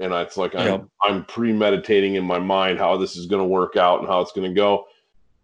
And 0.00 0.12
it's 0.14 0.36
like 0.36 0.54
I'm. 0.54 0.88
I'm 1.02 1.24
premeditating 1.24 2.14
in 2.14 2.24
my 2.24 2.38
mind 2.38 2.78
how 2.78 2.96
this 2.96 3.16
is 3.16 3.26
going 3.26 3.42
to 3.42 3.46
work 3.46 3.76
out 3.76 3.98
and 3.98 4.08
how 4.08 4.20
it's 4.20 4.32
going 4.32 4.48
to 4.48 4.54
go. 4.54 4.86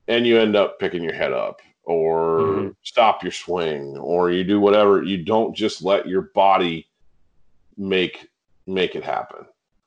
And 0.09 0.27
you 0.27 0.39
end 0.39 0.55
up 0.55 0.79
picking 0.79 1.03
your 1.03 1.15
head 1.15 1.33
up 1.33 1.61
or 1.87 2.39
mm-hmm. 2.39 2.69
stop 2.83 3.23
your 3.23 3.33
swing 3.33 3.97
or 3.97 4.31
you 4.31 4.45
do 4.45 4.61
whatever. 4.61 5.03
You 5.03 5.25
don't 5.25 5.57
just 5.57 5.83
let 5.83 6.07
your 6.07 6.23
body 6.23 6.89
make 7.77 8.29
make 8.67 8.95
it 8.95 9.05
happen. 9.05 9.47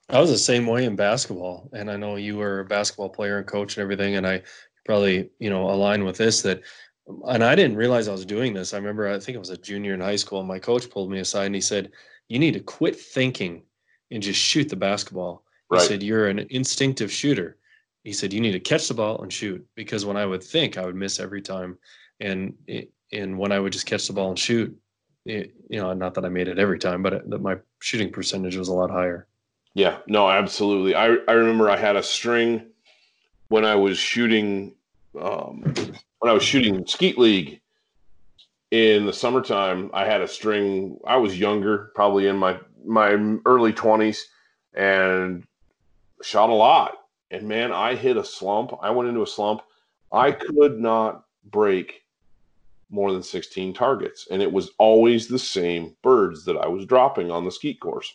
I 0.09 0.19
was 0.19 0.31
the 0.31 0.37
same 0.37 0.65
way 0.65 0.85
in 0.85 0.95
basketball. 0.95 1.69
And 1.73 1.91
I 1.91 1.97
know 1.97 2.15
you 2.15 2.37
were 2.37 2.61
a 2.61 2.65
basketball 2.65 3.09
player 3.09 3.37
and 3.37 3.45
coach 3.45 3.77
and 3.77 3.83
everything. 3.83 4.15
And 4.15 4.25
I 4.25 4.41
probably, 4.85 5.29
you 5.37 5.49
know, 5.49 5.69
align 5.69 6.03
with 6.03 6.17
this 6.17 6.41
that 6.41 6.63
and 7.25 7.43
I 7.43 7.55
didn't 7.55 7.77
realize 7.77 8.07
I 8.07 8.13
was 8.13 8.25
doing 8.25 8.53
this. 8.53 8.73
I 8.73 8.77
remember 8.77 9.07
I 9.07 9.19
think 9.19 9.35
it 9.35 9.39
was 9.39 9.49
a 9.49 9.57
junior 9.57 9.93
in 9.93 9.99
high 9.99 10.15
school, 10.15 10.39
and 10.39 10.47
my 10.47 10.59
coach 10.59 10.89
pulled 10.89 11.11
me 11.11 11.19
aside 11.19 11.47
and 11.47 11.55
he 11.55 11.61
said, 11.61 11.91
You 12.27 12.39
need 12.39 12.53
to 12.53 12.59
quit 12.59 12.99
thinking 12.99 13.63
and 14.11 14.23
just 14.23 14.39
shoot 14.39 14.69
the 14.69 14.75
basketball. 14.75 15.43
Right. 15.69 15.81
He 15.81 15.87
said, 15.87 16.03
You're 16.03 16.27
an 16.27 16.45
instinctive 16.49 17.11
shooter. 17.11 17.57
He 18.09 18.13
said, 18.13 18.33
You 18.33 18.41
need 18.41 18.53
to 18.53 18.59
catch 18.59 18.87
the 18.87 18.95
ball 18.95 19.21
and 19.21 19.31
shoot. 19.31 19.63
Because 19.75 20.03
when 20.03 20.17
I 20.17 20.25
would 20.25 20.43
think, 20.43 20.79
I 20.79 20.85
would 20.85 20.95
miss 20.95 21.19
every 21.19 21.43
time. 21.43 21.77
And 22.19 22.55
and 23.11 23.37
when 23.37 23.51
I 23.51 23.59
would 23.59 23.71
just 23.71 23.85
catch 23.85 24.07
the 24.07 24.13
ball 24.13 24.29
and 24.29 24.39
shoot, 24.39 24.75
it, 25.27 25.53
you 25.69 25.79
know, 25.79 25.93
not 25.93 26.15
that 26.15 26.25
I 26.25 26.29
made 26.29 26.47
it 26.47 26.57
every 26.57 26.79
time, 26.79 27.03
but 27.03 27.29
that 27.29 27.41
my 27.41 27.57
shooting 27.77 28.11
percentage 28.11 28.57
was 28.57 28.67
a 28.67 28.73
lot 28.73 28.89
higher. 28.89 29.27
Yeah, 29.75 29.99
no, 30.07 30.27
absolutely. 30.27 30.95
I, 30.95 31.17
I 31.27 31.33
remember 31.33 31.69
I 31.69 31.77
had 31.77 31.95
a 31.95 32.01
string 32.01 32.65
when 33.49 33.63
I 33.63 33.75
was 33.75 33.99
shooting 33.99 34.73
um, 35.21 35.61
when 36.17 36.31
I 36.31 36.33
was 36.33 36.41
shooting 36.41 36.87
skeet 36.87 37.19
league 37.19 37.61
in 38.71 39.05
the 39.05 39.13
summertime, 39.13 39.91
I 39.93 40.05
had 40.05 40.21
a 40.21 40.27
string. 40.27 40.97
I 41.05 41.17
was 41.17 41.39
younger, 41.39 41.91
probably 41.93 42.25
in 42.25 42.37
my 42.37 42.57
my 42.83 43.11
early 43.45 43.71
twenties, 43.71 44.27
and 44.73 45.43
shot 46.23 46.49
a 46.49 46.53
lot. 46.53 46.98
And 47.31 47.47
man, 47.47 47.71
I 47.71 47.95
hit 47.95 48.17
a 48.17 48.23
slump. 48.23 48.73
I 48.81 48.89
went 48.89 49.09
into 49.09 49.21
a 49.21 49.27
slump. 49.27 49.61
I 50.11 50.31
could 50.31 50.79
not 50.79 51.25
break 51.45 52.01
more 52.89 53.11
than 53.11 53.21
16 53.21 53.73
targets, 53.73 54.27
and 54.31 54.41
it 54.41 54.51
was 54.51 54.71
always 54.79 55.27
the 55.27 55.37
same 55.37 55.95
birds 56.01 56.43
that 56.45 56.57
I 56.57 56.67
was 56.67 56.87
dropping 56.87 57.29
on 57.29 57.45
the 57.45 57.51
skeet 57.51 57.79
course. 57.79 58.11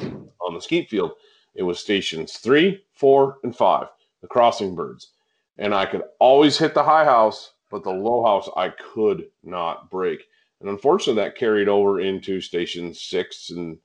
On 0.00 0.52
the 0.52 0.60
skeet 0.60 0.90
field, 0.90 1.12
it 1.54 1.62
was 1.62 1.78
stations 1.78 2.38
three, 2.38 2.82
four, 2.92 3.38
and 3.44 3.56
five, 3.56 3.86
the 4.20 4.26
crossing 4.26 4.74
birds 4.74 5.12
and 5.58 5.74
I 5.74 5.86
could 5.86 6.02
always 6.18 6.58
hit 6.58 6.74
the 6.74 6.82
high 6.82 7.04
house, 7.04 7.52
but 7.70 7.84
the 7.84 7.90
low 7.90 8.24
house 8.24 8.48
I 8.56 8.70
could 8.70 9.26
not 9.42 9.90
break. 9.90 10.24
And 10.60 10.68
unfortunately, 10.68 11.22
that 11.22 11.36
carried 11.36 11.68
over 11.68 12.00
into 12.00 12.40
station 12.40 12.94
six 12.94 13.50
and 13.50 13.78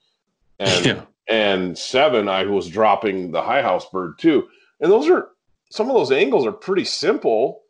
and 0.60 0.86
yeah. 0.86 1.02
and 1.28 1.78
seven. 1.78 2.28
I 2.28 2.43
was 2.45 2.69
dropping 2.69 3.32
the 3.32 3.41
high 3.41 3.62
house 3.62 3.89
bird 3.89 4.19
too, 4.19 4.48
and 4.80 4.91
those 4.91 5.10
are 5.10 5.30
some 5.69 5.89
of 5.89 5.95
those 5.95 6.12
angles 6.12 6.45
are 6.45 6.52
pretty 6.52 6.86
simple, 6.86 7.62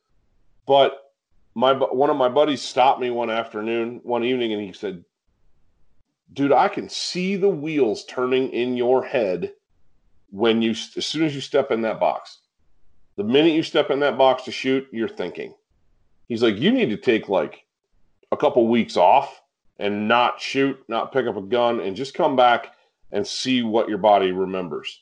But 0.65 0.97
my 1.55 1.73
one 1.73 2.09
of 2.09 2.17
my 2.17 2.29
buddies 2.29 2.61
stopped 2.61 3.01
me 3.01 3.09
one 3.09 3.29
afternoon, 3.29 3.99
one 4.03 4.23
evening, 4.23 4.53
and 4.53 4.61
he 4.61 4.71
said, 4.73 5.03
"Dude, 6.31 6.53
I 6.53 6.67
can 6.67 6.89
see 6.89 7.35
the 7.35 7.49
wheels 7.49 8.05
turning 8.05 8.51
in 8.51 8.77
your 8.77 9.03
head 9.03 9.53
when 10.29 10.61
you 10.61 10.71
as 10.71 11.05
soon 11.05 11.25
as 11.25 11.35
you 11.35 11.41
step 11.41 11.71
in 11.71 11.81
that 11.81 11.99
box. 11.99 12.39
The 13.17 13.23
minute 13.23 13.53
you 13.53 13.63
step 13.63 13.89
in 13.89 13.99
that 13.99 14.17
box 14.17 14.43
to 14.43 14.51
shoot, 14.51 14.87
you're 14.91 15.07
thinking." 15.09 15.53
He's 16.27 16.43
like, 16.43 16.57
"You 16.57 16.71
need 16.71 16.91
to 16.91 16.97
take 16.97 17.27
like 17.27 17.65
a 18.31 18.37
couple 18.37 18.67
weeks 18.67 18.95
off 18.95 19.41
and 19.79 20.07
not 20.07 20.39
shoot, 20.39 20.77
not 20.87 21.11
pick 21.11 21.25
up 21.25 21.35
a 21.35 21.41
gun, 21.41 21.79
and 21.79 21.95
just 21.95 22.13
come 22.13 22.35
back 22.35 22.75
and 23.11 23.25
see 23.25 23.63
what 23.63 23.89
your 23.89 23.97
body 23.97 24.31
remembers." 24.31 25.01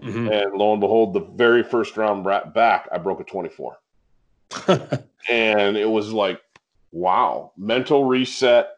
Mm-hmm. 0.00 0.28
And 0.32 0.54
lo 0.54 0.72
and 0.72 0.80
behold, 0.80 1.14
the 1.14 1.20
very 1.20 1.62
first 1.62 1.96
round 1.96 2.24
back, 2.24 2.88
I 2.92 2.98
broke 2.98 3.20
a 3.20 3.24
24. 3.24 3.78
and 5.28 5.76
it 5.76 5.88
was 5.88 6.12
like, 6.12 6.40
wow, 6.90 7.52
mental 7.56 8.04
reset, 8.04 8.68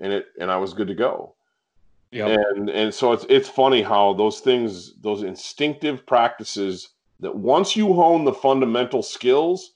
and 0.00 0.12
it 0.12 0.26
and 0.38 0.50
I 0.50 0.56
was 0.56 0.74
good 0.74 0.88
to 0.88 0.94
go. 0.94 1.34
Yeah. 2.10 2.28
And 2.28 2.68
and 2.68 2.92
so 2.92 3.12
it's 3.12 3.26
it's 3.28 3.48
funny 3.48 3.82
how 3.82 4.12
those 4.12 4.40
things, 4.40 4.94
those 5.00 5.22
instinctive 5.22 6.06
practices 6.06 6.90
that 7.20 7.34
once 7.34 7.76
you 7.76 7.92
hone 7.94 8.24
the 8.24 8.32
fundamental 8.32 9.02
skills, 9.02 9.72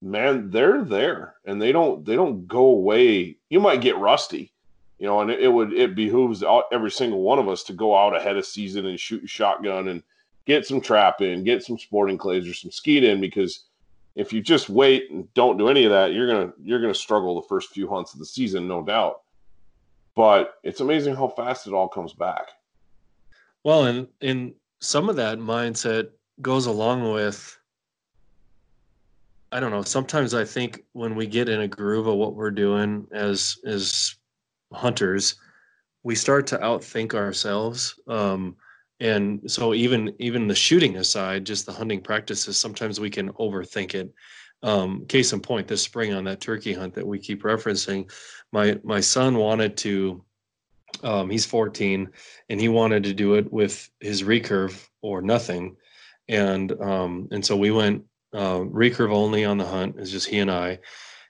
man, 0.00 0.50
they're 0.50 0.82
there 0.82 1.34
and 1.44 1.60
they 1.60 1.72
don't 1.72 2.04
they 2.04 2.16
don't 2.16 2.46
go 2.46 2.66
away. 2.66 3.36
You 3.50 3.60
might 3.60 3.80
get 3.80 3.98
rusty, 3.98 4.52
you 5.04 5.10
know, 5.10 5.20
and 5.20 5.30
it, 5.30 5.40
it 5.40 5.48
would 5.48 5.74
it 5.74 5.94
behooves 5.94 6.42
every 6.72 6.90
single 6.90 7.20
one 7.20 7.38
of 7.38 7.46
us 7.46 7.62
to 7.64 7.74
go 7.74 7.94
out 7.94 8.16
ahead 8.16 8.38
of 8.38 8.46
season 8.46 8.86
and 8.86 8.98
shoot 8.98 9.28
shotgun 9.28 9.88
and 9.88 10.02
get 10.46 10.66
some 10.66 10.80
trap 10.80 11.20
in, 11.20 11.44
get 11.44 11.62
some 11.62 11.78
sporting 11.78 12.16
clays 12.16 12.48
or 12.48 12.54
some 12.54 12.70
skeet 12.70 13.04
in 13.04 13.20
because 13.20 13.64
if 14.14 14.32
you 14.32 14.40
just 14.40 14.70
wait 14.70 15.10
and 15.10 15.30
don't 15.34 15.58
do 15.58 15.68
any 15.68 15.84
of 15.84 15.90
that, 15.90 16.14
you're 16.14 16.26
gonna 16.26 16.54
you're 16.58 16.80
gonna 16.80 16.94
struggle 16.94 17.38
the 17.38 17.46
first 17.48 17.68
few 17.68 17.86
hunts 17.86 18.14
of 18.14 18.18
the 18.18 18.24
season, 18.24 18.66
no 18.66 18.82
doubt. 18.82 19.20
But 20.14 20.54
it's 20.62 20.80
amazing 20.80 21.16
how 21.16 21.28
fast 21.28 21.66
it 21.66 21.74
all 21.74 21.88
comes 21.88 22.14
back. 22.14 22.52
Well, 23.62 23.84
and 23.84 24.08
in 24.22 24.54
some 24.80 25.10
of 25.10 25.16
that 25.16 25.36
mindset 25.36 26.08
goes 26.40 26.64
along 26.64 27.12
with 27.12 27.58
I 29.52 29.60
don't 29.60 29.70
know. 29.70 29.82
Sometimes 29.82 30.32
I 30.32 30.46
think 30.46 30.82
when 30.94 31.14
we 31.14 31.26
get 31.26 31.50
in 31.50 31.60
a 31.60 31.68
groove 31.68 32.06
of 32.06 32.16
what 32.16 32.34
we're 32.34 32.50
doing 32.50 33.06
as 33.12 33.58
as 33.66 34.16
hunters, 34.72 35.36
we 36.02 36.14
start 36.14 36.46
to 36.48 36.58
outthink 36.58 37.14
ourselves. 37.14 37.98
Um, 38.06 38.56
and 39.00 39.50
so 39.50 39.74
even 39.74 40.14
even 40.18 40.46
the 40.46 40.54
shooting 40.54 40.96
aside 40.96 41.44
just 41.44 41.66
the 41.66 41.72
hunting 41.72 42.00
practices 42.00 42.56
sometimes 42.56 43.00
we 43.00 43.10
can 43.10 43.30
overthink 43.32 43.94
it 43.94 44.12
um, 44.62 45.04
case 45.06 45.32
in 45.32 45.40
point 45.40 45.68
this 45.68 45.82
spring 45.82 46.14
on 46.14 46.24
that 46.24 46.40
turkey 46.40 46.72
hunt 46.72 46.94
that 46.94 47.06
we 47.06 47.18
keep 47.18 47.42
referencing 47.42 48.10
my 48.52 48.78
my 48.84 49.00
son 49.00 49.36
wanted 49.36 49.76
to 49.76 50.24
um, 51.02 51.28
he's 51.28 51.44
14 51.44 52.08
and 52.48 52.60
he 52.60 52.68
wanted 52.68 53.02
to 53.02 53.12
do 53.12 53.34
it 53.34 53.52
with 53.52 53.90
his 54.00 54.22
recurve 54.22 54.88
or 55.02 55.20
nothing 55.20 55.76
and 56.28 56.72
um, 56.80 57.28
and 57.32 57.44
so 57.44 57.56
we 57.56 57.70
went 57.70 58.04
uh, 58.32 58.60
recurve 58.60 59.12
only 59.12 59.44
on 59.44 59.58
the 59.58 59.66
hunt 59.66 59.96
it's 59.98 60.10
just 60.10 60.28
he 60.28 60.38
and 60.38 60.50
i 60.50 60.78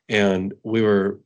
and 0.08 0.52
we 0.62 0.82
were 0.82 1.18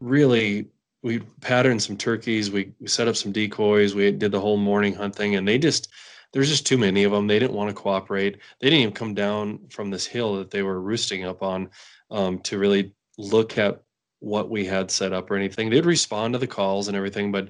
really 0.00 0.68
we 1.08 1.20
patterned 1.40 1.82
some 1.82 1.96
turkeys. 1.96 2.50
We, 2.50 2.74
set 2.84 3.08
up 3.08 3.16
some 3.16 3.32
decoys. 3.32 3.94
We 3.94 4.12
did 4.12 4.30
the 4.30 4.40
whole 4.40 4.58
morning 4.58 4.94
hunt 4.94 5.16
thing, 5.16 5.36
and 5.36 5.48
they 5.48 5.56
just 5.56 5.88
there's 6.32 6.50
just 6.50 6.66
too 6.66 6.76
many 6.76 7.04
of 7.04 7.12
them. 7.12 7.26
They 7.26 7.38
didn't 7.38 7.56
want 7.56 7.70
to 7.70 7.74
cooperate. 7.74 8.36
They 8.60 8.68
didn't 8.68 8.82
even 8.82 8.92
come 8.92 9.14
down 9.14 9.60
from 9.70 9.88
this 9.88 10.06
hill 10.06 10.36
that 10.36 10.50
they 10.50 10.62
were 10.62 10.82
roosting 10.82 11.24
up 11.24 11.42
on 11.42 11.70
um, 12.10 12.40
to 12.40 12.58
really 12.58 12.92
look 13.16 13.56
at 13.56 13.80
what 14.20 14.50
we 14.50 14.66
had 14.66 14.90
set 14.90 15.14
up 15.14 15.30
or 15.30 15.36
anything. 15.36 15.70
They'd 15.70 15.86
respond 15.86 16.34
to 16.34 16.38
the 16.38 16.46
calls 16.46 16.88
and 16.88 16.96
everything, 16.96 17.32
but 17.32 17.48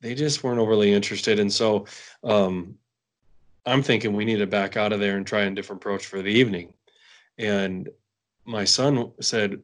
they 0.00 0.16
just 0.16 0.42
weren't 0.42 0.58
overly 0.58 0.92
interested. 0.92 1.38
And 1.38 1.52
so 1.52 1.86
um, 2.24 2.74
I'm 3.64 3.84
thinking 3.84 4.12
we 4.14 4.24
need 4.24 4.38
to 4.38 4.46
back 4.48 4.76
out 4.76 4.92
of 4.92 4.98
there 4.98 5.16
and 5.16 5.24
try 5.24 5.42
a 5.42 5.50
different 5.50 5.80
approach 5.80 6.06
for 6.06 6.20
the 6.20 6.32
evening. 6.32 6.72
And 7.38 7.88
my 8.44 8.64
son 8.64 9.12
said, 9.20 9.62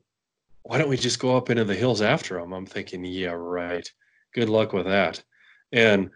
why 0.64 0.78
don't 0.78 0.88
we 0.88 0.96
just 0.96 1.18
go 1.18 1.36
up 1.36 1.50
into 1.50 1.64
the 1.64 1.74
hills 1.74 2.02
after 2.02 2.38
them? 2.38 2.52
I'm 2.52 2.66
thinking, 2.66 3.04
yeah, 3.04 3.30
right. 3.30 3.88
Good 4.34 4.48
luck 4.48 4.72
with 4.72 4.86
that. 4.86 5.22
And 5.72 6.10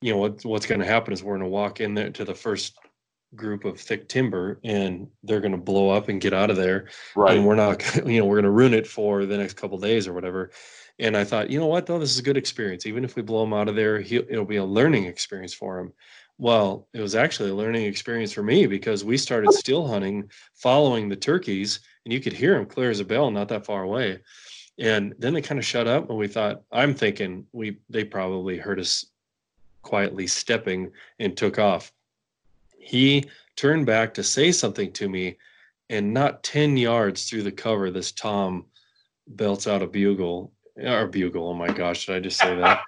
you 0.00 0.12
know 0.12 0.18
what, 0.18 0.44
what's 0.44 0.66
going 0.66 0.80
to 0.80 0.86
happen 0.86 1.12
is 1.12 1.22
we're 1.22 1.32
going 1.32 1.42
to 1.42 1.48
walk 1.48 1.80
in 1.80 1.94
there 1.94 2.10
to 2.10 2.24
the 2.24 2.34
first 2.34 2.78
group 3.34 3.64
of 3.64 3.80
thick 3.80 4.08
timber 4.08 4.60
and 4.64 5.08
they're 5.22 5.40
going 5.40 5.52
to 5.52 5.58
blow 5.58 5.90
up 5.90 6.08
and 6.08 6.20
get 6.20 6.32
out 6.32 6.50
of 6.50 6.56
there 6.56 6.88
right 7.16 7.36
and 7.36 7.44
we're 7.44 7.54
not 7.54 7.82
you 8.06 8.20
know 8.20 8.26
we're 8.26 8.36
going 8.36 8.44
to 8.44 8.50
ruin 8.50 8.74
it 8.74 8.86
for 8.86 9.26
the 9.26 9.36
next 9.36 9.54
couple 9.54 9.78
days 9.78 10.06
or 10.06 10.12
whatever 10.12 10.50
and 10.98 11.16
i 11.16 11.24
thought 11.24 11.50
you 11.50 11.58
know 11.58 11.66
what 11.66 11.86
though 11.86 11.98
this 11.98 12.12
is 12.12 12.18
a 12.18 12.22
good 12.22 12.36
experience 12.36 12.86
even 12.86 13.04
if 13.04 13.16
we 13.16 13.22
blow 13.22 13.42
him 13.42 13.52
out 13.52 13.68
of 13.68 13.74
there 13.74 13.96
it'll 13.96 14.44
be 14.44 14.56
a 14.56 14.64
learning 14.64 15.04
experience 15.04 15.52
for 15.52 15.78
him 15.78 15.92
well 16.38 16.86
it 16.92 17.00
was 17.00 17.14
actually 17.14 17.50
a 17.50 17.54
learning 17.54 17.86
experience 17.86 18.32
for 18.32 18.42
me 18.42 18.66
because 18.66 19.04
we 19.04 19.16
started 19.16 19.52
still 19.52 19.86
hunting 19.86 20.30
following 20.54 21.08
the 21.08 21.16
turkeys 21.16 21.80
and 22.04 22.12
you 22.12 22.20
could 22.20 22.32
hear 22.32 22.54
them 22.54 22.66
clear 22.66 22.90
as 22.90 23.00
a 23.00 23.04
bell, 23.04 23.30
not 23.30 23.48
that 23.48 23.66
far 23.66 23.82
away. 23.82 24.20
And 24.78 25.14
then 25.18 25.34
they 25.34 25.42
kind 25.42 25.58
of 25.58 25.64
shut 25.64 25.86
up, 25.86 26.08
and 26.08 26.18
we 26.18 26.28
thought, 26.28 26.62
I'm 26.72 26.94
thinking 26.94 27.46
we 27.52 27.78
they 27.88 28.04
probably 28.04 28.58
heard 28.58 28.80
us 28.80 29.06
quietly 29.82 30.26
stepping 30.26 30.90
and 31.18 31.36
took 31.36 31.58
off. 31.58 31.92
He 32.78 33.24
turned 33.56 33.86
back 33.86 34.14
to 34.14 34.22
say 34.22 34.50
something 34.50 34.92
to 34.92 35.08
me, 35.08 35.38
and 35.90 36.12
not 36.12 36.42
10 36.42 36.76
yards 36.76 37.28
through 37.28 37.44
the 37.44 37.52
cover, 37.52 37.90
this 37.90 38.12
Tom 38.12 38.66
belts 39.28 39.66
out 39.66 39.82
a 39.82 39.86
bugle 39.86 40.52
or 40.76 41.06
bugle. 41.06 41.48
Oh 41.48 41.54
my 41.54 41.72
gosh, 41.72 42.06
did 42.06 42.16
I 42.16 42.20
just 42.20 42.38
say 42.38 42.56
that? 42.56 42.82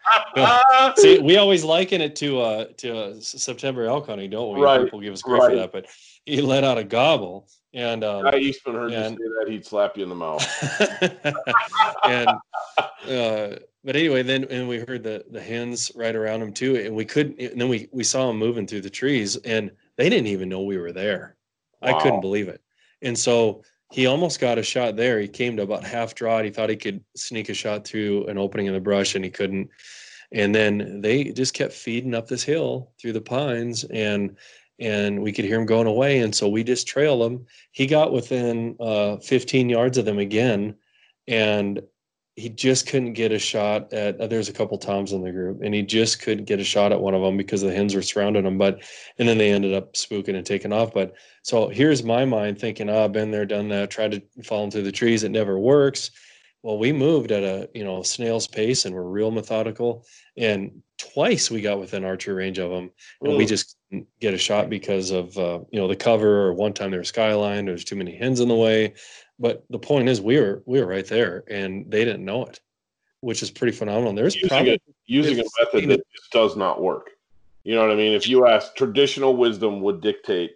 See, 0.97 1.19
we 1.19 1.37
always 1.37 1.65
liken 1.65 2.01
it 2.01 2.17
to 2.17 2.41
uh 2.41 2.65
to 2.79 2.99
uh, 2.99 3.15
September 3.21 3.85
elk 3.85 4.07
hunting, 4.07 4.31
don't 4.31 4.55
we? 4.55 4.61
Right. 4.61 4.85
People 4.85 5.01
give 5.01 5.13
us 5.13 5.23
credit 5.23 5.43
right. 5.43 5.51
for 5.51 5.57
that, 5.57 5.73
but 5.73 5.87
he 6.25 6.41
let 6.41 6.65
out 6.65 6.79
a 6.79 6.85
gobble, 6.85 7.49
and 7.77 8.03
um, 8.03 8.25
Guy 8.25 8.39
Eastman 8.39 8.75
heard 8.75 8.93
and, 8.93 9.19
you 9.19 9.25
say 9.25 9.33
that, 9.45 9.53
he'd 9.53 9.67
slap 9.67 9.97
you 9.99 10.03
in 10.03 10.09
the 10.09 10.15
mouth. 10.15 10.43
and 12.05 12.29
uh, 13.07 13.59
but 13.85 13.95
anyway, 13.95 14.23
then 14.23 14.45
and 14.45 14.67
we 14.67 14.79
heard 14.79 15.03
the 15.03 15.25
the 15.31 15.41
hens 15.41 15.93
right 15.95 16.17
around 16.17 16.43
him 16.43 16.53
too, 16.53 16.77
and 16.77 16.97
we 16.97 17.05
couldn't. 17.05 17.39
And 17.39 17.61
then 17.61 17.69
we 17.69 17.89
we 17.93 18.03
saw 18.03 18.31
him 18.31 18.39
moving 18.39 18.67
through 18.67 18.81
the 18.81 18.91
trees, 18.91 19.37
and 19.37 19.71
they 19.97 20.09
didn't 20.09 20.29
even 20.29 20.49
know 20.49 20.63
we 20.63 20.79
were 20.79 20.91
there. 20.91 21.37
Wow. 21.83 21.91
I 21.91 22.03
couldn't 22.03 22.23
believe 22.23 22.49
it. 22.49 22.63
And 23.03 23.17
so 23.17 23.63
he 23.93 24.07
almost 24.07 24.41
got 24.41 24.59
a 24.59 24.63
shot 24.63 24.97
there. 24.97 25.21
He 25.21 25.29
came 25.29 25.57
to 25.57 25.63
about 25.63 25.85
half 25.85 26.15
draw. 26.15 26.43
He 26.43 26.51
thought 26.51 26.71
he 26.71 26.77
could 26.77 27.05
sneak 27.15 27.51
a 27.51 27.55
shot 27.55 27.87
through 27.87 28.27
an 28.27 28.39
opening 28.39 28.67
in 28.67 28.73
the 28.73 28.81
brush, 28.81 29.15
and 29.15 29.25
he 29.25 29.31
couldn't. 29.31 29.69
And 30.33 30.55
then 30.55 31.03
they 31.03 31.25
just 31.25 31.55
kept 31.55 31.75
feeding 31.75 32.15
up 32.15 32.27
this 32.27 32.43
hill 32.43 32.91
through 32.99 33.13
the 33.13 33.21
pines, 33.21 33.85
and 33.85 34.37
and 34.79 35.23
we 35.23 35.33
could 35.33 35.45
hear 35.45 35.59
him 35.59 35.67
going 35.67 35.87
away. 35.87 36.21
And 36.21 36.35
so 36.35 36.49
we 36.49 36.63
just 36.65 36.87
trailed 36.87 37.23
him. 37.23 37.47
He 37.73 37.87
got 37.87 38.13
within 38.13 38.77
uh, 38.81 39.17
15 39.19 39.69
yards 39.69 39.99
of 39.99 40.05
them 40.05 40.19
again, 40.19 40.77
and 41.27 41.83
he 42.37 42.51
just 42.51 42.87
couldn't 42.87 43.15
get 43.15 43.33
a 43.33 43.39
shot 43.39 43.93
at. 43.95 44.21
Uh, 44.21 44.27
there's 44.27 44.51
a 44.51 44.53
couple 44.53 44.77
toms 44.77 45.13
in 45.13 45.23
the 45.23 45.33
group, 45.33 45.63
and 45.63 45.75
he 45.75 45.83
just 45.83 46.21
couldn't 46.21 46.45
get 46.45 46.61
a 46.61 46.65
shot 46.65 46.93
at 46.93 47.01
one 47.01 47.15
of 47.15 47.23
them 47.23 47.39
because 47.39 47.63
the 47.63 47.73
hens 47.73 47.95
were 47.95 48.03
surrounding 48.03 48.45
him. 48.45 48.59
But 48.59 48.83
and 49.19 49.27
then 49.27 49.39
they 49.39 49.51
ended 49.51 49.73
up 49.73 49.95
spooking 49.95 50.37
and 50.37 50.45
taking 50.45 50.73
off. 50.73 50.93
But 50.93 51.15
so 51.43 51.69
here's 51.69 52.05
my 52.05 52.27
mind 52.27 52.59
thinking, 52.59 52.91
oh, 52.91 53.05
I've 53.05 53.13
been 53.13 53.31
there, 53.31 53.47
done 53.47 53.71
that, 53.71 53.91
tried 53.91 54.13
to 54.13 54.23
fall 54.45 54.65
into 54.65 54.83
the 54.83 54.93
trees. 54.93 55.23
It 55.25 55.31
never 55.31 55.59
works. 55.59 56.11
Well, 56.63 56.79
we 56.79 56.93
moved 56.93 57.33
at 57.33 57.43
a 57.43 57.71
you 57.75 57.85
know 57.85 58.03
snail's 58.03 58.47
pace, 58.47 58.85
and 58.85 58.95
we're 58.95 59.03
real 59.03 59.31
methodical. 59.31 60.05
And 60.37 60.83
twice 60.99 61.51
we 61.51 61.63
got 61.63 61.81
within 61.81 62.05
archery 62.05 62.35
range 62.35 62.59
of 62.59 62.71
them, 62.71 62.91
and 63.23 63.33
Ooh. 63.33 63.37
we 63.37 63.47
just 63.47 63.76
get 64.21 64.35
a 64.35 64.39
shot 64.39 64.69
because 64.69 65.11
of 65.11 65.37
uh, 65.39 65.61
you 65.71 65.79
know 65.79 65.89
the 65.89 65.97
cover 65.97 66.47
or 66.47 66.55
one 66.55 66.73
time 66.73 66.91
they 66.91 66.97
were 66.97 67.05
skyline 67.05 67.67
there's 67.67 67.85
too 67.85 67.97
many 67.97 68.17
hens 68.17 68.41
in 68.41 68.49
the 68.49 68.55
way. 68.55 68.95
But 69.39 69.65
the 69.71 69.79
point 69.79 70.09
is 70.09 70.21
we 70.21 70.39
were 70.41 70.63
we 70.67 70.81
were 70.81 70.87
right 70.87 71.07
there 71.07 71.45
and 71.49 71.91
they 71.91 72.05
didn't 72.05 72.25
know 72.25 72.45
it 72.45 72.61
which 73.21 73.43
is 73.43 73.51
pretty 73.51 73.77
phenomenal. 73.77 74.13
There's 74.13 74.37
using, 74.37 74.49
probably, 74.49 74.75
a, 74.75 74.79
using 75.07 75.41
a 75.41 75.45
method 75.59 75.89
that 75.89 76.01
just 76.15 76.31
does 76.31 76.55
not 76.57 76.81
work. 76.81 77.11
You 77.65 77.75
know 77.75 77.81
what 77.81 77.91
i 77.91 77.97
mean? 77.97 78.13
If 78.13 78.29
you 78.29 78.47
ask 78.47 78.77
traditional 78.77 79.37
wisdom 79.37 79.81
would 79.81 80.01
dictate 80.01 80.53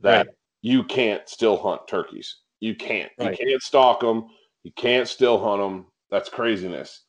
that 0.00 0.26
right. 0.26 0.36
you 0.60 0.84
can't 0.84 1.26
still 1.28 1.56
hunt 1.56 1.88
turkeys. 1.88 2.36
You 2.60 2.74
can't. 2.74 3.10
Right. 3.18 3.38
you 3.38 3.46
can't 3.46 3.62
stalk 3.62 4.00
them 4.00 4.26
you 4.62 4.72
can't 4.72 5.08
still 5.08 5.42
hunt 5.42 5.60
them 5.60 5.86
that's 6.10 6.28
craziness. 6.28 7.02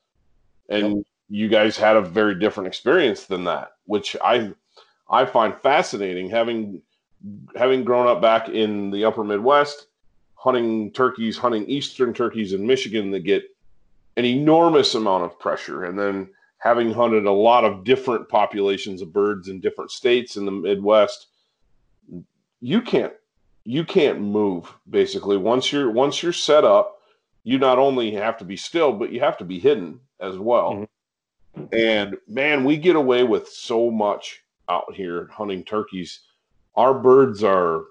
And 0.69 0.97
yep. 0.97 1.05
you 1.29 1.49
guys 1.49 1.75
had 1.75 1.97
a 1.97 2.01
very 2.01 2.39
different 2.39 2.67
experience 2.67 3.25
than 3.25 3.43
that 3.45 3.71
which 3.85 4.15
i 4.23 4.51
I 5.13 5.25
find 5.25 5.55
fascinating 5.61 6.29
having 6.29 6.81
having 7.55 7.83
grown 7.83 8.07
up 8.07 8.21
back 8.21 8.49
in 8.49 8.89
the 8.91 9.05
upper 9.05 9.23
Midwest, 9.23 9.87
hunting 10.35 10.91
turkeys, 10.91 11.37
hunting 11.37 11.65
eastern 11.67 12.13
turkeys 12.13 12.51
in 12.51 12.65
Michigan 12.65 13.11
that 13.11 13.21
get 13.21 13.43
an 14.17 14.25
enormous 14.25 14.95
amount 14.95 15.23
of 15.23 15.39
pressure, 15.39 15.85
and 15.85 15.97
then 15.97 16.29
having 16.57 16.91
hunted 16.93 17.25
a 17.25 17.31
lot 17.31 17.63
of 17.63 17.83
different 17.83 18.27
populations 18.27 19.01
of 19.01 19.13
birds 19.13 19.49
in 19.49 19.59
different 19.59 19.91
states 19.91 20.35
in 20.35 20.45
the 20.45 20.51
Midwest, 20.51 21.27
you 22.59 22.81
can't 22.81 23.13
you 23.63 23.85
can't 23.85 24.19
move 24.19 24.73
basically. 24.89 25.37
Once 25.37 25.71
you're 25.71 25.91
once 25.91 26.23
you're 26.23 26.33
set 26.33 26.63
up 26.63 26.99
you 27.43 27.59
not 27.59 27.77
only 27.77 28.11
have 28.11 28.37
to 28.37 28.45
be 28.45 28.57
still 28.57 28.93
but 28.93 29.11
you 29.11 29.19
have 29.19 29.37
to 29.37 29.45
be 29.45 29.59
hidden 29.59 29.99
as 30.19 30.37
well. 30.37 30.87
Mm-hmm. 31.55 31.65
and 31.71 32.17
man 32.27 32.63
we 32.63 32.77
get 32.77 32.95
away 32.95 33.23
with 33.23 33.47
so 33.47 33.91
much 33.91 34.42
out 34.69 34.93
here 34.93 35.29
hunting 35.31 35.63
turkeys 35.63 36.21
our 36.75 36.93
birds 36.93 37.43
are 37.43 37.83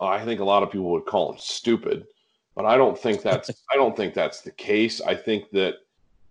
i 0.00 0.24
think 0.24 0.40
a 0.40 0.44
lot 0.44 0.62
of 0.62 0.70
people 0.70 0.90
would 0.90 1.06
call 1.06 1.32
them 1.32 1.40
stupid 1.40 2.06
but 2.54 2.64
i 2.64 2.76
don't 2.76 2.98
think 2.98 3.22
that's 3.22 3.50
i 3.72 3.76
don't 3.76 3.96
think 3.96 4.14
that's 4.14 4.40
the 4.40 4.52
case 4.52 5.00
i 5.02 5.14
think 5.14 5.50
that 5.50 5.74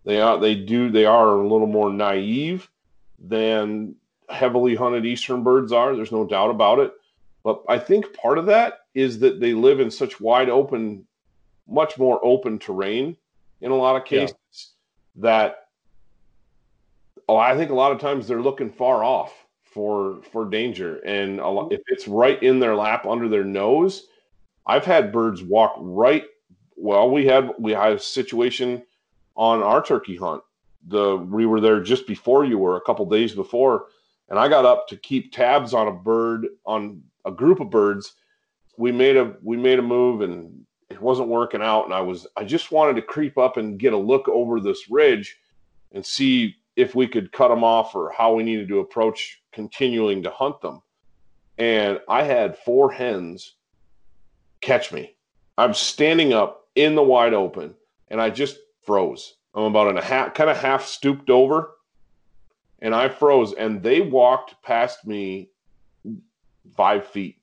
they 0.03 0.19
are 0.19 0.39
they 0.39 0.55
do 0.55 0.89
they 0.89 1.05
are 1.05 1.35
a 1.37 1.47
little 1.47 1.67
more 1.67 1.91
naive 1.91 2.69
than 3.19 3.95
heavily 4.29 4.75
hunted 4.75 5.05
eastern 5.05 5.43
birds 5.43 5.71
are 5.71 5.95
there's 5.95 6.11
no 6.11 6.25
doubt 6.25 6.49
about 6.49 6.79
it 6.79 6.93
but 7.43 7.63
I 7.67 7.79
think 7.79 8.13
part 8.13 8.37
of 8.37 8.45
that 8.47 8.81
is 8.93 9.19
that 9.19 9.39
they 9.39 9.53
live 9.53 9.79
in 9.79 9.89
such 9.89 10.19
wide 10.19 10.49
open, 10.49 11.05
much 11.67 11.97
more 11.97 12.19
open 12.23 12.59
terrain 12.59 13.17
in 13.61 13.71
a 13.71 13.75
lot 13.75 13.95
of 13.95 14.05
cases 14.05 14.35
yeah. 15.15 15.21
that 15.23 15.55
oh, 17.31 17.37
I 17.37 17.55
think 17.55 17.71
a 17.71 17.75
lot 17.75 17.93
of 17.93 17.99
times 17.99 18.27
they're 18.27 18.41
looking 18.41 18.69
far 18.69 19.05
off 19.05 19.33
for 19.63 20.21
for 20.33 20.49
danger, 20.49 20.97
and 21.05 21.37
lot, 21.37 21.65
mm-hmm. 21.65 21.73
if 21.75 21.81
it's 21.87 22.07
right 22.07 22.41
in 22.43 22.59
their 22.59 22.75
lap 22.75 23.05
under 23.05 23.29
their 23.29 23.45
nose, 23.45 24.07
I've 24.65 24.83
had 24.83 25.13
birds 25.13 25.41
walk 25.41 25.75
right. 25.77 26.25
Well, 26.75 27.09
we 27.09 27.25
had 27.25 27.51
we 27.57 27.71
had 27.71 27.93
a 27.93 27.99
situation 27.99 28.83
on 29.35 29.63
our 29.63 29.81
turkey 29.81 30.17
hunt. 30.17 30.43
The 30.87 31.15
we 31.15 31.45
were 31.45 31.61
there 31.61 31.81
just 31.81 32.05
before 32.05 32.43
you 32.43 32.57
were 32.57 32.75
a 32.75 32.81
couple 32.81 33.05
days 33.05 33.33
before, 33.33 33.85
and 34.29 34.37
I 34.37 34.49
got 34.49 34.65
up 34.65 34.89
to 34.89 34.97
keep 34.97 35.31
tabs 35.31 35.73
on 35.73 35.87
a 35.87 35.93
bird 35.93 36.47
on 36.65 37.01
a 37.23 37.31
group 37.31 37.61
of 37.61 37.69
birds. 37.69 38.15
We 38.77 38.91
made 38.91 39.15
a 39.15 39.35
we 39.41 39.55
made 39.55 39.79
a 39.79 39.83
move 39.83 40.19
and 40.19 40.65
it 40.89 41.01
wasn't 41.01 41.29
working 41.29 41.61
out, 41.61 41.85
and 41.85 41.93
I 41.93 42.01
was 42.01 42.27
I 42.35 42.43
just 42.43 42.73
wanted 42.73 42.97
to 42.97 43.03
creep 43.03 43.37
up 43.37 43.55
and 43.55 43.79
get 43.79 43.93
a 43.93 43.97
look 43.97 44.27
over 44.27 44.59
this 44.59 44.89
ridge 44.89 45.37
and 45.93 46.05
see 46.05 46.57
if 46.75 46.95
we 46.95 47.07
could 47.07 47.31
cut 47.31 47.49
them 47.49 47.63
off 47.63 47.95
or 47.95 48.11
how 48.11 48.33
we 48.33 48.43
needed 48.43 48.67
to 48.69 48.79
approach 48.79 49.41
continuing 49.51 50.23
to 50.23 50.29
hunt 50.29 50.61
them. 50.61 50.81
And 51.57 51.99
I 52.07 52.23
had 52.23 52.57
four 52.57 52.91
hens 52.91 53.55
catch 54.61 54.91
me. 54.91 55.15
I'm 55.57 55.73
standing 55.73 56.33
up 56.33 56.67
in 56.75 56.95
the 56.95 57.03
wide 57.03 57.33
open 57.33 57.75
and 58.07 58.21
I 58.21 58.29
just 58.29 58.57
froze. 58.83 59.35
I'm 59.53 59.63
about 59.63 59.89
in 59.89 59.97
a 59.97 60.03
half, 60.03 60.33
kind 60.33 60.49
of 60.49 60.57
half 60.57 60.85
stooped 60.85 61.29
over 61.29 61.71
and 62.79 62.95
I 62.95 63.09
froze 63.09 63.53
and 63.53 63.83
they 63.83 64.01
walked 64.01 64.61
past 64.63 65.05
me 65.05 65.51
five 66.75 67.05
feet. 67.07 67.37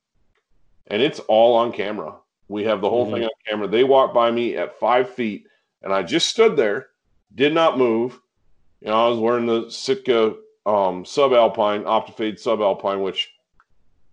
And 0.87 1.03
it's 1.03 1.21
all 1.21 1.55
on 1.57 1.73
camera. 1.73 2.17
We 2.49 2.65
have 2.65 2.81
the 2.81 2.89
whole 2.89 3.05
mm-hmm. 3.05 3.15
thing 3.15 3.25
on 3.25 3.31
camera. 3.47 3.69
They 3.69 3.85
walked 3.85 4.15
by 4.15 4.31
me 4.31 4.57
at 4.57 4.79
five 4.81 5.11
feet, 5.11 5.47
and 5.83 5.93
I 5.93 6.03
just 6.03 6.29
stood 6.29 6.57
there, 6.57 6.89
did 7.35 7.53
not 7.53 7.79
move. 7.79 8.19
You 8.81 8.89
know, 8.89 9.07
I 9.07 9.09
was 9.09 9.19
wearing 9.19 9.47
the 9.47 9.71
Sitka 9.71 10.35
um, 10.67 11.05
subalpine, 11.05 11.85
Optifade 11.85 12.41
subalpine, 12.41 13.03
which 13.03 13.33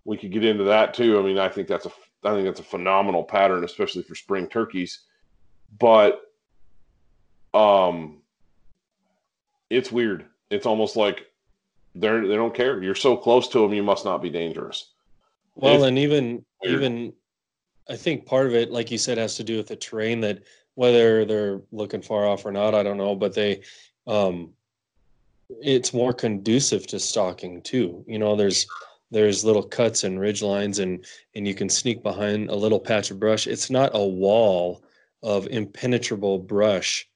we 0.06 0.18
could 0.18 0.32
get 0.32 0.46
into 0.46 0.64
that 0.66 0.94
too. 0.94 1.20
I 1.20 1.22
mean, 1.22 1.38
I 1.38 1.50
think 1.50 1.68
that's 1.68 1.86
a 1.86 1.92
I 2.24 2.34
think 2.34 2.46
that's 2.46 2.60
a 2.60 2.64
phenomenal 2.64 3.24
pattern, 3.24 3.64
especially 3.64 4.04
for 4.04 4.16
spring 4.16 4.48
turkeys. 4.48 5.02
But 5.78 6.22
um, 7.54 8.22
it's 9.70 9.92
weird. 9.92 10.26
It's 10.50 10.66
almost 10.66 10.96
like 10.96 11.28
they're 11.94 12.28
they 12.28 12.36
don't 12.36 12.54
care. 12.54 12.82
You're 12.82 12.96
so 12.96 13.16
close 13.16 13.48
to 13.50 13.60
them, 13.60 13.74
you 13.74 13.84
must 13.84 14.06
not 14.06 14.22
be 14.22 14.30
dangerous. 14.30 14.94
Well, 15.56 15.84
and 15.84 15.98
even 15.98 16.46
weird. 16.64 16.76
even 16.76 17.14
I 17.90 17.96
think 17.96 18.26
part 18.26 18.48
of 18.48 18.56
it, 18.56 18.72
like 18.72 18.92
you 18.92 18.98
said, 18.98 19.18
has 19.18 19.36
to 19.38 19.44
do 19.44 19.58
with 19.58 19.68
the 19.68 19.76
terrain 19.76 20.22
that 20.22 20.44
whether 20.74 21.26
they're 21.26 21.62
looking 21.72 22.02
far 22.02 22.28
off 22.28 22.46
or 22.46 22.52
not, 22.52 22.76
I 22.76 22.84
don't 22.84 22.98
know, 22.98 23.16
but 23.16 23.34
they 23.34 23.62
um 24.08 24.55
it's 25.50 25.94
more 25.94 26.14
conducive 26.14 26.88
to 26.88 27.00
stalking 27.00 27.62
too. 27.62 28.04
You 28.08 28.20
know, 28.20 28.36
there's 28.36 28.68
there's 29.12 29.46
little 29.46 29.64
cuts 29.64 30.04
and 30.04 30.20
ridge 30.20 30.42
lines 30.42 30.80
and 30.80 31.06
and 31.36 31.48
you 31.48 31.54
can 31.54 31.70
sneak 31.70 32.04
behind 32.04 32.50
a 32.50 32.56
little 32.56 32.80
patch 32.80 33.12
of 33.12 33.20
brush. 33.20 33.48
It's 33.48 33.70
not 33.70 33.92
a 33.94 34.06
wall 34.06 34.84
of 35.24 35.48
impenetrable 35.48 36.40
brush 36.40 37.08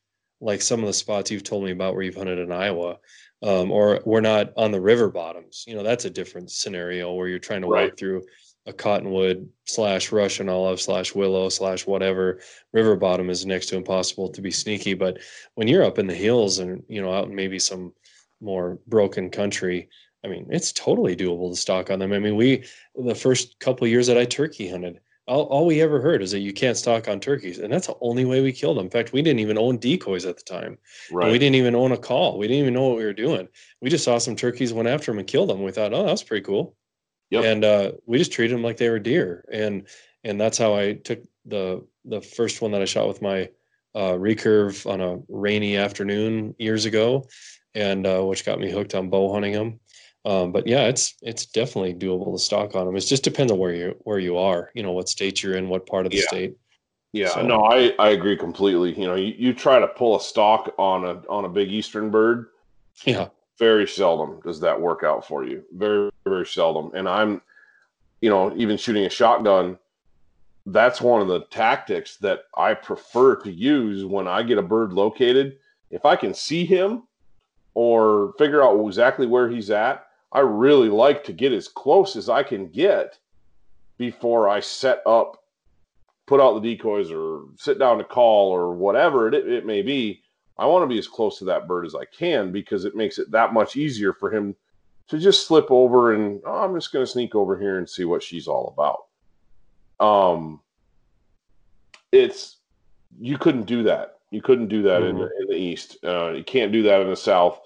like 0.42 0.62
some 0.62 0.80
of 0.80 0.86
the 0.86 0.94
spots 0.94 1.30
you've 1.30 1.44
told 1.44 1.65
me 1.65 1.72
about 1.72 1.94
where 1.94 2.04
you've 2.04 2.15
hunted 2.15 2.39
in 2.39 2.52
Iowa 2.52 2.98
um, 3.42 3.72
or 3.72 4.02
we're 4.06 4.22
not 4.22 4.52
on 4.58 4.72
the 4.72 4.82
river 4.82 5.10
bottoms. 5.10 5.63
You 5.68 5.76
know, 5.76 5.84
that's 5.84 6.06
a 6.06 6.10
different 6.10 6.52
scenario 6.52 7.13
where 7.13 7.28
you're 7.28 7.39
trying 7.39 7.62
to 7.62 7.68
right. 7.68 7.89
walk 7.89 7.98
through 7.98 8.24
a 8.69 8.73
cottonwood 8.73 9.49
slash 9.65 10.12
Russian 10.12 10.47
olive 10.47 10.79
slash 10.79 11.13
willow 11.15 11.49
slash 11.49 11.86
whatever 11.86 12.39
river 12.71 12.95
bottom 12.95 13.29
is 13.29 13.45
next 13.45 13.67
to 13.67 13.77
impossible 13.77 14.29
to 14.29 14.41
be 14.41 14.51
sneaky. 14.51 14.93
But 14.93 15.19
when 15.55 15.67
you're 15.67 15.84
up 15.84 15.99
in 15.99 16.08
the 16.08 16.15
hills 16.15 16.60
and 16.60 16.84
you 16.88 17.01
know 17.01 17.12
out 17.12 17.27
in 17.27 17.36
maybe 17.36 17.60
some 17.60 17.93
more 18.39 18.79
broken 18.88 19.29
country, 19.29 19.89
I 20.23 20.27
mean, 20.27 20.47
it's 20.49 20.71
totally 20.71 21.15
doable 21.15 21.49
to 21.51 21.58
stalk 21.58 21.89
on 21.89 21.99
them. 21.99 22.13
I 22.13 22.19
mean, 22.19 22.36
we 22.36 22.63
the 22.95 23.15
first 23.15 23.60
couple 23.60 23.88
years 23.88 24.08
that 24.08 24.17
I 24.17 24.25
turkey 24.25 24.69
hunted, 24.69 24.99
all, 25.29 25.43
all 25.43 25.65
we 25.65 25.82
ever 25.82 26.01
heard 26.01 26.21
is 26.21 26.32
that 26.32 26.39
you 26.39 26.51
can't 26.51 26.77
stalk 26.77 27.08
on 27.08 27.19
turkeys, 27.19 27.60
and 27.60 27.71
that's 27.71 27.88
the 27.88 27.95
only 28.01 28.25
way 28.25 28.41
we 28.41 28.51
killed 28.51 28.77
them. 28.77 28.86
In 28.86 28.91
fact, 28.91 29.13
we 29.13 29.21
didn't 29.21 29.39
even 29.39 29.58
own 29.58 29.77
decoys 29.77 30.25
at 30.25 30.38
the 30.38 30.43
time. 30.43 30.77
Right. 31.12 31.32
we 31.32 31.38
didn't 31.38 31.55
even 31.55 31.75
own 31.75 31.91
a 31.91 31.97
call. 31.97 32.38
We 32.38 32.47
didn't 32.47 32.62
even 32.62 32.73
know 32.73 32.88
what 32.88 32.97
we 32.97 33.05
were 33.05 33.13
doing. 33.13 33.47
We 33.82 33.89
just 33.89 34.03
saw 34.03 34.17
some 34.17 34.36
turkeys, 34.36 34.73
went 34.73 34.89
after 34.89 35.12
them, 35.12 35.19
and 35.19 35.27
killed 35.27 35.49
them. 35.49 35.63
We 35.63 35.71
thought, 35.71 35.93
oh, 35.93 36.05
that's 36.05 36.23
pretty 36.23 36.43
cool. 36.43 36.75
Yep. 37.30 37.44
And 37.44 37.65
uh, 37.65 37.92
we 38.06 38.18
just 38.18 38.32
treated 38.32 38.56
them 38.56 38.63
like 38.63 38.78
they 38.78 38.89
were 38.89 39.00
deer, 39.00 39.46
and 39.52 39.88
and 40.24 40.42
that's 40.42 40.58
how 40.58 40.76
I 40.76 40.94
took 40.94 41.20
the 41.46 41.86
the 42.06 42.22
first 42.22 42.62
one 42.62 42.72
that 42.72 42.82
I 42.82 42.86
shot 42.86 43.08
with 43.08 43.22
my 43.22 43.50
uh, 43.96 44.13
recurve 44.13 44.89
on 44.89 45.02
a 45.02 45.20
rainy 45.28 45.78
afternoon 45.78 46.56
years 46.58 46.86
ago, 46.86 47.28
and 47.76 48.08
uh, 48.08 48.22
which 48.22 48.46
got 48.46 48.60
me 48.60 48.72
hooked 48.72 48.96
on 48.96 49.10
bow 49.10 49.32
hunting 49.32 49.54
them. 49.54 49.80
Um, 50.26 50.52
but 50.52 50.68
yeah, 50.68 50.88
it's 50.88 51.15
it's 51.22 51.46
definitely 51.46 51.94
doable 51.94 52.34
to 52.34 52.39
stock 52.39 52.76
on 52.76 52.86
them. 52.86 52.96
It 52.96 53.02
just 53.02 53.24
depends 53.24 53.52
on 53.52 53.60
where 53.60 53.74
you 53.74 53.96
where 54.00 54.20
you 54.20 54.38
are. 54.38 54.72
You 54.74 54.84
know 54.84 54.92
what 54.92 55.10
state 55.10 55.42
you're 55.42 55.56
in, 55.56 55.70
what 55.70 55.86
part 55.86 56.06
of 56.06 56.12
the 56.12 56.18
yeah. 56.18 56.28
state. 56.28 56.58
Yeah, 57.12 57.30
so. 57.30 57.42
no, 57.42 57.63
I 57.63 57.94
I 58.00 58.10
agree 58.10 58.38
completely. 58.38 59.00
You 59.00 59.08
know, 59.08 59.15
you, 59.15 59.34
you 59.38 59.54
try 59.54 59.80
to 59.80 59.88
pull 59.88 60.15
a 60.15 60.22
stock 60.22 60.74
on 60.78 61.06
a 61.06 61.22
on 61.30 61.46
a 61.46 61.50
big 61.50 61.72
eastern 61.72 62.10
bird. 62.10 62.48
Yeah. 63.06 63.30
Very 63.60 63.88
seldom 63.88 64.39
does 64.41 64.62
that 64.62 64.80
work 64.80 65.04
out 65.04 65.28
for 65.28 65.43
you. 65.43 65.63
Very 65.74 66.10
very 66.24 66.45
seldom. 66.45 66.91
And 66.95 67.08
I'm, 67.08 67.41
you 68.22 68.30
know, 68.30 68.54
even 68.56 68.78
shooting 68.78 69.06
a 69.06 69.10
shotgun. 69.10 69.78
That's 70.65 71.02
one 71.02 71.22
of 71.22 71.28
the 71.28 71.41
tactics 71.45 72.17
that 72.17 72.43
I 72.56 72.74
prefer 72.74 73.36
to 73.41 73.52
use 73.52 74.06
when 74.06 74.28
I 74.28 74.43
get 74.43 74.58
a 74.58 74.63
bird 74.63 74.93
located. 74.93 75.58
If 75.91 76.06
I 76.06 76.15
can 76.15 76.34
see 76.34 76.65
him 76.65 77.04
or 77.74 78.34
figure 78.38 78.63
out 78.63 78.80
exactly 78.86 79.28
where 79.28 79.50
he's 79.50 79.72
at, 79.72 80.06
I 80.32 80.39
really 80.39 80.89
like 80.89 81.24
to 81.26 81.34
get 81.34 81.52
as 81.54 81.67
close 81.67 82.15
as 82.15 82.30
I 82.30 82.43
can 82.43 82.67
get 82.67 83.17
before 83.98 84.48
I 84.48 84.60
set 84.60 85.02
up, 85.06 85.43
put 86.28 86.39
out 86.39 86.62
the 86.62 86.76
decoys, 86.76 87.12
or 87.12 87.45
sit 87.58 87.80
down 87.80 87.98
to 87.98 88.04
call, 88.04 88.52
or 88.52 88.74
whatever 88.74 89.28
it, 89.28 89.34
it 89.34 89.65
may 89.65 89.82
be. 89.82 90.22
I 90.60 90.65
want 90.65 90.84
to 90.84 90.93
be 90.93 91.00
as 91.00 91.08
close 91.08 91.39
to 91.39 91.45
that 91.45 91.67
bird 91.67 91.86
as 91.86 91.95
I 91.95 92.06
can 92.06 92.52
because 92.52 92.86
it 92.86 92.95
makes 92.95 93.17
it 93.17 93.32
that 93.32 93.54
much 93.54 93.76
easier 93.76 94.13
for 94.13 94.32
him 94.32 94.56
to 95.08 95.17
just 95.17 95.48
slip 95.48 95.67
over 95.69 96.13
and 96.13 96.41
oh, 96.45 96.63
I'm 96.63 96.76
just 96.76 96.91
going 96.93 97.06
to 97.06 97.12
sneak 97.12 97.34
over 97.34 97.58
here 97.58 97.78
and 97.78 97.89
see 97.89 98.06
what 98.06 98.22
she's 98.22 98.48
all 98.48 98.74
about. 98.76 100.06
Um, 100.06 100.62
it's 102.12 102.58
you 103.19 103.38
couldn't 103.38 103.65
do 103.65 103.84
that. 103.84 104.19
You 104.32 104.41
couldn't 104.41 104.67
do 104.67 104.84
that 104.84 105.02
mm-hmm. 105.02 105.10
in, 105.10 105.15
the, 105.17 105.30
in 105.41 105.48
the 105.50 105.56
east. 105.56 105.98
Uh, 106.04 106.32
you 106.32 106.43
can't 106.43 106.72
do 106.72 106.84
that 106.84 107.02
in 107.02 107.10
the 107.10 107.15
south 107.15 107.60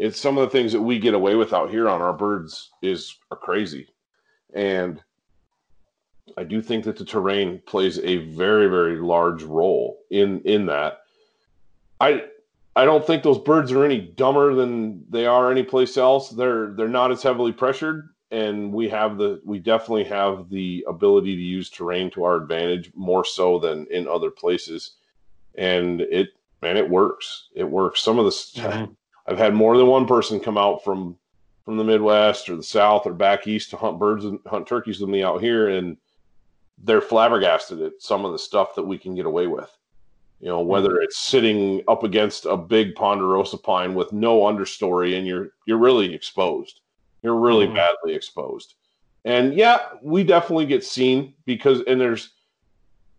it's 0.00 0.18
some 0.18 0.38
of 0.38 0.42
the 0.42 0.50
things 0.50 0.72
that 0.72 0.80
we 0.80 0.98
get 0.98 1.12
away 1.12 1.34
with 1.34 1.52
out 1.52 1.70
here 1.70 1.86
on 1.86 2.00
our 2.00 2.14
birds 2.14 2.70
is 2.80 3.18
are 3.30 3.36
crazy 3.36 3.86
and 4.54 5.02
i 6.38 6.42
do 6.42 6.62
think 6.62 6.84
that 6.84 6.96
the 6.96 7.04
terrain 7.04 7.60
plays 7.66 7.98
a 7.98 8.16
very 8.28 8.66
very 8.68 8.96
large 8.98 9.42
role 9.42 9.98
in 10.10 10.40
in 10.42 10.64
that 10.66 11.00
i 12.00 12.24
i 12.76 12.84
don't 12.84 13.06
think 13.06 13.22
those 13.22 13.38
birds 13.38 13.72
are 13.72 13.84
any 13.84 14.00
dumber 14.00 14.54
than 14.54 15.04
they 15.10 15.26
are 15.26 15.50
anyplace 15.50 15.96
else 15.96 16.30
they're 16.30 16.72
they're 16.74 16.88
not 16.88 17.10
as 17.10 17.22
heavily 17.22 17.52
pressured 17.52 18.10
and 18.30 18.72
we 18.72 18.88
have 18.88 19.18
the 19.18 19.40
we 19.44 19.58
definitely 19.58 20.04
have 20.04 20.48
the 20.50 20.84
ability 20.88 21.34
to 21.34 21.42
use 21.42 21.68
terrain 21.68 22.10
to 22.10 22.24
our 22.24 22.36
advantage 22.36 22.90
more 22.94 23.24
so 23.24 23.58
than 23.58 23.86
in 23.90 24.06
other 24.06 24.30
places 24.30 24.92
and 25.56 26.00
it 26.02 26.28
man 26.62 26.76
it 26.76 26.88
works 26.88 27.48
it 27.54 27.64
works 27.64 28.00
some 28.00 28.18
of 28.18 28.24
the 28.24 28.30
mm-hmm. 28.30 28.92
I've 29.30 29.38
had 29.38 29.54
more 29.54 29.76
than 29.76 29.86
one 29.86 30.06
person 30.06 30.40
come 30.40 30.58
out 30.58 30.82
from 30.82 31.16
from 31.64 31.76
the 31.76 31.84
Midwest 31.84 32.48
or 32.48 32.56
the 32.56 32.62
South 32.62 33.06
or 33.06 33.12
back 33.12 33.46
east 33.46 33.70
to 33.70 33.76
hunt 33.76 33.98
birds 33.98 34.24
and 34.24 34.40
hunt 34.46 34.66
turkeys 34.66 35.00
with 35.00 35.08
me 35.08 35.22
out 35.22 35.40
here, 35.40 35.68
and 35.68 35.96
they're 36.82 37.00
flabbergasted 37.00 37.80
at 37.80 37.92
some 38.00 38.24
of 38.24 38.32
the 38.32 38.38
stuff 38.38 38.74
that 38.74 38.82
we 38.82 38.98
can 38.98 39.14
get 39.14 39.26
away 39.26 39.46
with. 39.46 39.70
You 40.40 40.48
know, 40.48 40.60
whether 40.60 40.90
mm-hmm. 40.90 41.02
it's 41.02 41.18
sitting 41.18 41.82
up 41.86 42.02
against 42.02 42.46
a 42.46 42.56
big 42.56 42.94
ponderosa 42.94 43.58
pine 43.58 43.94
with 43.94 44.12
no 44.12 44.40
understory, 44.40 45.16
and 45.16 45.26
you're 45.26 45.50
you're 45.66 45.78
really 45.78 46.14
exposed. 46.14 46.80
You're 47.22 47.36
really 47.36 47.66
mm-hmm. 47.66 47.76
badly 47.76 48.14
exposed. 48.14 48.74
And 49.24 49.54
yeah, 49.54 49.80
we 50.02 50.24
definitely 50.24 50.66
get 50.66 50.82
seen 50.82 51.34
because 51.44 51.82
and 51.86 52.00
there's 52.00 52.30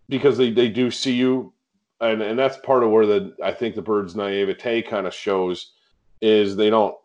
because 0.09 0.37
they, 0.37 0.51
they 0.51 0.67
do 0.67 0.91
see 0.91 1.13
you 1.13 1.53
and 2.01 2.21
and 2.21 2.37
that's 2.37 2.57
part 2.57 2.83
of 2.83 2.89
where 2.89 3.05
the 3.05 3.35
I 3.41 3.53
think 3.53 3.75
the 3.75 3.81
bird's 3.81 4.15
naivete 4.15 4.81
kind 4.83 5.07
of 5.07 5.13
shows 5.13 5.71
is 6.19 6.55
they 6.55 6.69
don't 6.69 6.95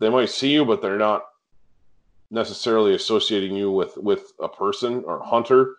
they 0.00 0.08
might 0.08 0.30
see 0.30 0.50
you 0.50 0.64
but 0.64 0.82
they're 0.82 0.98
not 0.98 1.22
necessarily 2.30 2.94
associating 2.94 3.54
you 3.54 3.70
with 3.70 3.96
with 3.98 4.32
a 4.40 4.48
person 4.48 5.04
or 5.06 5.20
a 5.20 5.24
hunter 5.24 5.76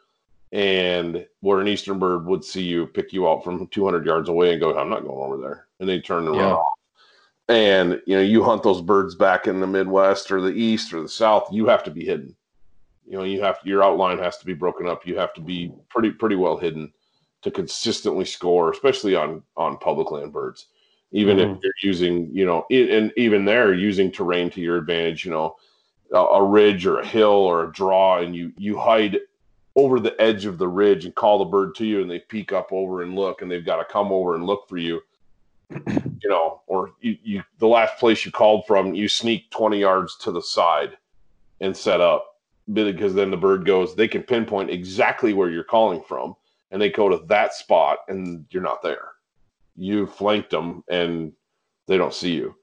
and 0.54 1.26
where 1.40 1.60
an 1.60 1.68
eastern 1.68 1.98
bird 1.98 2.28
would 2.28 2.46
see 2.46 2.62
you 2.62 2.86
pick 2.86 3.12
you 3.12 3.28
out 3.28 3.44
from 3.44 3.66
200 3.68 4.06
yards 4.06 4.30
away 4.30 4.52
and 4.52 4.62
go 4.62 4.78
i'm 4.78 4.90
not 4.90 5.04
going 5.04 5.18
over 5.18 5.42
there. 5.42 5.68
And 5.80 5.90
they 5.90 6.00
turn 6.00 6.28
and 6.28 6.36
yeah. 6.36 6.42
run 6.44 6.52
off. 6.54 6.66
And 7.50 8.02
you 8.06 8.16
know 8.16 8.22
you 8.22 8.44
hunt 8.44 8.64
those 8.64 8.82
birds 8.82 9.16
back 9.16 9.48
in 9.48 9.60
the 9.60 9.68
midwest 9.68 10.32
or 10.32 10.40
the 10.40 10.54
east 10.54 10.94
or 10.94 11.02
the 11.02 11.10
south 11.10 11.50
you 11.52 11.66
have 11.66 11.84
to 11.84 11.92
be 11.92 12.06
hidden. 12.06 12.36
You 13.06 13.18
know 13.18 13.24
you 13.24 13.42
have 13.42 13.58
your 13.66 13.84
outline 13.84 14.20
has 14.20 14.38
to 14.38 14.46
be 14.46 14.54
broken 14.54 14.88
up. 14.88 15.06
You 15.06 15.18
have 15.18 15.34
to 15.34 15.42
be 15.42 15.74
pretty 15.90 16.12
pretty 16.12 16.36
well 16.36 16.56
hidden 16.56 16.94
to 17.42 17.52
consistently 17.52 18.24
score 18.24 18.72
especially 18.72 19.16
on 19.16 19.42
on 19.58 19.78
public 19.78 20.12
land 20.12 20.32
birds. 20.32 20.68
Even 21.12 21.38
mm-hmm. 21.38 21.56
if 21.56 21.60
you're 21.64 21.74
using 21.82 22.30
you 22.32 22.46
know 22.46 22.66
and 22.70 23.12
even 23.18 23.44
there 23.44 23.74
using 23.74 24.12
terrain 24.12 24.50
to 24.52 24.62
your 24.62 24.78
advantage 24.78 25.26
you 25.26 25.32
know 25.32 25.56
a, 26.14 26.18
a 26.18 26.44
ridge 26.48 26.86
or 26.86 27.00
a 27.00 27.06
hill 27.06 27.32
or 27.32 27.66
a 27.66 27.72
draw 27.74 28.20
and 28.20 28.36
you 28.36 28.54
you 28.56 28.78
hide 28.78 29.20
over 29.76 30.00
the 30.00 30.20
edge 30.22 30.46
of 30.46 30.58
the 30.58 30.68
ridge 30.68 31.06
and 31.06 31.16
call 31.16 31.40
the 31.40 31.46
bird 31.46 31.74
to 31.76 31.86
you 31.86 32.02
and 32.02 32.10
they 32.10 32.20
peek 32.20 32.52
up 32.52 32.72
over 32.72 33.02
and 33.02 33.16
look 33.16 33.42
and 33.42 33.50
they've 33.50 33.66
got 33.66 33.78
to 33.78 33.86
come 33.86 34.12
over 34.12 34.36
and 34.36 34.46
look 34.46 34.68
for 34.70 34.78
you 34.78 35.02
you 35.88 36.30
know 36.30 36.62
or 36.68 36.92
you, 37.02 37.18
you 37.24 37.44
the 37.60 37.68
last 37.68 37.98
place 37.98 38.26
you 38.26 38.32
called 38.32 38.66
from 38.68 38.94
you 38.94 39.08
sneak 39.08 39.50
20 39.52 39.80
yards 39.80 40.18
to 40.18 40.32
the 40.32 40.42
side 40.42 40.98
and 41.62 41.76
set 41.76 42.02
up 42.02 42.36
because 42.72 43.14
then 43.14 43.32
the 43.32 43.38
bird 43.38 43.66
goes 43.66 43.96
they 43.96 44.08
can 44.08 44.22
pinpoint 44.22 44.70
exactly 44.70 45.34
where 45.34 45.50
you're 45.50 45.64
calling 45.64 46.02
from 46.08 46.36
and 46.74 46.82
they 46.82 46.90
go 46.90 47.08
to 47.08 47.24
that 47.28 47.54
spot 47.54 48.00
and 48.08 48.46
you're 48.50 48.64
not 48.64 48.82
there. 48.82 49.12
You 49.76 50.08
flanked 50.08 50.50
them 50.50 50.84
and 50.90 51.32
they 51.88 51.98
don't 51.98 52.14
see 52.14 52.34
you. 52.34 52.56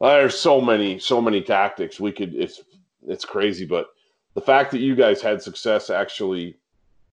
There's 0.00 0.38
so 0.38 0.60
many 0.60 0.98
so 1.00 1.20
many 1.20 1.42
tactics. 1.42 1.98
We 1.98 2.12
could 2.12 2.34
it's 2.34 2.62
it's 3.06 3.24
crazy 3.24 3.66
but 3.66 3.88
the 4.36 4.42
fact 4.42 4.70
that 4.70 4.80
you 4.80 4.94
guys 4.94 5.22
had 5.22 5.42
success 5.42 5.88
actually 5.88 6.58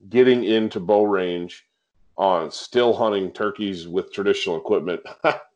getting 0.10 0.44
into 0.44 0.82
bow 0.82 1.06
range 1.06 1.66
on 2.18 2.52
still 2.52 2.94
hunting 2.94 3.32
turkeys 3.32 3.88
with 3.88 4.12
traditional 4.12 4.58
equipment, 4.58 5.00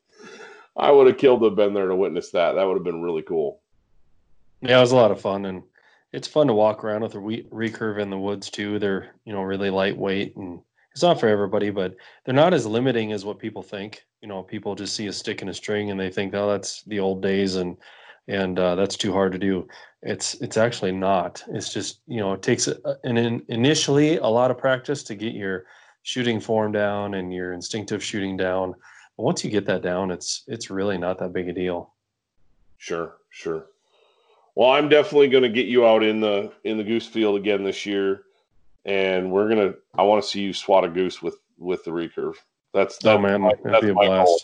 I 0.78 0.92
would 0.92 1.08
have 1.08 1.18
killed 1.18 1.42
to 1.42 1.48
have 1.48 1.58
been 1.58 1.74
there 1.74 1.90
to 1.90 1.96
witness 1.96 2.32
that. 2.32 2.54
That 2.54 2.64
would 2.64 2.76
have 2.76 2.86
been 2.86 3.02
really 3.02 3.22
cool. 3.22 3.60
Yeah, 4.62 4.78
it 4.78 4.82
was 4.82 4.94
a 4.94 4.96
lot 4.96 5.12
of 5.12 5.20
fun, 5.20 5.46
and 5.46 5.62
it's 6.14 6.28
fun 6.28 6.48
to 6.48 6.54
walk 6.54 6.86
around 6.86 7.02
with 7.02 7.16
a 7.16 7.18
recurve 7.18 8.00
in 8.00 8.10
the 8.10 8.18
woods 8.18 8.50
too. 8.50 8.80
They're 8.80 9.14
you 9.26 9.34
know 9.34 9.42
really 9.42 9.70
lightweight, 9.70 10.38
and 10.38 10.62
it's 10.94 11.04
not 11.04 11.20
for 11.20 11.28
everybody, 11.28 11.70
but 11.70 11.96
they're 12.24 12.34
not 12.34 12.54
as 12.54 12.66
limiting 12.66 13.12
as 13.12 13.26
what 13.26 13.40
people 13.40 13.62
think. 13.62 14.06
You 14.22 14.30
know, 14.30 14.42
people 14.42 14.74
just 14.74 14.96
see 14.96 15.08
a 15.08 15.14
stick 15.14 15.42
and 15.42 15.50
a 15.50 15.54
string 15.54 15.92
and 15.92 16.00
they 16.00 16.10
think, 16.10 16.34
oh, 16.34 16.50
that's 16.50 16.84
the 16.84 17.02
old 17.02 17.22
days, 17.22 17.58
and 17.58 17.76
and 18.28 18.60
uh, 18.60 18.76
that's 18.76 18.98
too 18.98 19.14
hard 19.14 19.32
to 19.32 19.38
do. 19.38 19.68
It's 20.02 20.36
it's 20.36 20.58
actually 20.58 20.92
not. 20.92 21.44
It's 21.50 21.74
just 21.74 22.02
you 22.08 22.20
know 22.20 22.34
it 22.34 22.42
takes 22.42 22.68
an 22.68 23.18
in, 23.18 23.44
initially 23.48 24.18
a 24.18 24.28
lot 24.28 24.52
of 24.52 24.58
practice 24.58 25.04
to 25.04 25.16
get 25.16 25.34
your 25.34 25.66
shooting 26.04 26.40
form 26.40 26.72
down 26.72 27.16
and 27.16 27.34
your 27.34 27.54
instinctive 27.54 28.04
shooting 28.04 28.38
down. 28.38 28.74
But 29.16 29.24
once 29.24 29.44
you 29.44 29.50
get 29.50 29.66
that 29.66 29.82
down, 29.82 30.12
it's 30.12 30.44
it's 30.48 30.70
really 30.70 30.98
not 30.98 31.20
that 31.20 31.34
big 31.34 31.50
a 31.50 31.54
deal. 31.54 31.94
Sure, 32.78 33.18
sure. 33.30 33.68
Well, 34.56 34.72
I'm 34.72 34.90
definitely 34.90 35.30
going 35.30 35.44
to 35.44 35.50
get 35.50 35.68
you 35.68 35.86
out 35.86 36.04
in 36.04 36.20
the 36.20 36.52
in 36.64 36.78
the 36.78 36.84
goose 36.84 37.08
field 37.08 37.38
again 37.38 37.64
this 37.64 37.86
year, 37.86 38.24
and 38.86 39.32
we're 39.32 39.50
gonna. 39.50 39.74
I 39.98 40.04
want 40.04 40.24
to 40.24 40.30
see 40.30 40.42
you 40.42 40.54
swat 40.54 40.84
a 40.84 40.90
goose 40.90 41.22
with 41.22 41.38
with 41.58 41.84
the 41.84 41.92
recurve. 41.92 42.36
That's 42.74 42.98
that, 43.00 43.18
oh 43.18 43.20
man, 43.20 43.42
my, 43.42 43.54
that'd 43.64 43.82
be 43.82 43.90
a 43.90 43.94
blast. 43.94 44.28
Goal. 44.28 44.40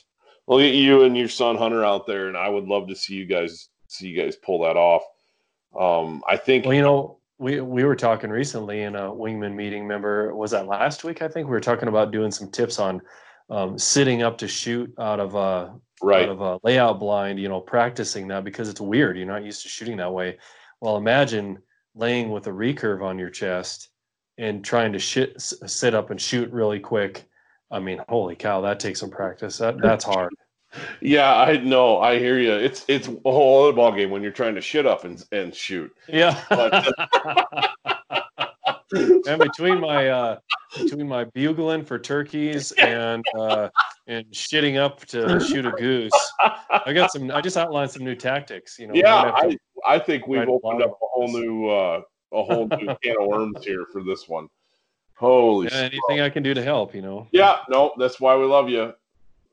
We'll 0.46 0.60
get 0.60 0.76
you 0.76 1.04
and 1.04 1.16
your 1.16 1.30
son 1.30 1.56
Hunter 1.56 1.86
out 1.86 2.06
there, 2.06 2.28
and 2.28 2.36
I 2.36 2.50
would 2.50 2.66
love 2.66 2.88
to 2.90 2.96
see 2.96 3.14
you 3.14 3.26
guys 3.26 3.70
see 3.94 4.08
you 4.08 4.22
guys 4.22 4.36
pull 4.36 4.64
that 4.64 4.76
off. 4.76 5.04
Um, 5.78 6.24
I 6.28 6.38
think. 6.38 6.66
Well, 6.66 6.74
you 6.74 6.82
know, 6.82 7.18
we 7.38 7.62
we 7.62 7.84
were 7.84 7.96
talking 7.96 8.30
recently 8.30 8.84
in 8.84 8.96
a 8.96 9.12
wingman 9.12 9.56
meeting. 9.56 9.88
Member 9.88 10.36
was 10.36 10.52
that 10.52 10.68
last 10.68 11.04
week? 11.04 11.22
I 11.22 11.28
think 11.28 11.48
we 11.48 11.52
were 11.52 11.60
talking 11.60 11.90
about 11.90 12.12
doing 12.12 12.32
some 12.32 12.50
tips 12.50 12.80
on 12.80 13.02
um, 13.50 13.78
sitting 13.78 14.24
up 14.24 14.38
to 14.40 14.48
shoot 14.48 14.94
out 15.00 15.20
of 15.20 15.36
a 15.36 15.74
right. 16.02 16.24
out 16.24 16.30
of 16.30 16.42
a 16.42 16.60
layout 16.64 17.00
blind. 17.00 17.40
You 17.40 17.50
know, 17.50 17.62
practicing 17.62 18.28
that 18.30 18.44
because 18.44 18.70
it's 18.70 18.82
weird. 18.82 19.18
You're 19.18 19.28
not 19.28 19.44
used 19.44 19.62
to 19.64 19.70
shooting 19.70 19.98
that 19.98 20.14
way. 20.14 20.38
Well, 20.82 20.98
imagine 20.98 21.60
laying 21.96 22.32
with 22.32 22.48
a 22.48 22.52
recurve 22.52 23.04
on 23.04 23.20
your 23.20 23.30
chest 23.30 23.90
and 24.38 24.66
trying 24.66 24.92
to 24.92 25.00
shit, 25.00 25.40
sit 25.40 25.94
up 25.94 26.10
and 26.10 26.20
shoot 26.20 26.52
really 26.52 26.80
quick. 26.80 27.30
I 27.72 27.80
mean, 27.80 28.02
holy 28.10 28.36
cow, 28.36 28.62
that 28.62 28.80
takes 28.80 29.00
some 29.00 29.12
practice. 29.12 29.58
That 29.58 29.82
that's 29.82 30.04
hard 30.04 30.34
yeah, 31.02 31.36
I 31.36 31.58
know. 31.58 32.00
I 32.00 32.20
hear 32.20 32.40
you. 32.40 32.54
It's 32.54 32.86
it's 32.88 33.08
a 33.08 33.12
whole 33.24 33.64
other 33.64 33.74
ball 33.74 33.92
game 33.92 34.10
when 34.10 34.22
you're 34.22 34.32
trying 34.32 34.56
to 34.56 34.62
shit 34.62 34.86
up 34.86 35.04
and 35.04 35.24
and 35.32 35.54
shoot. 35.54 35.94
Yeah. 36.08 36.40
But, 36.50 36.94
and 39.28 39.40
between 39.40 39.80
my 39.80 40.10
uh, 40.10 40.40
between 40.78 41.08
my 41.08 41.26
bugling 41.26 41.86
for 41.86 42.00
turkeys 42.00 42.72
and 42.74 43.24
uh, 43.38 43.70
and 44.08 44.26
shitting 44.28 44.78
up 44.78 45.06
to 45.08 45.40
shoot 45.40 45.66
a 45.66 45.72
goose, 45.72 46.32
I 46.86 46.94
got 46.94 47.12
some. 47.12 47.32
I 47.32 47.42
just 47.42 47.58
outlined 47.58 47.92
some 47.92 48.04
new 48.04 48.16
tactics. 48.16 48.80
You 48.80 48.88
know. 48.88 48.94
Yeah, 48.96 49.32
I 49.36 49.58
I 49.86 50.00
think 50.00 50.28
we've 50.28 50.48
opened 50.48 50.82
up 50.82 50.92
a 50.92 51.06
whole 51.12 51.28
new 51.28 51.70
uh, 51.70 52.02
a 52.32 52.44
whole 52.44 52.68
new 52.68 52.96
can 53.04 53.16
of 53.20 53.28
worms 53.28 53.64
here 53.64 53.86
for 53.92 54.04
this 54.04 54.28
one. 54.28 54.48
Holy! 55.16 55.68
Yeah, 55.68 55.78
anything 55.78 56.22
I 56.22 56.30
can 56.30 56.44
do 56.44 56.54
to 56.54 56.64
help, 56.64 56.94
you 56.94 57.02
know. 57.02 57.28
Yeah, 57.32 57.60
no, 57.70 57.94
that's 57.98 58.20
why 58.20 58.36
we 58.36 58.46
love 58.46 58.68
you 58.68 58.94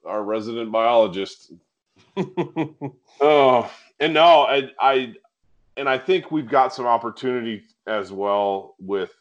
our 0.05 0.23
resident 0.23 0.73
biologist. 0.73 1.53
oh, 3.21 3.71
and 3.99 4.15
no, 4.15 4.43
I, 4.43 4.71
I, 4.81 5.15
and 5.77 5.89
I 5.89 5.99
think 5.99 6.31
we've 6.31 6.49
got 6.49 6.75
some 6.75 6.87
opportunity 6.87 7.63
as 7.87 8.13
well 8.13 8.75
with 8.79 9.13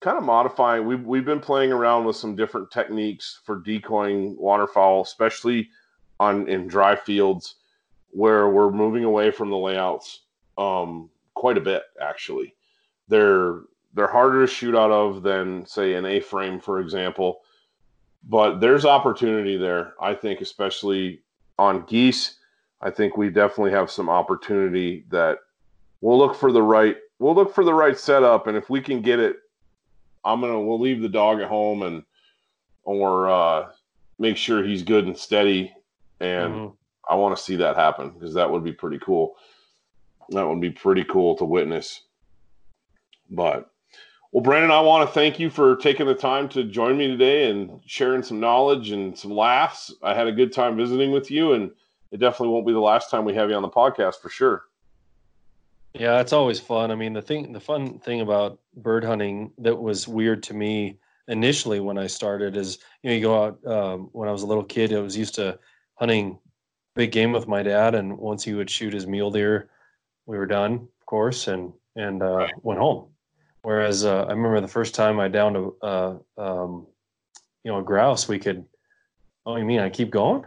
kind 0.00 0.18
of 0.18 0.24
modifying. 0.24 0.86
We've 0.86 1.04
we've 1.04 1.24
been 1.24 1.40
playing 1.40 1.72
around 1.72 2.04
with 2.04 2.16
some 2.16 2.36
different 2.36 2.70
techniques 2.70 3.40
for 3.44 3.56
decoying 3.56 4.36
waterfowl, 4.36 5.02
especially 5.02 5.68
on 6.20 6.48
in 6.48 6.66
dry 6.66 6.96
fields 6.96 7.56
where 8.10 8.48
we're 8.48 8.70
moving 8.70 9.04
away 9.04 9.30
from 9.30 9.50
the 9.50 9.56
layouts 9.56 10.20
um, 10.56 11.10
quite 11.34 11.58
a 11.58 11.60
bit. 11.60 11.82
Actually, 12.00 12.54
they're 13.08 13.60
they're 13.94 14.06
harder 14.06 14.46
to 14.46 14.52
shoot 14.52 14.76
out 14.76 14.90
of 14.90 15.22
than 15.22 15.64
say 15.66 15.94
an 15.94 16.04
A 16.04 16.20
frame, 16.20 16.60
for 16.60 16.80
example 16.80 17.40
but 18.28 18.60
there's 18.60 18.84
opportunity 18.84 19.56
there. 19.56 19.94
I 20.00 20.14
think, 20.14 20.40
especially 20.40 21.22
on 21.58 21.84
geese, 21.86 22.38
I 22.80 22.90
think 22.90 23.16
we 23.16 23.30
definitely 23.30 23.70
have 23.70 23.90
some 23.90 24.08
opportunity 24.08 25.04
that 25.10 25.38
we'll 26.00 26.18
look 26.18 26.34
for 26.34 26.52
the 26.52 26.62
right 26.62 26.96
we'll 27.18 27.34
look 27.34 27.54
for 27.54 27.64
the 27.64 27.74
right 27.74 27.98
setup, 27.98 28.46
and 28.46 28.56
if 28.56 28.68
we 28.68 28.80
can 28.80 29.00
get 29.00 29.20
it, 29.20 29.36
I'm 30.24 30.40
gonna 30.40 30.60
we'll 30.60 30.80
leave 30.80 31.00
the 31.00 31.08
dog 31.08 31.40
at 31.40 31.48
home 31.48 31.82
and 31.82 32.02
or 32.82 33.28
uh, 33.28 33.68
make 34.18 34.36
sure 34.36 34.64
he's 34.64 34.82
good 34.82 35.06
and 35.06 35.16
steady, 35.16 35.72
and 36.20 36.52
mm-hmm. 36.52 36.74
I 37.08 37.16
want 37.16 37.36
to 37.36 37.42
see 37.42 37.56
that 37.56 37.76
happen 37.76 38.10
because 38.10 38.34
that 38.34 38.50
would 38.50 38.64
be 38.64 38.72
pretty 38.72 38.98
cool. 38.98 39.36
That 40.30 40.46
would 40.46 40.60
be 40.60 40.70
pretty 40.70 41.04
cool 41.04 41.36
to 41.36 41.44
witness. 41.44 42.02
But 43.30 43.70
well, 44.32 44.42
Brandon, 44.42 44.70
I 44.70 44.80
want 44.80 45.08
to 45.08 45.14
thank 45.14 45.38
you 45.38 45.50
for 45.50 45.76
taking 45.76 46.06
the 46.06 46.14
time 46.14 46.48
to 46.50 46.64
join 46.64 46.96
me 46.96 47.06
today 47.06 47.50
and 47.50 47.80
sharing 47.86 48.22
some 48.22 48.40
knowledge 48.40 48.90
and 48.90 49.16
some 49.16 49.30
laughs. 49.30 49.94
I 50.02 50.14
had 50.14 50.26
a 50.26 50.32
good 50.32 50.52
time 50.52 50.76
visiting 50.76 51.12
with 51.12 51.30
you, 51.30 51.52
and 51.52 51.70
it 52.10 52.18
definitely 52.18 52.48
won't 52.48 52.66
be 52.66 52.72
the 52.72 52.80
last 52.80 53.10
time 53.10 53.24
we 53.24 53.34
have 53.34 53.50
you 53.50 53.56
on 53.56 53.62
the 53.62 53.68
podcast 53.68 54.16
for 54.16 54.28
sure. 54.28 54.64
Yeah, 55.94 56.20
it's 56.20 56.32
always 56.32 56.60
fun. 56.60 56.90
I 56.90 56.94
mean, 56.94 57.12
the 57.12 57.22
thing, 57.22 57.52
the 57.52 57.60
fun 57.60 57.98
thing 58.00 58.20
about 58.20 58.58
bird 58.76 59.04
hunting 59.04 59.52
that 59.58 59.76
was 59.76 60.06
weird 60.06 60.42
to 60.44 60.54
me 60.54 60.98
initially 61.28 61.80
when 61.80 61.96
I 61.96 62.06
started 62.06 62.56
is, 62.56 62.78
you 63.02 63.10
know, 63.10 63.16
you 63.16 63.22
go 63.22 63.44
out 63.44 63.66
um, 63.66 64.10
when 64.12 64.28
I 64.28 64.32
was 64.32 64.42
a 64.42 64.46
little 64.46 64.64
kid. 64.64 64.92
I 64.92 65.00
was 65.00 65.16
used 65.16 65.36
to 65.36 65.58
hunting 65.94 66.38
big 66.94 67.12
game 67.12 67.32
with 67.32 67.48
my 67.48 67.62
dad, 67.62 67.94
and 67.94 68.18
once 68.18 68.44
he 68.44 68.54
would 68.54 68.68
shoot 68.68 68.92
his 68.92 69.06
mule 69.06 69.30
deer, 69.30 69.70
we 70.26 70.36
were 70.36 70.46
done, 70.46 70.88
of 71.00 71.06
course, 71.06 71.48
and 71.48 71.72
and 71.94 72.22
uh, 72.22 72.36
right. 72.36 72.52
went 72.62 72.80
home 72.80 73.08
Whereas 73.66 74.04
uh, 74.04 74.22
I 74.22 74.30
remember 74.30 74.60
the 74.60 74.68
first 74.68 74.94
time 74.94 75.18
I 75.18 75.26
downed 75.26 75.56
a, 75.56 75.84
uh, 75.84 76.18
um, 76.38 76.86
you 77.64 77.72
know, 77.72 77.80
a 77.80 77.82
grouse, 77.82 78.28
we 78.28 78.38
could. 78.38 78.64
Oh, 79.44 79.56
you 79.56 79.64
mean 79.64 79.80
I 79.80 79.90
keep 79.90 80.12
going? 80.12 80.44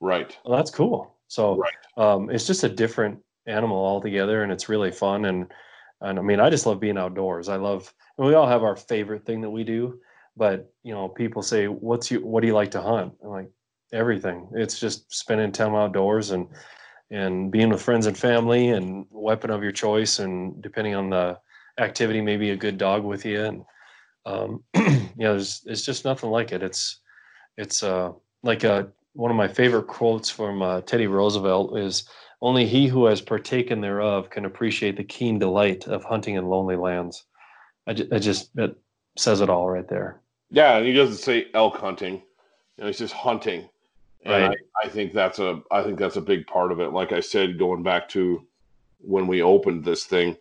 Right. 0.00 0.36
Well, 0.44 0.56
that's 0.56 0.72
cool. 0.72 1.14
So 1.28 1.58
right. 1.58 1.72
um, 1.96 2.28
it's 2.28 2.44
just 2.44 2.64
a 2.64 2.68
different 2.68 3.20
animal 3.46 3.76
altogether, 3.76 4.42
and 4.42 4.50
it's 4.50 4.68
really 4.68 4.90
fun. 4.90 5.26
And 5.26 5.46
and 6.00 6.18
I 6.18 6.22
mean, 6.22 6.40
I 6.40 6.50
just 6.50 6.66
love 6.66 6.80
being 6.80 6.98
outdoors. 6.98 7.48
I 7.48 7.54
love. 7.54 7.94
we 8.18 8.34
all 8.34 8.48
have 8.48 8.64
our 8.64 8.74
favorite 8.74 9.24
thing 9.24 9.40
that 9.42 9.50
we 9.50 9.62
do, 9.62 10.00
but 10.36 10.68
you 10.82 10.92
know, 10.92 11.08
people 11.08 11.42
say, 11.42 11.68
"What's 11.68 12.10
you? 12.10 12.18
What 12.26 12.40
do 12.40 12.48
you 12.48 12.54
like 12.54 12.72
to 12.72 12.82
hunt?" 12.82 13.14
I'm 13.22 13.30
like, 13.30 13.50
everything. 13.92 14.48
It's 14.54 14.80
just 14.80 15.14
spending 15.14 15.52
time 15.52 15.76
outdoors 15.76 16.32
and 16.32 16.48
and 17.12 17.52
being 17.52 17.70
with 17.70 17.80
friends 17.80 18.06
and 18.06 18.18
family 18.18 18.70
and 18.70 19.06
weapon 19.08 19.50
of 19.50 19.62
your 19.62 19.70
choice 19.70 20.18
and 20.18 20.60
depending 20.60 20.96
on 20.96 21.10
the 21.10 21.38
activity, 21.78 22.20
maybe 22.20 22.50
a 22.50 22.56
good 22.56 22.78
dog 22.78 23.04
with 23.04 23.24
you, 23.24 23.44
and 23.44 23.64
um, 24.24 24.62
you 24.74 25.08
know, 25.16 25.34
there's, 25.34 25.62
it's 25.66 25.84
just 25.84 26.04
nothing 26.04 26.30
like 26.30 26.52
it. 26.52 26.62
It's 26.62 27.00
it's 27.56 27.82
uh, 27.82 28.12
like 28.42 28.64
a, 28.64 28.72
uh, 28.72 28.86
one 29.14 29.30
of 29.30 29.36
my 29.36 29.48
favorite 29.48 29.86
quotes 29.86 30.28
from 30.28 30.60
uh, 30.60 30.82
Teddy 30.82 31.06
Roosevelt 31.06 31.78
is 31.78 32.06
only 32.42 32.66
he 32.66 32.86
who 32.86 33.06
has 33.06 33.20
partaken 33.22 33.80
thereof 33.80 34.28
can 34.28 34.44
appreciate 34.44 34.96
the 34.96 35.04
keen 35.04 35.38
delight 35.38 35.86
of 35.86 36.04
hunting 36.04 36.34
in 36.34 36.46
lonely 36.46 36.76
lands. 36.76 37.24
I, 37.86 37.94
just, 37.94 38.12
I 38.12 38.18
just 38.18 38.50
it 38.56 38.76
says 39.16 39.40
it 39.40 39.48
all 39.48 39.70
right 39.70 39.88
there. 39.88 40.20
Yeah, 40.50 40.76
and 40.76 40.86
he 40.86 40.92
doesn't 40.92 41.16
say 41.16 41.46
elk 41.54 41.76
hunting. 41.76 42.14
You 42.76 42.82
know, 42.82 42.86
he's 42.86 42.98
just 42.98 43.14
hunting. 43.14 43.68
And 44.24 44.48
right. 44.48 44.58
I, 44.82 44.86
I 44.86 44.88
think 44.88 45.12
that's 45.12 45.38
a 45.38 45.62
I 45.70 45.82
think 45.82 45.98
that's 45.98 46.16
a 46.16 46.20
big 46.20 46.46
part 46.46 46.72
of 46.72 46.80
it. 46.80 46.92
Like 46.92 47.12
I 47.12 47.20
said, 47.20 47.58
going 47.58 47.82
back 47.82 48.08
to 48.10 48.46
when 48.98 49.26
we 49.26 49.40
opened 49.40 49.84
this 49.84 50.04
thing, 50.04 50.36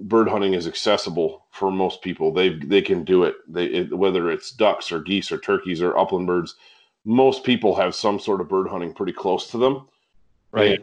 bird 0.00 0.28
hunting 0.28 0.54
is 0.54 0.66
accessible 0.66 1.46
for 1.50 1.70
most 1.70 2.02
people. 2.02 2.32
They 2.32 2.54
they 2.54 2.82
can 2.82 3.04
do 3.04 3.24
it. 3.24 3.34
They 3.48 3.66
it, 3.66 3.96
whether 3.96 4.30
it's 4.30 4.50
ducks 4.50 4.90
or 4.90 5.00
geese 5.00 5.30
or 5.30 5.38
turkeys 5.38 5.82
or 5.82 5.96
upland 5.96 6.26
birds, 6.26 6.56
most 7.04 7.44
people 7.44 7.74
have 7.74 7.94
some 7.94 8.18
sort 8.18 8.40
of 8.40 8.48
bird 8.48 8.68
hunting 8.68 8.92
pretty 8.92 9.12
close 9.12 9.50
to 9.50 9.58
them, 9.58 9.88
right? 10.50 10.80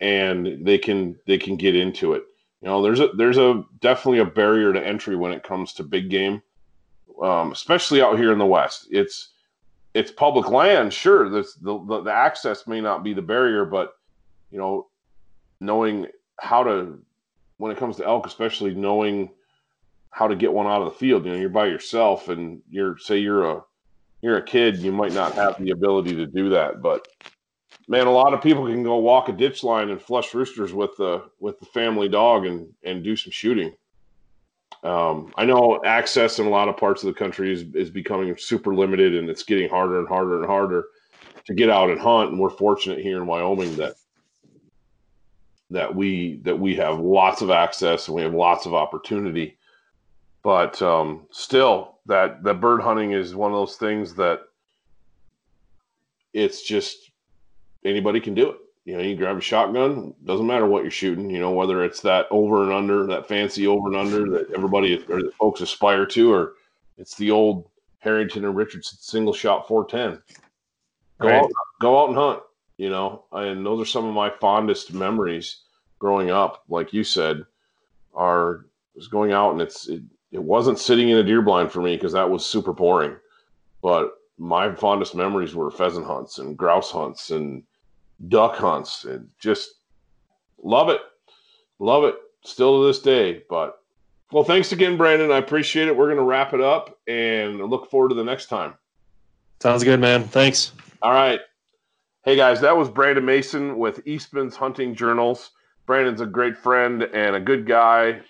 And, 0.00 0.46
and 0.48 0.66
they 0.66 0.78
can 0.78 1.16
they 1.26 1.38
can 1.38 1.56
get 1.56 1.74
into 1.74 2.14
it. 2.14 2.24
You 2.62 2.68
know, 2.68 2.82
there's 2.82 3.00
a 3.00 3.08
there's 3.16 3.38
a 3.38 3.64
definitely 3.80 4.20
a 4.20 4.24
barrier 4.24 4.72
to 4.72 4.84
entry 4.84 5.16
when 5.16 5.32
it 5.32 5.42
comes 5.42 5.72
to 5.74 5.82
big 5.82 6.10
game, 6.10 6.42
um, 7.22 7.52
especially 7.52 8.00
out 8.00 8.18
here 8.18 8.32
in 8.32 8.38
the 8.38 8.46
West. 8.46 8.88
It's 8.90 9.30
it's 9.94 10.10
public 10.10 10.50
land, 10.50 10.92
sure. 10.92 11.28
the, 11.30 11.46
the 11.62 12.02
the 12.02 12.12
access 12.12 12.66
may 12.66 12.80
not 12.80 13.02
be 13.02 13.14
the 13.14 13.22
barrier, 13.22 13.64
but 13.64 13.94
you 14.50 14.58
know, 14.58 14.88
knowing 15.60 16.06
how 16.38 16.62
to 16.62 16.98
when 17.58 17.72
it 17.72 17.78
comes 17.78 17.96
to 17.96 18.06
elk, 18.06 18.26
especially 18.26 18.74
knowing 18.74 19.30
how 20.10 20.26
to 20.26 20.36
get 20.36 20.52
one 20.52 20.66
out 20.66 20.82
of 20.82 20.92
the 20.92 20.98
field. 20.98 21.24
You 21.24 21.32
know, 21.32 21.38
you're 21.38 21.48
by 21.48 21.66
yourself, 21.66 22.28
and 22.28 22.62
you're 22.70 22.96
say 22.98 23.18
you're 23.18 23.44
a 23.44 23.62
you're 24.22 24.38
a 24.38 24.42
kid, 24.42 24.78
you 24.78 24.92
might 24.92 25.12
not 25.12 25.34
have 25.34 25.62
the 25.62 25.70
ability 25.70 26.16
to 26.16 26.26
do 26.26 26.48
that. 26.50 26.80
But 26.80 27.06
man, 27.88 28.06
a 28.06 28.10
lot 28.10 28.34
of 28.34 28.42
people 28.42 28.66
can 28.66 28.82
go 28.82 28.96
walk 28.96 29.28
a 29.28 29.32
ditch 29.32 29.62
line 29.62 29.90
and 29.90 30.00
flush 30.00 30.34
roosters 30.34 30.72
with 30.72 30.96
the 30.96 31.24
with 31.38 31.60
the 31.60 31.66
family 31.66 32.08
dog 32.08 32.46
and 32.46 32.68
and 32.82 33.04
do 33.04 33.16
some 33.16 33.30
shooting. 33.30 33.74
Um, 34.82 35.32
I 35.36 35.44
know 35.44 35.80
access 35.84 36.38
in 36.38 36.46
a 36.46 36.50
lot 36.50 36.68
of 36.68 36.76
parts 36.76 37.02
of 37.02 37.08
the 37.08 37.18
country 37.18 37.52
is 37.52 37.64
is 37.74 37.90
becoming 37.90 38.36
super 38.38 38.74
limited, 38.74 39.14
and 39.14 39.28
it's 39.28 39.42
getting 39.42 39.68
harder 39.68 39.98
and 39.98 40.08
harder 40.08 40.38
and 40.38 40.46
harder 40.46 40.86
to 41.46 41.54
get 41.54 41.70
out 41.70 41.90
and 41.90 42.00
hunt. 42.00 42.30
And 42.30 42.40
we're 42.40 42.50
fortunate 42.50 43.00
here 43.00 43.18
in 43.18 43.26
Wyoming 43.26 43.76
that 43.76 43.96
that 45.70 45.94
we 45.94 46.40
that 46.44 46.58
we 46.58 46.74
have 46.76 47.00
lots 47.00 47.42
of 47.42 47.50
access 47.50 48.06
and 48.06 48.14
we 48.14 48.22
have 48.22 48.34
lots 48.34 48.66
of 48.66 48.74
opportunity. 48.74 49.56
But 50.42 50.80
um, 50.80 51.26
still, 51.30 51.98
that 52.06 52.42
that 52.44 52.60
bird 52.60 52.80
hunting 52.80 53.12
is 53.12 53.34
one 53.34 53.52
of 53.52 53.58
those 53.58 53.76
things 53.76 54.14
that 54.14 54.42
it's 56.32 56.62
just 56.62 57.10
anybody 57.84 58.20
can 58.20 58.34
do 58.34 58.50
it. 58.50 58.56
You 58.84 58.96
know, 58.96 59.02
you 59.02 59.16
grab 59.16 59.36
a 59.36 59.40
shotgun, 59.40 60.14
doesn't 60.24 60.46
matter 60.46 60.66
what 60.66 60.82
you're 60.82 60.92
shooting, 60.92 61.28
you 61.28 61.40
know, 61.40 61.50
whether 61.50 61.84
it's 61.84 62.00
that 62.02 62.26
over 62.30 62.62
and 62.62 62.72
under, 62.72 63.04
that 63.08 63.26
fancy 63.26 63.66
over 63.66 63.88
and 63.88 63.96
under 63.96 64.30
that 64.30 64.52
everybody 64.54 65.04
or 65.08 65.22
that 65.22 65.34
folks 65.34 65.60
aspire 65.60 66.06
to, 66.06 66.32
or 66.32 66.52
it's 66.96 67.16
the 67.16 67.32
old 67.32 67.68
Harrington 67.98 68.44
and 68.44 68.54
Richardson 68.54 68.98
single 69.00 69.32
shot 69.32 69.66
410. 69.66 70.22
Go 71.18 71.28
right. 71.28 71.42
out, 71.42 71.50
go 71.80 72.00
out 72.00 72.10
and 72.10 72.16
hunt 72.16 72.42
you 72.76 72.90
know, 72.90 73.24
and 73.32 73.64
those 73.64 73.80
are 73.80 73.90
some 73.90 74.06
of 74.06 74.14
my 74.14 74.30
fondest 74.30 74.92
memories 74.92 75.62
growing 75.98 76.30
up. 76.30 76.64
Like 76.68 76.92
you 76.92 77.04
said, 77.04 77.44
are 78.14 78.66
was 78.94 79.08
going 79.08 79.32
out 79.32 79.52
and 79.52 79.60
it's 79.60 79.88
it, 79.88 80.02
it 80.32 80.42
wasn't 80.42 80.78
sitting 80.78 81.10
in 81.10 81.18
a 81.18 81.22
deer 81.22 81.42
blind 81.42 81.70
for 81.70 81.80
me 81.80 81.96
because 81.96 82.12
that 82.12 82.30
was 82.30 82.44
super 82.44 82.72
boring. 82.72 83.16
But 83.82 84.12
my 84.38 84.74
fondest 84.74 85.14
memories 85.14 85.54
were 85.54 85.70
pheasant 85.70 86.06
hunts 86.06 86.38
and 86.38 86.56
grouse 86.56 86.90
hunts 86.90 87.30
and 87.30 87.62
duck 88.28 88.56
hunts 88.56 89.04
and 89.04 89.28
just 89.38 89.74
love 90.62 90.88
it, 90.88 91.00
love 91.78 92.04
it 92.04 92.16
still 92.42 92.80
to 92.80 92.86
this 92.86 93.00
day. 93.00 93.42
But 93.48 93.78
well, 94.32 94.44
thanks 94.44 94.72
again, 94.72 94.96
Brandon. 94.96 95.30
I 95.30 95.38
appreciate 95.38 95.88
it. 95.88 95.96
We're 95.96 96.06
going 96.06 96.16
to 96.16 96.24
wrap 96.24 96.52
it 96.52 96.60
up 96.60 96.98
and 97.06 97.58
look 97.58 97.90
forward 97.90 98.08
to 98.08 98.14
the 98.14 98.24
next 98.24 98.46
time. 98.46 98.74
Sounds 99.60 99.84
good, 99.84 100.00
man. 100.00 100.24
Thanks. 100.24 100.72
All 101.00 101.12
right. 101.12 101.40
Hey 102.26 102.34
guys, 102.34 102.60
that 102.62 102.76
was 102.76 102.90
Brandon 102.90 103.24
Mason 103.24 103.78
with 103.78 104.04
Eastman's 104.04 104.56
Hunting 104.56 104.96
Journals. 104.96 105.52
Brandon's 105.86 106.20
a 106.20 106.26
great 106.26 106.56
friend 106.56 107.04
and 107.04 107.36
a 107.36 107.40
good 107.40 107.68
guy. 107.68 108.20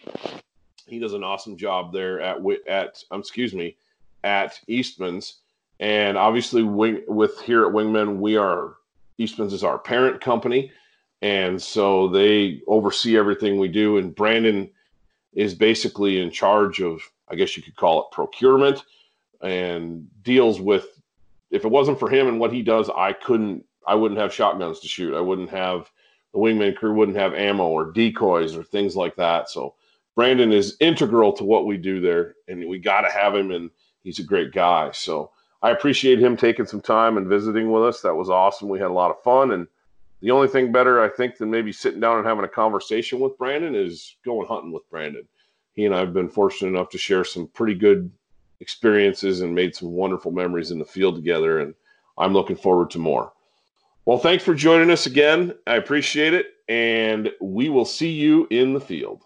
He 0.87 0.99
does 0.99 1.15
an 1.15 1.25
awesome 1.25 1.57
job 1.57 1.95
there 1.95 2.21
at 2.21 2.37
at 2.69 3.03
um, 3.11 3.21
excuse 3.21 3.55
me 3.55 3.79
at 4.23 4.61
Eastman's, 4.69 5.39
and 5.81 6.19
obviously 6.19 6.63
wing, 6.63 7.05
with 7.09 7.41
here 7.41 7.65
at 7.65 7.73
Wingman, 7.73 8.19
we 8.19 8.37
are 8.37 8.75
Eastman's 9.17 9.55
is 9.55 9.65
our 9.65 9.79
parent 9.79 10.21
company, 10.21 10.71
and 11.23 11.63
so 11.63 12.07
they 12.09 12.61
oversee 12.67 13.17
everything 13.17 13.59
we 13.59 13.69
do. 13.69 13.97
And 13.97 14.15
Brandon 14.15 14.69
is 15.33 15.55
basically 15.55 16.21
in 16.21 16.31
charge 16.31 16.83
of, 16.83 17.01
I 17.31 17.35
guess 17.35 17.57
you 17.57 17.63
could 17.63 17.77
call 17.77 18.01
it 18.01 18.15
procurement, 18.15 18.85
and 19.41 20.07
deals 20.23 20.61
with. 20.61 20.85
If 21.51 21.65
it 21.65 21.71
wasn't 21.71 21.99
for 21.99 22.11
him 22.11 22.27
and 22.27 22.39
what 22.39 22.53
he 22.53 22.61
does, 22.61 22.91
I 22.91 23.15
couldn't 23.15 23.65
I 23.87 23.95
wouldn't 23.95 24.21
have 24.21 24.35
shotguns 24.35 24.81
to 24.81 24.89
shoot. 24.89 25.15
I 25.15 25.21
wouldn't 25.21 25.51
have 25.51 25.91
the 26.33 26.39
wingman 26.39 26.77
crew 26.77 26.93
wouldn't 26.93 27.17
have 27.17 27.35
ammo 27.35 27.69
or 27.69 27.93
decoys 27.93 28.57
or 28.57 28.63
things 28.63 28.95
like 28.95 29.17
that. 29.17 29.49
So 29.49 29.75
Brandon 30.15 30.53
is 30.53 30.77
integral 30.81 31.33
to 31.35 31.45
what 31.45 31.67
we 31.67 31.77
do 31.77 32.01
there, 32.01 32.35
and 32.49 32.69
we 32.69 32.79
got 32.79 33.03
to 33.03 33.11
have 33.11 33.35
him, 33.35 33.51
and 33.51 33.71
he's 34.03 34.19
a 34.19 34.25
great 34.25 34.53
guy. 34.53 34.91
So 34.93 35.31
I 35.63 35.71
appreciate 35.71 36.19
him 36.19 36.37
taking 36.37 36.67
some 36.67 36.81
time 36.81 37.17
and 37.17 37.29
visiting 37.29 37.71
with 37.71 37.85
us. 37.85 38.01
That 38.01 38.15
was 38.15 38.31
awesome. 38.31 38.69
We 38.69 38.79
had 38.79 38.91
a 38.91 38.95
lot 38.95 39.11
of 39.11 39.23
fun, 39.23 39.53
and 39.53 39.67
the 40.21 40.31
only 40.31 40.49
thing 40.49 40.73
better, 40.73 41.03
I 41.03 41.09
think, 41.09 41.37
than 41.37 41.51
maybe 41.51 41.73
sitting 41.73 42.01
down 42.01 42.19
and 42.19 42.27
having 42.27 42.45
a 42.45 42.49
conversation 42.49 43.21
with 43.21 43.39
Brandon 43.39 43.75
is 43.75 44.17
going 44.25 44.47
hunting 44.49 44.73
with 44.73 44.89
Brandon. 44.91 45.29
He 45.73 45.85
and 45.85 45.95
I 45.95 46.01
have 46.01 46.15
been 46.15 46.29
fortunate 46.29 46.71
enough 46.71 46.89
to 46.91 46.99
share 46.99 47.25
some 47.25 47.49
pretty 47.49 47.75
good 47.75 48.11
experiences 48.61 49.43
and 49.43 49.55
made 49.55 49.75
some 49.75 49.91
wonderful 49.93 50.33
memories 50.33 50.71
in 50.71 50.79
the 50.79 50.85
field 50.85 51.15
together, 51.15 51.61
and 51.61 51.75
I'm 52.17 52.33
looking 52.33 52.57
forward 52.57 52.91
to 52.93 52.99
more. 52.99 53.33
Well, 54.07 54.19
thanks 54.19 54.45
for 54.45 54.55
joining 54.55 54.91
us 54.93 55.07
again. 55.07 55.55
I 55.67 55.77
appreciate 55.77 56.33
it. 56.33 56.47
And 56.69 57.31
we 57.43 57.69
will 57.69 57.85
see 57.85 58.11
you 58.11 58.49
in 58.51 58.73
the 58.73 58.81
field. 58.81 59.26